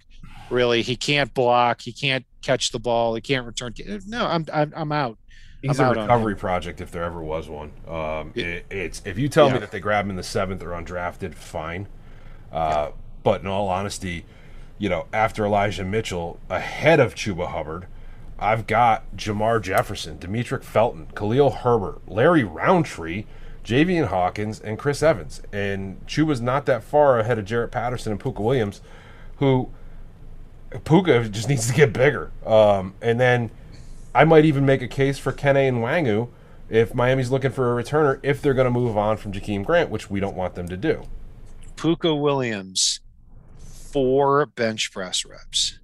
Really, 0.49 0.81
he 0.81 0.95
can't 0.95 1.33
block. 1.33 1.81
He 1.81 1.91
can't 1.91 2.25
catch 2.41 2.71
the 2.71 2.79
ball. 2.79 3.13
He 3.13 3.21
can't 3.21 3.45
return. 3.45 3.73
No, 4.07 4.25
I'm 4.25 4.45
I'm, 4.53 4.73
I'm 4.75 4.91
out. 4.91 5.17
He's 5.61 5.79
I'm 5.79 5.97
a 5.97 6.01
recovery 6.01 6.35
project 6.35 6.79
if 6.81 6.91
there 6.91 7.03
ever 7.03 7.21
was 7.21 7.49
one. 7.49 7.71
Um, 7.87 8.31
it, 8.35 8.65
it's 8.69 9.01
if 9.05 9.17
you 9.17 9.27
tell 9.27 9.49
me 9.49 9.59
that 9.59 9.71
they 9.71 9.79
grab 9.79 10.05
him 10.05 10.11
in 10.11 10.15
the 10.15 10.23
seventh 10.23 10.63
or 10.63 10.69
undrafted, 10.69 11.33
fine. 11.35 11.87
Uh, 12.51 12.91
But 13.23 13.41
in 13.41 13.47
all 13.47 13.67
honesty, 13.67 14.25
you 14.77 14.87
know, 14.89 15.05
after 15.11 15.45
Elijah 15.45 15.83
Mitchell, 15.83 16.39
ahead 16.49 16.99
of 17.01 17.13
Chuba 17.13 17.47
Hubbard, 17.47 17.87
I've 18.39 18.65
got 18.67 19.03
Jermar 19.17 19.61
Jefferson, 19.61 20.17
Demetric 20.17 20.63
Felton, 20.63 21.07
Khalil 21.13 21.51
Herbert, 21.51 21.99
Larry 22.07 22.45
Rountree, 22.45 23.25
Javian 23.65 24.07
Hawkins, 24.07 24.61
and 24.61 24.79
Chris 24.79 25.03
Evans. 25.03 25.41
And 25.51 25.99
Chuba's 26.07 26.39
not 26.39 26.65
that 26.67 26.81
far 26.81 27.19
ahead 27.19 27.37
of 27.37 27.43
Jarrett 27.43 27.71
Patterson 27.71 28.13
and 28.13 28.21
Pooka 28.21 28.39
Williams, 28.39 28.79
who 29.39 29.69
Pooka 30.71 31.29
just 31.29 31.49
needs 31.49 31.67
to 31.67 31.73
get 31.73 31.91
bigger. 31.91 32.31
Um, 32.45 32.93
and 33.01 33.19
then 33.19 33.51
I 34.13 34.23
might 34.25 34.45
even 34.45 34.65
make 34.65 34.81
a 34.81 34.87
case 34.87 35.17
for 35.17 35.31
Kene 35.31 35.71
Nwangwu 35.73 36.29
if 36.69 36.93
Miami's 36.93 37.31
looking 37.31 37.51
for 37.51 37.77
a 37.79 37.83
returner 37.83 38.19
if 38.23 38.41
they're 38.41 38.53
going 38.53 38.65
to 38.65 38.71
move 38.71 38.97
on 38.97 39.17
from 39.17 39.31
Jakeem 39.31 39.65
Grant, 39.65 39.89
which 39.89 40.09
we 40.09 40.19
don't 40.19 40.35
want 40.35 40.55
them 40.55 40.67
to 40.67 40.77
do. 40.77 41.03
Pooka 41.75 42.19
Williams, 42.19 42.99
four 43.57 44.45
bench 44.45 44.91
press 44.91 45.25
reps. 45.25 45.79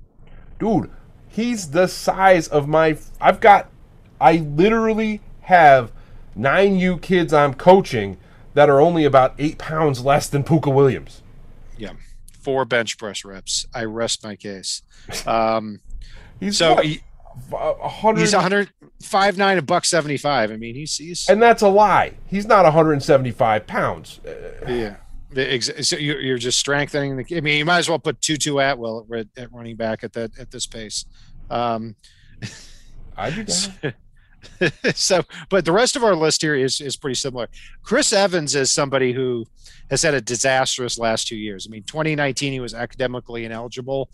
Dude, 0.59 0.89
he's 1.27 1.71
the 1.71 1.87
size 1.87 2.47
of 2.47 2.67
my. 2.67 2.97
I've 3.19 3.39
got. 3.39 3.69
I 4.19 4.37
literally 4.37 5.21
have 5.41 5.91
nine 6.35 6.77
U 6.77 6.97
kids 6.97 7.33
I'm 7.33 7.53
coaching 7.53 8.17
that 8.53 8.69
are 8.69 8.79
only 8.79 9.03
about 9.05 9.35
eight 9.37 9.57
pounds 9.57 10.03
less 10.03 10.27
than 10.27 10.43
Pooka 10.43 10.73
Williams. 10.73 11.21
Yeah, 11.77 11.93
four 12.39 12.65
bench 12.65 12.97
press 12.97 13.25
reps. 13.25 13.65
I 13.73 13.83
rest 13.83 14.23
my 14.23 14.35
case. 14.35 14.81
Um, 15.27 15.81
He's 16.39 16.57
so 16.57 16.77
he, 16.77 17.01
a 17.53 17.87
hundred, 17.87 18.21
he's 18.21 18.33
105 18.33 19.37
nine, 19.37 19.57
a 19.57 19.61
buck 19.61 19.85
75. 19.85 20.51
I 20.51 20.57
mean, 20.57 20.75
he's 20.75 20.97
he's 20.97 21.29
and 21.29 21.41
that's 21.41 21.61
a 21.61 21.67
lie. 21.67 22.13
He's 22.27 22.45
not 22.45 22.63
175 22.63 23.67
pounds. 23.67 24.19
Yeah. 24.67 24.97
So 25.81 25.97
you're, 25.97 26.21
you're 26.21 26.37
just 26.37 26.57
strengthening 26.59 27.17
the. 27.17 27.25
I 27.35 27.41
mean, 27.41 27.57
you 27.57 27.65
might 27.65 27.79
as 27.79 27.89
well 27.89 27.99
put 27.99 28.21
Tutu 28.21 28.57
Atwell 28.57 28.99
at, 28.99 29.09
will 29.09 29.25
at 29.37 29.51
running 29.51 29.75
back 29.75 30.03
at 30.03 30.13
that 30.13 30.37
at 30.39 30.51
this 30.51 30.65
pace. 30.65 31.05
Um, 31.49 31.95
I 33.17 33.31
do 33.31 33.43
that. 33.43 33.95
so, 34.95 35.23
but 35.49 35.65
the 35.65 35.71
rest 35.71 35.95
of 35.95 36.03
our 36.03 36.15
list 36.15 36.41
here 36.41 36.55
is 36.55 36.79
is 36.79 36.95
pretty 36.95 37.15
similar. 37.15 37.47
Chris 37.83 38.13
Evans 38.13 38.55
is 38.55 38.71
somebody 38.71 39.11
who 39.11 39.45
has 39.89 40.01
had 40.01 40.13
a 40.13 40.21
disastrous 40.21 40.97
last 40.97 41.27
two 41.27 41.35
years. 41.35 41.67
I 41.67 41.71
mean, 41.71 41.83
2019 41.83 42.53
he 42.53 42.59
was 42.59 42.73
academically 42.73 43.45
ineligible. 43.45 44.09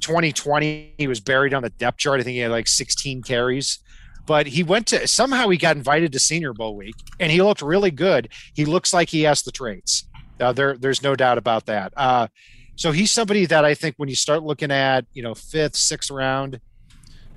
2020 0.00 0.94
he 0.98 1.06
was 1.06 1.20
buried 1.20 1.54
on 1.54 1.62
the 1.62 1.70
depth 1.70 1.98
chart. 1.98 2.20
I 2.20 2.22
think 2.22 2.34
he 2.34 2.40
had 2.40 2.50
like 2.50 2.68
16 2.68 3.22
carries. 3.22 3.78
But 4.26 4.46
he 4.46 4.62
went 4.62 4.86
to 4.88 5.08
somehow 5.08 5.48
he 5.48 5.56
got 5.56 5.76
invited 5.76 6.12
to 6.12 6.18
Senior 6.18 6.52
Bowl 6.52 6.76
week, 6.76 6.94
and 7.18 7.32
he 7.32 7.40
looked 7.40 7.62
really 7.62 7.90
good. 7.90 8.28
He 8.52 8.66
looks 8.66 8.92
like 8.92 9.08
he 9.08 9.22
has 9.22 9.40
the 9.40 9.50
traits. 9.50 10.04
Uh, 10.38 10.52
there, 10.52 10.76
there's 10.76 11.02
no 11.02 11.16
doubt 11.16 11.38
about 11.38 11.64
that. 11.64 11.94
Uh, 11.96 12.28
so 12.76 12.92
he's 12.92 13.10
somebody 13.10 13.46
that 13.46 13.64
I 13.64 13.72
think 13.72 13.94
when 13.96 14.10
you 14.10 14.14
start 14.14 14.42
looking 14.42 14.70
at, 14.70 15.06
you 15.14 15.22
know, 15.22 15.34
fifth, 15.34 15.76
sixth 15.76 16.10
round, 16.10 16.60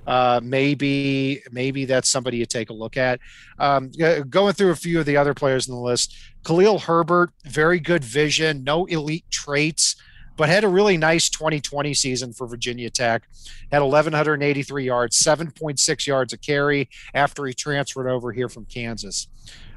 uh, 0.05 0.41
maybe 0.43 1.41
maybe 1.51 1.85
that's 1.85 2.09
somebody 2.09 2.37
you 2.37 2.45
take 2.45 2.69
a 2.69 2.73
look 2.73 2.97
at. 2.97 3.19
Um, 3.57 3.91
going 4.29 4.53
through 4.53 4.71
a 4.71 4.75
few 4.75 4.99
of 4.99 5.05
the 5.05 5.17
other 5.17 5.33
players 5.33 5.67
in 5.67 5.73
the 5.73 5.79
list, 5.79 6.15
Khalil 6.43 6.79
Herbert, 6.79 7.31
very 7.45 7.79
good 7.79 8.03
vision, 8.03 8.63
no 8.63 8.85
elite 8.85 9.25
traits, 9.31 9.95
but 10.37 10.49
had 10.49 10.63
a 10.63 10.67
really 10.67 10.97
nice 10.97 11.29
2020 11.29 11.93
season 11.93 12.33
for 12.33 12.47
Virginia 12.47 12.89
Tech. 12.89 13.23
Had 13.71 13.81
1,183 13.81 14.83
yards, 14.83 15.21
7.6 15.21 16.07
yards 16.07 16.33
a 16.33 16.37
carry 16.37 16.89
after 17.13 17.45
he 17.45 17.53
transferred 17.53 18.09
over 18.09 18.31
here 18.31 18.49
from 18.49 18.65
Kansas. 18.65 19.27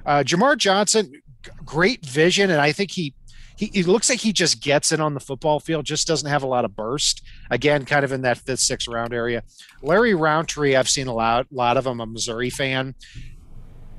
Uh, 0.06 0.22
Jamar 0.22 0.56
Johnson, 0.56 1.12
g- 1.42 1.50
great 1.64 2.04
vision, 2.04 2.50
and 2.50 2.60
I 2.60 2.72
think 2.72 2.90
he 2.90 3.14
he, 3.56 3.66
he 3.72 3.82
looks 3.84 4.10
like 4.10 4.18
he 4.18 4.32
just 4.32 4.60
gets 4.60 4.90
it 4.90 5.00
on 5.00 5.14
the 5.14 5.20
football 5.20 5.60
field, 5.60 5.84
just 5.84 6.08
doesn't 6.08 6.28
have 6.28 6.42
a 6.42 6.46
lot 6.46 6.64
of 6.64 6.74
burst. 6.74 7.22
Again, 7.50 7.84
kind 7.84 8.04
of 8.04 8.10
in 8.10 8.22
that 8.22 8.38
fifth, 8.38 8.60
sixth 8.60 8.88
round 8.88 9.14
area. 9.14 9.44
Larry 9.80 10.12
Rountree, 10.12 10.74
I've 10.74 10.88
seen 10.88 11.06
a 11.06 11.14
lot, 11.14 11.46
lot 11.52 11.76
of 11.76 11.86
him. 11.86 12.00
I'm 12.00 12.10
a 12.10 12.12
Missouri 12.12 12.50
fan, 12.50 12.96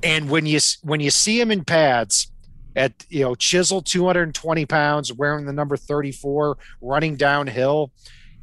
and 0.02 0.28
when 0.28 0.46
you 0.46 0.60
when 0.82 1.00
you 1.00 1.10
see 1.10 1.40
him 1.40 1.50
in 1.50 1.64
pads 1.64 2.30
at 2.76 2.92
you 3.08 3.24
know 3.24 3.34
chisel 3.34 3.82
220 3.82 4.66
pounds, 4.66 5.12
wearing 5.12 5.46
the 5.46 5.52
number 5.52 5.76
34, 5.76 6.56
running 6.80 7.16
downhill, 7.16 7.90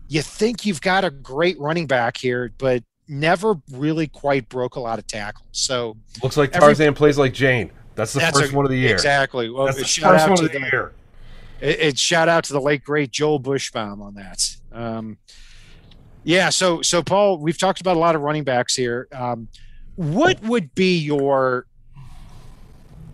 you 0.10 0.22
think 0.22 0.66
you've 0.66 0.82
got 0.82 1.06
a 1.06 1.10
great 1.12 1.58
running 1.60 1.88
back 1.88 2.18
here, 2.18 2.52
but 2.58 2.84
never 3.08 3.56
really 3.72 4.08
quite 4.08 4.50
broke 4.50 4.76
a 4.76 4.80
lot 4.80 4.98
of 5.00 5.08
tackles. 5.08 5.48
So 5.52 5.96
Looks 6.22 6.36
like 6.36 6.50
Every- 6.54 6.68
Tarzan 6.68 6.94
plays 6.96 7.18
like 7.18 7.34
Jane. 7.34 7.72
That's 7.96 8.14
the 8.14 8.20
that's 8.20 8.40
first 8.40 8.52
a- 8.54 8.56
one 8.56 8.66
of 8.66 8.72
the 8.72 8.78
year. 8.78 8.92
Exactly. 8.94 9.50
Well, 9.50 9.68
That's 9.68 9.78
the 9.78 9.86
shout 9.86 10.14
first 10.14 10.24
out 10.24 10.30
one 10.30 10.38
to 10.40 10.46
of 10.46 10.52
the 10.52 10.60
the- 10.60 10.66
year. 10.66 10.92
it, 11.62 11.80
it 11.80 12.00
shout 12.00 12.28
out 12.28 12.44
to 12.46 12.54
the 12.54 12.62
late 12.62 12.84
great 12.84 13.12
Joel 13.12 13.40
Buchsbaum 13.40 14.02
on 14.02 14.16
that. 14.16 14.50
Um, 14.72 15.18
yeah, 16.24 16.50
so 16.50 16.82
so 16.82 17.04
Paul, 17.04 17.38
we've 17.38 17.58
talked 17.58 17.82
about 17.82 17.98
a 17.98 18.00
lot 18.00 18.16
of 18.16 18.22
running 18.22 18.44
backs 18.46 18.74
here. 18.76 19.08
Um, 19.12 19.48
what 19.96 20.42
would 20.42 20.74
be 20.74 20.98
your 20.98 21.68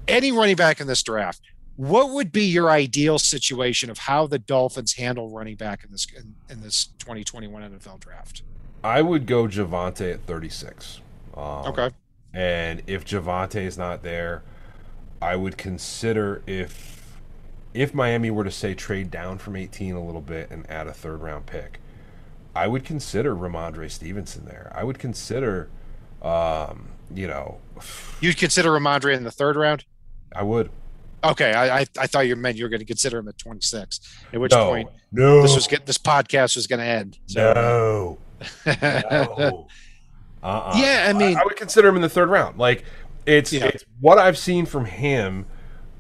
any 0.10 0.32
running 0.32 0.56
back 0.56 0.82
in 0.82 0.88
this 0.88 1.02
draft? 1.04 1.42
What 1.76 2.10
would 2.10 2.32
be 2.32 2.44
your 2.44 2.70
ideal 2.70 3.18
situation 3.20 3.90
of 3.90 4.00
how 4.00 4.28
the 4.28 4.40
Dolphins 4.40 4.94
handle 4.94 5.30
running 5.30 5.56
back 5.56 5.84
in 5.86 5.92
this 5.92 6.06
in, 6.16 6.36
in 6.50 6.62
this 6.62 6.88
2021 7.00 7.80
NFL 7.80 8.00
draft? 8.02 8.42
I 8.84 9.02
would 9.02 9.26
go 9.26 9.44
Javonte 9.46 10.14
at 10.14 10.22
36. 10.26 11.00
Um, 11.38 11.44
Okay. 11.68 11.90
And 12.34 12.84
if 12.86 13.06
Javonte 13.06 13.64
is 13.64 13.78
not 13.78 14.04
there, 14.04 14.44
I 15.22 15.36
would 15.36 15.58
consider 15.58 16.44
if 16.46 17.18
if 17.74 17.94
Miami 17.94 18.32
were 18.32 18.44
to 18.44 18.52
say 18.52 18.74
trade 18.74 19.10
down 19.12 19.38
from 19.38 19.56
18 19.56 19.96
a 19.96 20.04
little 20.04 20.22
bit 20.22 20.50
and 20.52 20.70
add 20.70 20.88
a 20.88 20.94
third 20.94 21.22
round 21.22 21.46
pick, 21.46 21.80
I 22.56 22.68
would 22.68 22.84
consider 22.84 23.36
Rhamondre 23.36 23.90
Stevenson 23.92 24.46
there. 24.46 24.72
I 24.76 24.84
would 24.84 25.00
consider, 25.00 25.70
um, 26.22 26.90
you 27.14 27.28
know, 27.28 27.60
You'd 28.22 28.38
consider 28.38 28.72
Rhamondre 28.72 29.16
in 29.16 29.24
the 29.24 29.32
third 29.32 29.56
round? 29.56 29.86
I 30.36 30.44
would. 30.44 30.70
Okay, 31.24 31.52
I 31.54 31.80
I, 31.80 31.86
I 32.00 32.08
thought 32.08 32.28
you 32.28 32.36
meant 32.36 32.58
you 32.58 32.64
were 32.66 32.70
going 32.70 32.80
to 32.80 32.86
consider 32.86 33.18
him 33.20 33.28
at 33.28 33.38
26. 33.38 34.00
At 34.34 34.40
which 34.40 34.52
no, 34.52 34.70
point 34.70 34.90
no, 35.12 35.42
this 35.42 35.54
was 35.56 35.68
get 35.68 35.86
this 35.86 35.98
podcast 35.98 36.56
was 36.56 36.66
going 36.68 36.80
to 36.80 36.86
end. 36.86 37.18
So. 37.28 37.54
no, 37.54 38.18
no. 38.82 39.68
Uh-uh. 40.42 40.74
Yeah, 40.78 41.08
I 41.10 41.14
mean- 41.14 41.38
I, 41.38 41.44
would 41.44 41.58
consider 41.58 41.90
him 41.90 41.98
in 41.98 42.02
the 42.02 42.10
third 42.10 42.30
round. 42.30 42.58
Like, 42.58 42.86
it's 43.26 43.52
Yeah. 43.52 43.66
it's 43.66 43.84
what 44.00 44.18
I've 44.18 44.38
seen 44.38 44.66
from 44.66 44.86
him. 44.86 45.46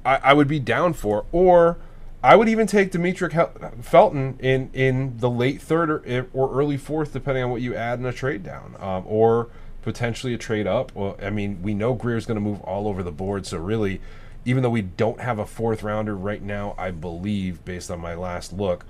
I, 0.05 0.15
I 0.23 0.33
would 0.33 0.47
be 0.47 0.59
down 0.59 0.93
for, 0.93 1.25
or 1.33 1.77
I 2.23 2.37
would 2.37 2.47
even 2.47 2.65
take 2.65 2.91
Demetric 2.93 3.33
Hel- 3.33 3.51
Felton 3.81 4.37
in 4.39 4.69
in 4.73 5.17
the 5.17 5.29
late 5.29 5.61
third 5.61 5.89
or, 5.89 6.27
or 6.33 6.53
early 6.57 6.77
fourth, 6.77 7.11
depending 7.11 7.43
on 7.43 7.49
what 7.49 7.61
you 7.61 7.75
add 7.75 7.99
in 7.99 8.05
a 8.05 8.13
trade 8.13 8.43
down, 8.43 8.75
um, 8.79 9.03
or 9.05 9.49
potentially 9.81 10.33
a 10.33 10.37
trade 10.37 10.67
up. 10.67 10.93
Well, 10.95 11.17
I 11.21 11.29
mean, 11.29 11.61
we 11.61 11.73
know 11.73 11.93
Grier's 11.93 12.25
going 12.25 12.35
to 12.35 12.41
move 12.41 12.61
all 12.61 12.87
over 12.87 13.03
the 13.03 13.11
board, 13.11 13.45
so 13.45 13.57
really, 13.57 14.01
even 14.45 14.63
though 14.63 14.69
we 14.69 14.81
don't 14.81 15.19
have 15.19 15.39
a 15.39 15.45
fourth 15.45 15.83
rounder 15.83 16.15
right 16.15 16.41
now, 16.41 16.75
I 16.77 16.91
believe 16.91 17.63
based 17.65 17.91
on 17.91 17.99
my 17.99 18.15
last 18.15 18.53
look, 18.53 18.85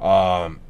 um, 0.00 0.60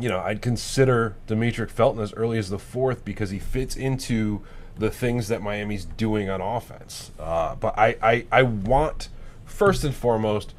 you 0.00 0.08
know, 0.08 0.20
I'd 0.20 0.42
consider 0.42 1.16
Demetric 1.26 1.70
Felton 1.70 2.02
as 2.02 2.12
early 2.14 2.38
as 2.38 2.50
the 2.50 2.58
fourth 2.58 3.04
because 3.04 3.30
he 3.30 3.38
fits 3.38 3.76
into 3.76 4.42
the 4.76 4.90
things 4.90 5.28
that 5.28 5.40
Miami's 5.40 5.84
doing 5.84 6.28
on 6.28 6.40
offense. 6.40 7.12
Uh, 7.18 7.54
but 7.54 7.78
I, 7.78 7.96
I, 8.02 8.26
I 8.32 8.42
want, 8.42 9.08
first 9.44 9.84
and 9.84 9.94
foremost, 9.94 10.52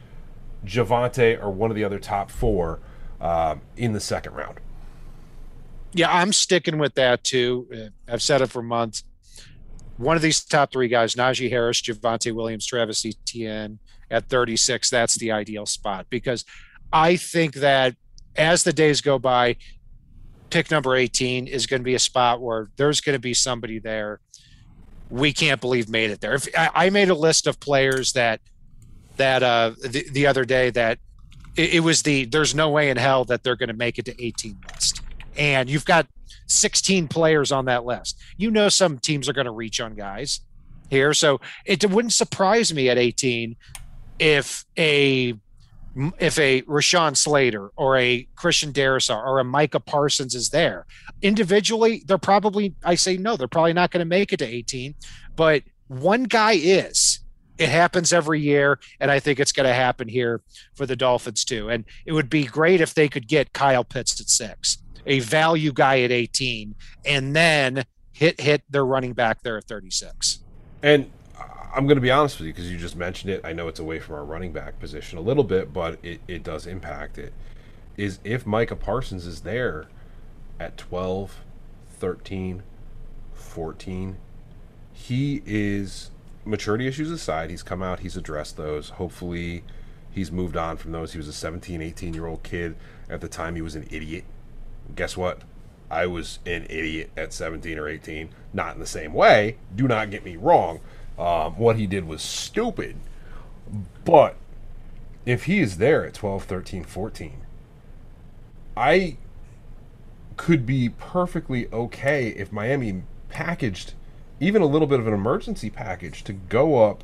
Javonte 0.65 1.41
or 1.41 1.51
one 1.51 1.69
of 1.69 1.75
the 1.75 1.83
other 1.83 1.99
top 1.99 2.31
four 2.31 2.79
uh, 3.19 3.55
in 3.75 3.93
the 3.93 3.99
second 3.99 4.33
round. 4.33 4.59
Yeah, 5.95 6.11
I'm 6.11 6.33
sticking 6.33 6.77
with 6.77 6.93
that 6.95 7.23
too. 7.23 7.67
Uh, 7.73 8.11
I've 8.13 8.21
said 8.21 8.41
it 8.41 8.47
for 8.47 8.61
months. 8.61 9.03
One 9.97 10.17
of 10.17 10.21
these 10.21 10.43
top 10.43 10.73
three 10.73 10.89
guys, 10.89 11.15
Najee 11.15 11.49
Harris, 11.49 11.81
Javonte 11.81 12.33
Williams, 12.33 12.65
Travis 12.65 13.05
Etienne 13.05 13.79
at 14.11 14.27
36, 14.27 14.89
that's 14.89 15.15
the 15.15 15.31
ideal 15.31 15.65
spot 15.65 16.05
because 16.09 16.43
I 16.91 17.15
think 17.15 17.55
that 17.55 17.95
as 18.35 18.63
the 18.63 18.73
days 18.73 18.99
go 18.99 19.17
by, 19.17 19.55
pick 20.49 20.69
number 20.69 20.95
18 20.95 21.47
is 21.47 21.65
going 21.65 21.79
to 21.79 21.85
be 21.85 21.95
a 21.95 21.99
spot 21.99 22.41
where 22.41 22.69
there's 22.75 22.99
going 22.99 23.15
to 23.15 23.19
be 23.19 23.33
somebody 23.33 23.79
there 23.79 24.19
we 25.09 25.31
can't 25.33 25.61
believe 25.61 25.89
made 25.89 26.09
it 26.09 26.21
there. 26.21 26.33
If 26.33 26.47
I, 26.57 26.69
I 26.73 26.89
made 26.89 27.09
a 27.09 27.15
list 27.15 27.47
of 27.47 27.59
players 27.59 28.13
that 28.13 28.41
that 29.17 29.43
uh 29.43 29.71
the, 29.81 30.05
the 30.11 30.27
other 30.27 30.43
day 30.43 30.69
that 30.71 30.99
it, 31.55 31.75
it 31.75 31.79
was 31.81 32.01
the 32.01 32.25
there's 32.25 32.53
no 32.53 32.69
way 32.69 32.89
in 32.89 32.97
hell 32.97 33.23
that 33.25 33.43
they're 33.43 33.55
going 33.55 33.69
to 33.69 33.75
make 33.75 33.97
it 33.97 34.05
to 34.05 34.23
18 34.23 34.57
list 34.73 35.01
and 35.37 35.69
you've 35.69 35.85
got 35.85 36.07
16 36.47 37.07
players 37.07 37.51
on 37.51 37.65
that 37.65 37.85
list. 37.85 38.21
You 38.37 38.51
know, 38.51 38.69
some 38.69 38.99
teams 38.99 39.27
are 39.29 39.33
going 39.33 39.45
to 39.45 39.51
reach 39.51 39.79
on 39.79 39.95
guys 39.95 40.41
here. 40.89 41.13
So 41.13 41.41
it 41.65 41.89
wouldn't 41.89 42.13
surprise 42.13 42.73
me 42.73 42.89
at 42.89 42.97
18 42.97 43.55
if 44.19 44.65
a 44.77 45.33
if 46.19 46.37
a 46.39 46.61
Rashawn 46.63 47.15
Slater 47.15 47.71
or 47.77 47.97
a 47.97 48.27
Christian 48.35 48.73
Darrisaw 48.73 49.15
or 49.15 49.39
a 49.39 49.45
Micah 49.45 49.79
Parsons 49.79 50.35
is 50.35 50.49
there. 50.49 50.85
Individually, 51.21 52.03
they're 52.05 52.17
probably 52.17 52.75
I 52.83 52.95
say 52.95 53.17
no, 53.17 53.37
they're 53.37 53.47
probably 53.47 53.73
not 53.73 53.91
going 53.91 53.99
to 53.99 54.05
make 54.05 54.33
it 54.33 54.37
to 54.37 54.45
18, 54.45 54.95
but 55.35 55.63
one 55.87 56.23
guy 56.23 56.53
is. 56.53 57.19
It 57.57 57.69
happens 57.69 58.11
every 58.11 58.41
year, 58.41 58.79
and 58.99 59.09
I 59.09 59.21
think 59.21 59.39
it's 59.39 59.53
going 59.53 59.65
to 59.65 59.73
happen 59.73 60.09
here 60.09 60.41
for 60.73 60.85
the 60.85 60.97
Dolphins 60.97 61.45
too. 61.45 61.69
And 61.69 61.85
it 62.05 62.11
would 62.11 62.29
be 62.29 62.43
great 62.43 62.81
if 62.81 62.93
they 62.93 63.07
could 63.07 63.29
get 63.29 63.53
Kyle 63.53 63.85
Pitts 63.85 64.19
at 64.19 64.27
six 64.27 64.79
a 65.05 65.19
value 65.19 65.71
guy 65.71 66.01
at 66.01 66.11
18 66.11 66.75
and 67.05 67.35
then 67.35 67.85
hit 68.11 68.39
hit 68.39 68.63
their 68.69 68.85
running 68.85 69.13
back 69.13 69.41
there 69.43 69.57
at 69.57 69.65
36 69.65 70.39
And 70.81 71.11
I'm 71.75 71.87
going 71.87 71.97
to 71.97 72.01
be 72.01 72.11
honest 72.11 72.39
with 72.39 72.47
you 72.47 72.53
because 72.53 72.71
you 72.71 72.77
just 72.77 72.95
mentioned 72.95 73.31
it. 73.31 73.41
I 73.43 73.51
know 73.51 73.67
it's 73.67 73.81
away 73.81 73.99
from 73.99 74.15
our 74.15 74.23
running 74.23 74.53
back 74.53 74.79
position 74.79 75.17
a 75.17 75.21
little 75.21 75.43
bit, 75.43 75.73
but 75.73 75.99
it, 76.01 76.21
it 76.25 76.41
does 76.41 76.65
impact 76.65 77.17
it. 77.17 77.33
Is 77.97 78.19
if 78.23 78.45
Micah 78.45 78.77
Parsons 78.77 79.25
is 79.25 79.41
there 79.41 79.87
at 80.57 80.77
12, 80.77 81.41
13, 81.89 82.63
14, 83.33 84.17
he 84.93 85.41
is, 85.45 86.11
maturity 86.45 86.87
issues 86.87 87.11
aside, 87.11 87.49
he's 87.49 87.63
come 87.63 87.83
out, 87.83 87.99
he's 87.99 88.15
addressed 88.15 88.55
those. 88.55 88.91
Hopefully, 88.91 89.65
he's 90.09 90.31
moved 90.31 90.55
on 90.55 90.77
from 90.77 90.93
those. 90.93 91.11
He 91.11 91.17
was 91.17 91.27
a 91.27 91.33
17, 91.33 91.81
18 91.81 92.13
year 92.13 92.25
old 92.25 92.43
kid. 92.43 92.77
At 93.09 93.19
the 93.19 93.27
time, 93.27 93.55
he 93.55 93.61
was 93.61 93.75
an 93.75 93.85
idiot. 93.91 94.23
Guess 94.95 95.17
what? 95.17 95.41
I 95.89 96.07
was 96.07 96.39
an 96.45 96.65
idiot 96.69 97.11
at 97.15 97.33
17 97.33 97.77
or 97.77 97.87
18. 97.87 98.29
Not 98.53 98.75
in 98.75 98.79
the 98.79 98.85
same 98.85 99.13
way. 99.13 99.57
Do 99.75 99.87
not 99.87 100.11
get 100.11 100.25
me 100.25 100.35
wrong. 100.35 100.79
Um, 101.17 101.57
what 101.57 101.77
he 101.77 101.87
did 101.87 102.07
was 102.07 102.21
stupid. 102.21 102.95
But 104.03 104.35
if 105.25 105.45
he 105.45 105.59
is 105.59 105.77
there 105.77 106.05
at 106.05 106.13
12, 106.13 106.43
13, 106.43 106.83
14, 106.83 107.41
I 108.75 109.17
could 110.37 110.65
be 110.65 110.89
perfectly 110.89 111.67
okay 111.71 112.29
if 112.29 112.51
Miami 112.51 113.03
packaged 113.29 113.93
even 114.39 114.61
a 114.61 114.65
little 114.65 114.87
bit 114.87 114.99
of 114.99 115.07
an 115.07 115.13
emergency 115.13 115.69
package 115.69 116.23
to 116.25 116.33
go 116.33 116.83
up 116.83 117.03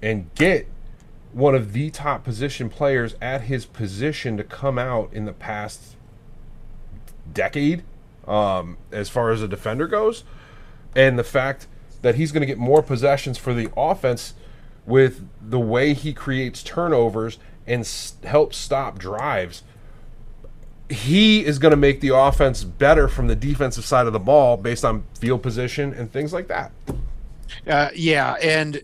and 0.00 0.32
get 0.34 0.66
one 1.32 1.54
of 1.54 1.72
the 1.72 1.90
top 1.90 2.22
position 2.24 2.68
players 2.68 3.16
at 3.20 3.42
his 3.42 3.64
position 3.64 4.36
to 4.36 4.44
come 4.44 4.78
out 4.78 5.12
in 5.12 5.24
the 5.24 5.32
past 5.32 5.96
decade 7.34 7.82
um, 8.26 8.76
as 8.90 9.08
far 9.08 9.30
as 9.30 9.42
a 9.42 9.48
defender 9.48 9.86
goes. 9.86 10.24
And 10.94 11.18
the 11.18 11.24
fact 11.24 11.66
that 12.02 12.16
he's 12.16 12.32
going 12.32 12.40
to 12.42 12.46
get 12.46 12.58
more 12.58 12.82
possessions 12.82 13.38
for 13.38 13.54
the 13.54 13.70
offense 13.76 14.34
with 14.86 15.26
the 15.40 15.60
way 15.60 15.94
he 15.94 16.12
creates 16.12 16.62
turnovers 16.62 17.38
and 17.66 17.80
s- 17.82 18.14
helps 18.24 18.56
stop 18.56 18.98
drives. 18.98 19.62
He 20.90 21.44
is 21.44 21.58
going 21.58 21.70
to 21.70 21.76
make 21.76 22.00
the 22.00 22.14
offense 22.14 22.64
better 22.64 23.08
from 23.08 23.28
the 23.28 23.36
defensive 23.36 23.84
side 23.84 24.06
of 24.06 24.12
the 24.12 24.18
ball 24.18 24.56
based 24.56 24.84
on 24.84 25.04
field 25.18 25.42
position 25.42 25.94
and 25.94 26.12
things 26.12 26.32
like 26.32 26.48
that. 26.48 26.72
uh, 27.66 27.88
yeah 27.94 28.34
and 28.42 28.82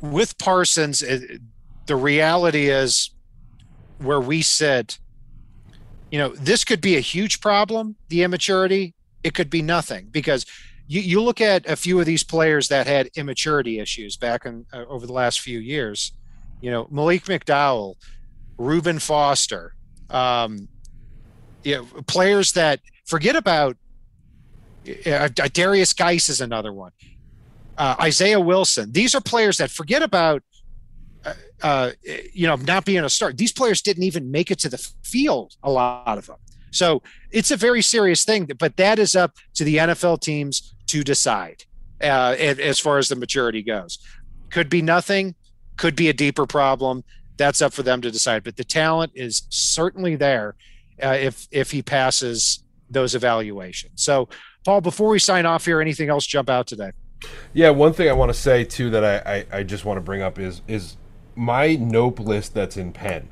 with 0.00 0.36
parsons 0.38 1.02
it, 1.02 1.40
the 1.86 1.96
reality 1.96 2.68
is 2.68 3.10
where 3.98 4.20
we 4.20 4.42
sit 4.42 4.98
you 6.10 6.18
know 6.18 6.28
this 6.30 6.64
could 6.64 6.80
be 6.80 6.96
a 6.96 7.00
huge 7.00 7.40
problem 7.40 7.96
the 8.08 8.22
immaturity 8.22 8.94
it 9.22 9.34
could 9.34 9.50
be 9.50 9.62
nothing 9.62 10.08
because 10.10 10.46
you, 10.88 11.00
you 11.00 11.20
look 11.20 11.40
at 11.40 11.68
a 11.68 11.74
few 11.74 11.98
of 11.98 12.06
these 12.06 12.22
players 12.22 12.68
that 12.68 12.86
had 12.86 13.08
immaturity 13.16 13.80
issues 13.80 14.16
back 14.16 14.46
in 14.46 14.64
uh, 14.72 14.84
over 14.88 15.06
the 15.06 15.12
last 15.12 15.40
few 15.40 15.58
years 15.58 16.12
you 16.60 16.70
know 16.70 16.86
malik 16.90 17.24
mcdowell 17.24 17.94
reuben 18.58 18.98
foster 18.98 19.74
um, 20.10 20.68
you 21.64 21.76
know, 21.76 21.84
players 22.06 22.52
that 22.52 22.80
forget 23.06 23.34
about 23.34 23.76
uh, 24.86 25.28
Derrius 25.50 25.96
Guice 25.96 26.28
is 26.28 26.40
another 26.40 26.72
one. 26.72 26.92
Uh, 27.76 27.96
Isaiah 28.00 28.40
Wilson. 28.40 28.92
These 28.92 29.14
are 29.14 29.20
players 29.20 29.58
that 29.58 29.70
forget 29.70 30.02
about 30.02 30.42
uh, 31.62 31.92
you 32.32 32.46
know, 32.46 32.56
not 32.56 32.84
being 32.84 33.04
a 33.04 33.08
start. 33.10 33.36
These 33.36 33.52
players 33.52 33.82
didn't 33.82 34.04
even 34.04 34.30
make 34.30 34.50
it 34.50 34.58
to 34.60 34.68
the 34.68 34.78
field, 35.02 35.56
a 35.62 35.70
lot 35.70 36.18
of 36.18 36.26
them. 36.26 36.36
So 36.70 37.02
it's 37.30 37.50
a 37.50 37.56
very 37.56 37.82
serious 37.82 38.24
thing, 38.24 38.48
but 38.58 38.76
that 38.76 38.98
is 38.98 39.16
up 39.16 39.36
to 39.54 39.64
the 39.64 39.76
NFL 39.76 40.20
teams 40.20 40.74
to 40.88 41.02
decide 41.02 41.64
uh, 42.02 42.34
as 42.38 42.78
far 42.78 42.98
as 42.98 43.08
the 43.08 43.16
maturity 43.16 43.62
goes. 43.62 43.98
Could 44.50 44.68
be 44.68 44.82
nothing, 44.82 45.34
could 45.76 45.96
be 45.96 46.08
a 46.08 46.12
deeper 46.12 46.46
problem. 46.46 47.04
That's 47.38 47.62
up 47.62 47.72
for 47.72 47.82
them 47.82 48.00
to 48.02 48.10
decide. 48.10 48.44
But 48.44 48.56
the 48.56 48.64
talent 48.64 49.12
is 49.14 49.42
certainly 49.48 50.16
there 50.16 50.56
uh, 51.02 51.16
if 51.18 51.48
if 51.50 51.70
he 51.70 51.82
passes 51.82 52.62
those 52.88 53.14
evaluations. 53.14 54.02
So, 54.02 54.28
Paul, 54.64 54.80
before 54.80 55.08
we 55.08 55.18
sign 55.18 55.44
off 55.44 55.64
here, 55.64 55.80
anything 55.80 56.08
else 56.08 56.26
jump 56.26 56.48
out 56.48 56.66
today? 56.66 56.92
Yeah, 57.52 57.70
one 57.70 57.92
thing 57.92 58.08
I 58.08 58.12
want 58.12 58.30
to 58.30 58.38
say 58.38 58.64
too 58.64 58.90
that 58.90 59.04
I, 59.04 59.36
I, 59.36 59.58
I 59.58 59.62
just 59.62 59.84
want 59.84 59.96
to 59.98 60.00
bring 60.02 60.22
up 60.22 60.38
is 60.38 60.62
is 60.68 60.96
my 61.36 61.76
nope 61.76 62.18
list 62.18 62.54
that's 62.54 62.76
in 62.76 62.92
pen. 62.92 63.28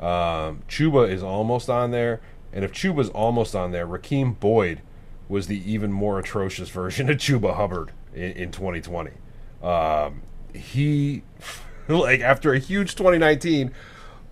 Um, 0.00 0.62
Chuba 0.68 1.10
is 1.10 1.22
almost 1.22 1.68
on 1.68 1.90
there, 1.90 2.20
and 2.52 2.64
if 2.64 2.72
Chuba's 2.72 3.10
almost 3.10 3.54
on 3.54 3.72
there, 3.72 3.86
Rakeem 3.86 4.38
Boyd 4.38 4.80
was 5.28 5.48
the 5.48 5.70
even 5.70 5.92
more 5.92 6.18
atrocious 6.18 6.68
version 6.70 7.10
of 7.10 7.16
Chuba 7.18 7.56
Hubbard 7.56 7.92
in, 8.14 8.32
in 8.32 8.52
2020. 8.52 9.10
Um, 9.62 10.22
he, 10.54 11.22
like, 11.88 12.20
after 12.20 12.54
a 12.54 12.58
huge 12.58 12.94
2019, 12.94 13.72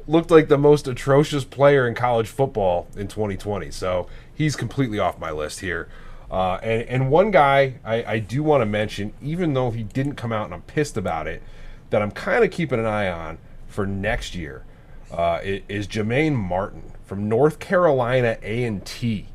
looked 0.07 0.31
like 0.31 0.49
the 0.49 0.59
most 0.59 0.87
atrocious 0.87 1.45
player 1.45 1.89
in 1.89 1.95
college 1.95 2.29
football 2.29 2.87
in 2.97 3.09
2020. 3.09 3.73
So 3.73 4.07
he's 4.33 4.55
completely 4.55 5.01
off 5.01 5.19
my 5.19 5.33
list 5.33 5.61
here. 5.61 5.89
Uh, 6.31 6.55
and, 6.63 6.83
and 6.83 7.11
one 7.11 7.31
guy 7.31 7.75
I, 7.85 8.05
I 8.05 8.19
do 8.21 8.43
want 8.43 8.61
to 8.63 8.67
mention, 8.67 9.13
even 9.21 9.55
though 9.55 9.71
he 9.73 9.83
didn't 9.83 10.15
come 10.15 10.33
out 10.33 10.45
and 10.45 10.55
I'm 10.55 10.63
pissed 10.63 10.97
about 10.97 11.27
it, 11.27 11.43
that 11.91 12.03
I'm 12.03 12.11
kind 12.11 12.45
of 12.45 12.51
keeping 12.51 12.79
an 12.79 12.87
eye 12.87 13.09
on 13.11 13.39
for 13.67 13.87
next 13.87 14.35
year 14.35 14.65
uh, 15.11 15.41
is 15.43 15.87
Jah-Maine 15.87 16.35
Martin 16.35 16.93
from 17.05 17.29
North 17.29 17.59
Carolina 17.59 18.37
A&T. 18.43 19.27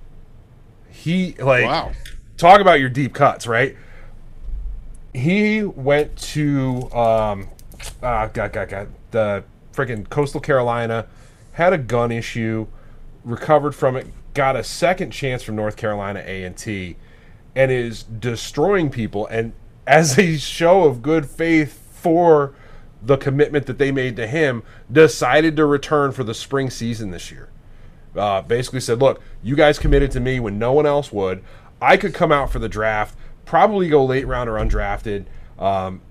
He 0.90 1.34
like 1.40 1.66
Wow. 1.66 1.92
talk 2.38 2.60
about 2.60 2.80
your 2.80 2.90
deep 2.90 3.14
cuts, 3.14 3.48
right? 3.48 3.76
He 5.14 5.64
went 5.64 6.16
to 6.18 6.90
um, 6.92 7.48
uh, 8.02 8.28
got 8.28 8.54
got 8.54 8.70
got 8.70 8.88
the 9.12 9.44
freaking 9.74 10.08
Coastal 10.10 10.40
Carolina, 10.40 11.08
had 11.54 11.74
a 11.74 11.78
gun 11.78 12.12
issue, 12.12 12.68
recovered 13.24 13.74
from 13.74 13.96
it, 13.98 14.08
got 14.34 14.56
a 14.56 14.64
second 14.64 15.12
chance 15.12 15.44
from 15.44 15.56
North 15.56 15.76
Carolina 15.76 16.24
A 16.26 16.44
and 16.44 16.56
T, 16.56 16.96
and 17.56 17.72
is 17.72 18.04
destroying 18.04 18.90
people. 18.90 19.28
And 19.28 19.54
as 19.88 20.18
a 20.18 20.38
show 20.38 20.84
of 20.84 21.02
good 21.02 21.26
faith 21.26 21.81
for 22.02 22.54
the 23.04 23.18
commitment 23.18 23.66
that 23.66 23.78
they 23.78 23.92
made 23.92 24.16
to 24.16 24.28
him, 24.28 24.64
decided 24.92 25.56
to 25.56 25.66
return 25.66 26.12
for 26.12 26.24
the 26.24 26.34
spring 26.34 26.70
season 26.70 27.12
this 27.12 27.32
year. 27.32 27.50
Uh, 28.16 28.42
basically 28.42 28.80
said, 28.80 29.00
"Look, 29.00 29.22
you 29.42 29.56
guys 29.56 29.80
committed 29.80 30.12
to 30.12 30.20
me 30.20 30.40
when 30.40 30.60
no 30.60 30.74
one 30.74 30.86
else 30.86 31.12
would. 31.12 31.44
I 31.82 31.98
could 31.98 32.14
come 32.14 32.32
out 32.32 32.52
for 32.52 32.60
the 32.60 32.70
draft, 32.70 33.18
probably 33.46 33.90
go 33.90 34.04
late 34.06 34.28
round 34.28 34.50
or 34.50 34.54
undrafted." 34.54 35.26
Um, 35.58 36.02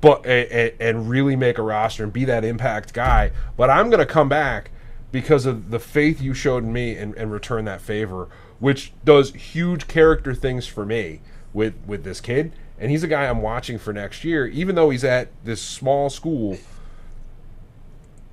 but 0.00 0.26
and, 0.26 0.72
and 0.78 1.08
really 1.08 1.36
make 1.36 1.58
a 1.58 1.62
roster 1.62 2.04
and 2.04 2.12
be 2.12 2.24
that 2.26 2.44
impact 2.44 2.92
guy. 2.92 3.32
But 3.56 3.70
I'm 3.70 3.88
going 3.88 4.00
to 4.00 4.06
come 4.06 4.28
back 4.28 4.70
because 5.12 5.46
of 5.46 5.70
the 5.70 5.80
faith 5.80 6.20
you 6.20 6.34
showed 6.34 6.64
in 6.64 6.72
me 6.72 6.96
and, 6.96 7.14
and 7.16 7.32
return 7.32 7.64
that 7.64 7.80
favor, 7.80 8.28
which 8.58 8.92
does 9.04 9.32
huge 9.32 9.88
character 9.88 10.34
things 10.34 10.66
for 10.66 10.84
me 10.84 11.20
with 11.52 11.74
with 11.86 12.04
this 12.04 12.20
kid. 12.20 12.52
And 12.80 12.90
he's 12.90 13.02
a 13.02 13.08
guy 13.08 13.26
I'm 13.26 13.42
watching 13.42 13.78
for 13.78 13.92
next 13.92 14.24
year, 14.24 14.46
even 14.46 14.74
though 14.74 14.90
he's 14.90 15.04
at 15.04 15.28
this 15.44 15.60
small 15.60 16.10
school. 16.10 16.58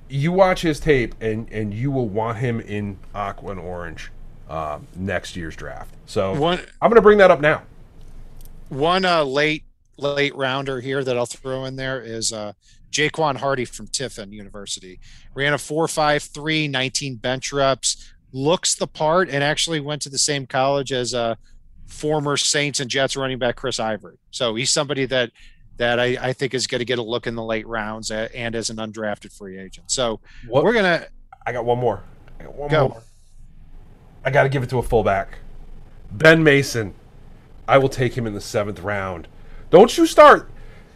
You 0.08 0.32
watch 0.32 0.62
his 0.62 0.80
tape, 0.80 1.14
and 1.20 1.52
and 1.52 1.74
you 1.74 1.90
will 1.90 2.08
want 2.08 2.38
him 2.38 2.60
in 2.60 2.98
aqua 3.14 3.50
and 3.50 3.60
orange 3.60 4.10
um, 4.48 4.86
next 4.96 5.36
year's 5.36 5.54
draft. 5.54 5.94
So 6.06 6.34
One 6.34 6.58
I'm 6.80 6.88
going 6.88 6.96
to 6.96 7.02
bring 7.02 7.18
that 7.18 7.30
up 7.30 7.40
now. 7.40 7.62
one 8.70 9.04
uh, 9.04 9.22
late 9.24 9.64
late 9.98 10.34
rounder 10.34 10.80
here 10.80 11.04
that 11.04 11.18
I'll 11.18 11.26
throw 11.26 11.64
in 11.66 11.76
there 11.76 12.00
is 12.00 12.32
uh, 12.32 12.54
Jaquan 12.90 13.36
Hardy 13.36 13.64
from 13.64 13.86
Tiffin 13.88 14.32
University. 14.32 15.00
Ran 15.34 15.52
a 15.52 15.56
4.53, 15.56 16.70
19 16.70 17.16
bench 17.16 17.52
reps, 17.52 18.12
looks 18.32 18.74
the 18.74 18.86
part, 18.86 19.28
and 19.28 19.42
actually 19.42 19.80
went 19.80 20.02
to 20.02 20.08
the 20.08 20.18
same 20.18 20.46
college 20.46 20.92
as 20.92 21.14
uh, 21.14 21.34
former 21.88 22.36
Saints 22.36 22.78
and 22.80 22.88
Jets 22.88 23.16
running 23.16 23.38
back 23.38 23.56
Chris 23.56 23.80
Ivory. 23.80 24.18
So 24.30 24.54
he's 24.54 24.70
somebody 24.70 25.04
that 25.06 25.32
that 25.78 25.98
I, 26.00 26.16
I 26.20 26.32
think 26.32 26.54
is 26.54 26.66
going 26.66 26.80
to 26.80 26.84
get 26.84 26.98
a 26.98 27.02
look 27.02 27.26
in 27.26 27.34
the 27.36 27.42
late 27.42 27.66
rounds 27.66 28.10
a- 28.10 28.34
and 28.36 28.54
as 28.56 28.68
an 28.68 28.76
undrafted 28.76 29.32
free 29.36 29.58
agent. 29.58 29.90
So 29.90 30.20
What 30.48 30.64
we're 30.64 30.72
gonna 30.74 31.06
I 31.46 31.52
got 31.52 31.64
one 31.64 31.78
more. 31.78 32.02
I 32.38 32.44
got 32.44 32.54
one 32.54 32.68
Go. 32.70 32.88
more. 32.88 33.02
I 34.24 34.30
got 34.30 34.42
to 34.42 34.48
give 34.48 34.62
it 34.62 34.70
to 34.70 34.78
a 34.78 34.82
fullback. 34.82 35.38
Ben 36.10 36.42
Mason. 36.42 36.94
I 37.66 37.78
will 37.78 37.88
take 37.88 38.16
him 38.16 38.26
in 38.26 38.34
the 38.34 38.40
seventh 38.40 38.80
round. 38.80 39.28
Don't 39.70 39.96
you 39.96 40.06
start. 40.06 40.50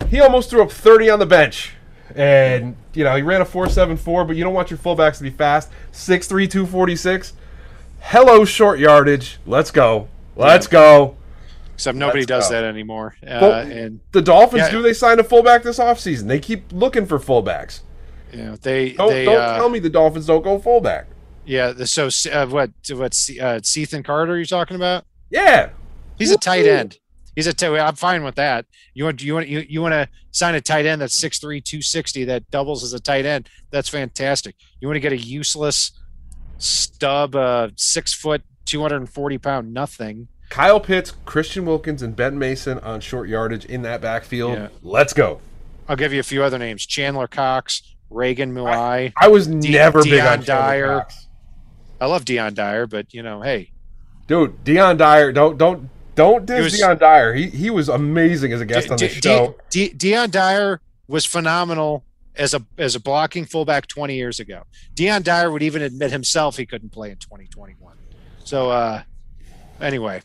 He 0.08 0.20
almost 0.20 0.50
threw 0.50 0.62
up 0.62 0.70
30 0.72 1.10
on 1.10 1.18
the 1.18 1.26
bench. 1.26 1.74
And, 2.14 2.76
you 2.94 3.04
know, 3.04 3.14
he 3.16 3.22
ran 3.22 3.40
a 3.40 3.44
4.74, 3.44 4.26
but 4.26 4.36
you 4.36 4.42
don't 4.44 4.52
want 4.54 4.70
your 4.70 4.78
fullbacks 4.78 5.18
to 5.18 5.22
be 5.22 5.30
fast. 5.30 5.70
6'3, 5.92 6.50
246. 6.50 7.34
Hello, 8.00 8.44
short 8.44 8.78
yardage. 8.78 9.38
Let's 9.46 9.70
go. 9.70 10.08
Let's 10.36 10.66
go. 10.66 11.16
except 11.74 11.96
nobody 11.98 12.20
Let's 12.20 12.26
does 12.28 12.48
go. 12.48 12.54
that 12.60 12.64
anymore. 12.64 13.16
Uh, 13.26 13.64
and 13.68 14.00
The 14.12 14.22
Dolphins, 14.22 14.62
Yeah. 14.64 14.70
do 14.70 14.82
they 14.82 14.92
sign 14.92 15.18
a 15.18 15.24
fullback 15.24 15.62
this 15.62 15.78
offseason? 15.78 16.28
They 16.28 16.38
keep 16.38 16.72
looking 16.72 17.06
for 17.06 17.18
fullbacks. 17.18 17.80
know 18.32 18.56
they 18.56 18.92
Don't, 18.92 19.10
they 19.10 19.24
don't 19.24 19.36
uh, 19.40 19.56
tell 19.56 19.68
me 19.68 19.78
the 19.78 19.90
Dolphins 19.90 20.26
don't 20.26 20.42
go 20.44 20.58
fullback. 20.58 21.06
yeah. 21.44 21.72
So 21.84 22.08
uh, 22.30 22.46
what 22.46 22.70
what 22.90 23.18
uh, 23.40 23.60
Ethan 23.76 24.02
Carter 24.02 24.38
you 24.38 24.44
talking 24.46 24.76
about? 24.76 25.04
Yeah. 25.30 25.70
He's 26.18 26.30
a 26.30 26.36
tight 26.38 26.66
end. 26.66 26.98
He's 27.34 27.46
a 27.46 27.52
tight. 27.54 27.78
I'm 27.78 27.96
fine 27.96 28.22
with 28.22 28.34
that. 28.36 28.66
You 28.94 29.04
want 29.04 29.22
you 29.22 29.34
want 29.34 29.48
you, 29.48 29.64
you 29.68 29.80
want 29.82 29.92
to 29.92 30.08
sign 30.30 30.54
a 30.54 30.60
tight 30.60 30.84
end 30.86 31.00
that's 31.00 31.18
6'3", 31.18 31.40
260 31.64 32.24
that 32.26 32.48
doubles 32.50 32.84
as 32.84 32.92
a 32.92 33.00
tight 33.00 33.24
end. 33.26 33.48
That's 33.70 33.88
fantastic. 33.88 34.54
You 34.80 34.88
want 34.88 34.96
to 34.96 35.00
get 35.00 35.12
a 35.12 35.16
useless 35.16 35.92
stub, 36.58 37.34
uh, 37.34 37.68
six 37.76 38.12
foot, 38.14 38.42
two 38.72 38.80
hundred 38.80 38.96
and 38.96 39.10
forty 39.10 39.36
pound 39.36 39.72
nothing. 39.74 40.28
Kyle 40.48 40.80
Pitts, 40.80 41.12
Christian 41.26 41.66
Wilkins, 41.66 42.02
and 42.02 42.16
Ben 42.16 42.38
Mason 42.38 42.78
on 42.78 43.00
short 43.00 43.28
yardage 43.28 43.66
in 43.66 43.82
that 43.82 44.00
backfield. 44.00 44.54
Yeah. 44.54 44.68
Let's 44.82 45.12
go. 45.12 45.40
I'll 45.88 45.96
give 45.96 46.12
you 46.12 46.20
a 46.20 46.24
few 46.24 46.42
other 46.42 46.58
names: 46.58 46.86
Chandler 46.86 47.28
Cox, 47.28 47.82
Reagan 48.08 48.54
Mulai. 48.54 49.12
I 49.20 49.28
was 49.28 49.46
never 49.46 50.02
big 50.02 50.20
on 50.20 50.38
Deion 50.38 50.46
Chandler 50.46 50.46
Dyer. 50.46 50.98
Cox. 51.00 51.28
I 52.00 52.06
love 52.06 52.24
Dion 52.24 52.54
Dyer, 52.54 52.86
but 52.86 53.12
you 53.12 53.22
know, 53.22 53.42
hey, 53.42 53.70
Dude, 54.26 54.64
Dion 54.64 54.96
Dyer, 54.96 55.32
don't 55.32 55.58
don't 55.58 55.90
don't 56.14 56.46
diss 56.46 56.64
was- 56.64 56.78
Dion 56.78 56.96
Dyer. 56.96 57.34
He 57.34 57.48
he 57.48 57.68
was 57.68 57.90
amazing 57.90 58.54
as 58.54 58.62
a 58.62 58.66
guest 58.66 58.90
on 58.90 58.96
the 58.96 59.08
De- 59.08 59.14
De- 59.14 59.20
show. 59.20 59.56
De- 59.68 59.90
Deion 59.90 60.30
Dyer 60.30 60.80
was 61.08 61.26
phenomenal 61.26 62.04
as 62.34 62.54
a 62.54 62.64
as 62.78 62.94
a 62.94 63.00
blocking 63.00 63.44
fullback 63.44 63.86
20 63.86 64.16
years 64.16 64.40
ago. 64.40 64.62
Deion 64.94 65.22
Dyer 65.22 65.50
would 65.50 65.62
even 65.62 65.82
admit 65.82 66.10
himself 66.10 66.56
he 66.56 66.64
couldn't 66.64 66.90
play 66.90 67.10
in 67.10 67.18
2021. 67.18 67.96
So 68.52 68.70
uh 68.70 69.02
anyway, 69.80 70.20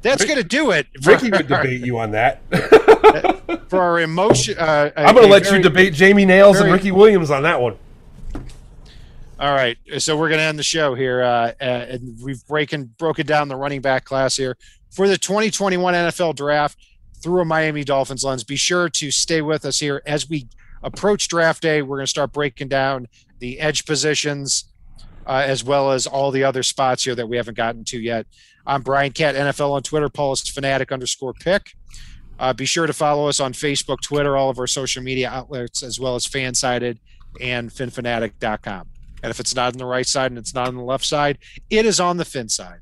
that's 0.00 0.24
going 0.24 0.36
to 0.36 0.44
do 0.44 0.70
it 0.70 0.86
Ricky 1.04 1.28
would 1.28 1.48
debate 1.48 1.84
you 1.84 1.98
on 1.98 2.12
that. 2.12 2.40
for 3.68 3.80
our 3.80 3.98
emotion. 3.98 4.56
Uh, 4.56 4.92
I'm 4.96 5.12
going 5.16 5.26
to 5.26 5.32
let 5.32 5.42
very- 5.42 5.56
you 5.56 5.62
debate 5.64 5.92
Jamie 5.92 6.24
Nails 6.24 6.60
and 6.60 6.70
Ricky 6.70 6.92
Williams 6.92 7.32
on 7.32 7.42
that 7.42 7.60
one. 7.60 7.76
All 9.40 9.52
right, 9.52 9.76
so 9.98 10.16
we're 10.16 10.28
going 10.28 10.38
to 10.38 10.44
end 10.44 10.56
the 10.56 10.62
show 10.62 10.94
here, 10.94 11.20
uh, 11.20 11.52
uh, 11.60 11.64
and 11.64 12.16
we've 12.22 12.46
breaking 12.46 12.94
broken 12.96 13.26
down 13.26 13.48
the 13.48 13.56
running 13.56 13.80
back 13.80 14.04
class 14.04 14.36
here 14.36 14.56
for 14.92 15.08
the 15.08 15.18
2021 15.18 15.94
NFL 15.94 16.36
Draft 16.36 16.78
through 17.20 17.40
a 17.40 17.44
Miami 17.44 17.82
Dolphins 17.82 18.22
lens. 18.22 18.44
Be 18.44 18.54
sure 18.54 18.88
to 18.88 19.10
stay 19.10 19.42
with 19.42 19.64
us 19.64 19.80
here 19.80 20.00
as 20.06 20.28
we 20.28 20.46
approach 20.84 21.26
draft 21.26 21.62
day. 21.62 21.82
We're 21.82 21.96
going 21.96 22.06
to 22.06 22.10
start 22.10 22.32
breaking 22.32 22.68
down 22.68 23.08
the 23.40 23.58
edge 23.58 23.84
positions 23.84 24.66
uh, 25.28 25.44
as 25.46 25.62
well 25.62 25.92
as 25.92 26.06
all 26.06 26.30
the 26.30 26.42
other 26.42 26.62
spots 26.62 27.04
here 27.04 27.14
that 27.14 27.28
we 27.28 27.36
haven't 27.36 27.56
gotten 27.56 27.84
to 27.84 28.00
yet. 28.00 28.26
I'm 28.66 28.82
Brian 28.82 29.12
Cat 29.12 29.34
NFL 29.34 29.70
on 29.70 29.82
Twitter. 29.82 30.08
Paul 30.08 30.32
is 30.32 30.48
fanatic 30.48 30.90
underscore 30.90 31.34
pick. 31.34 31.72
Uh, 32.38 32.52
be 32.52 32.64
sure 32.64 32.86
to 32.86 32.92
follow 32.92 33.28
us 33.28 33.40
on 33.40 33.52
Facebook, 33.52 34.00
Twitter, 34.00 34.36
all 34.36 34.48
of 34.48 34.58
our 34.58 34.66
social 34.66 35.02
media 35.02 35.28
outlets, 35.28 35.82
as 35.82 36.00
well 36.00 36.14
as 36.14 36.26
Fansided 36.26 36.98
and 37.40 37.70
FinFanatic.com. 37.70 38.88
And 39.22 39.30
if 39.30 39.40
it's 39.40 39.54
not 39.54 39.72
on 39.72 39.78
the 39.78 39.86
right 39.86 40.06
side 40.06 40.30
and 40.30 40.38
it's 40.38 40.54
not 40.54 40.68
on 40.68 40.76
the 40.76 40.82
left 40.82 41.04
side, 41.04 41.38
it 41.68 41.84
is 41.84 41.98
on 42.00 42.16
the 42.16 42.24
fin 42.24 42.48
side. 42.48 42.80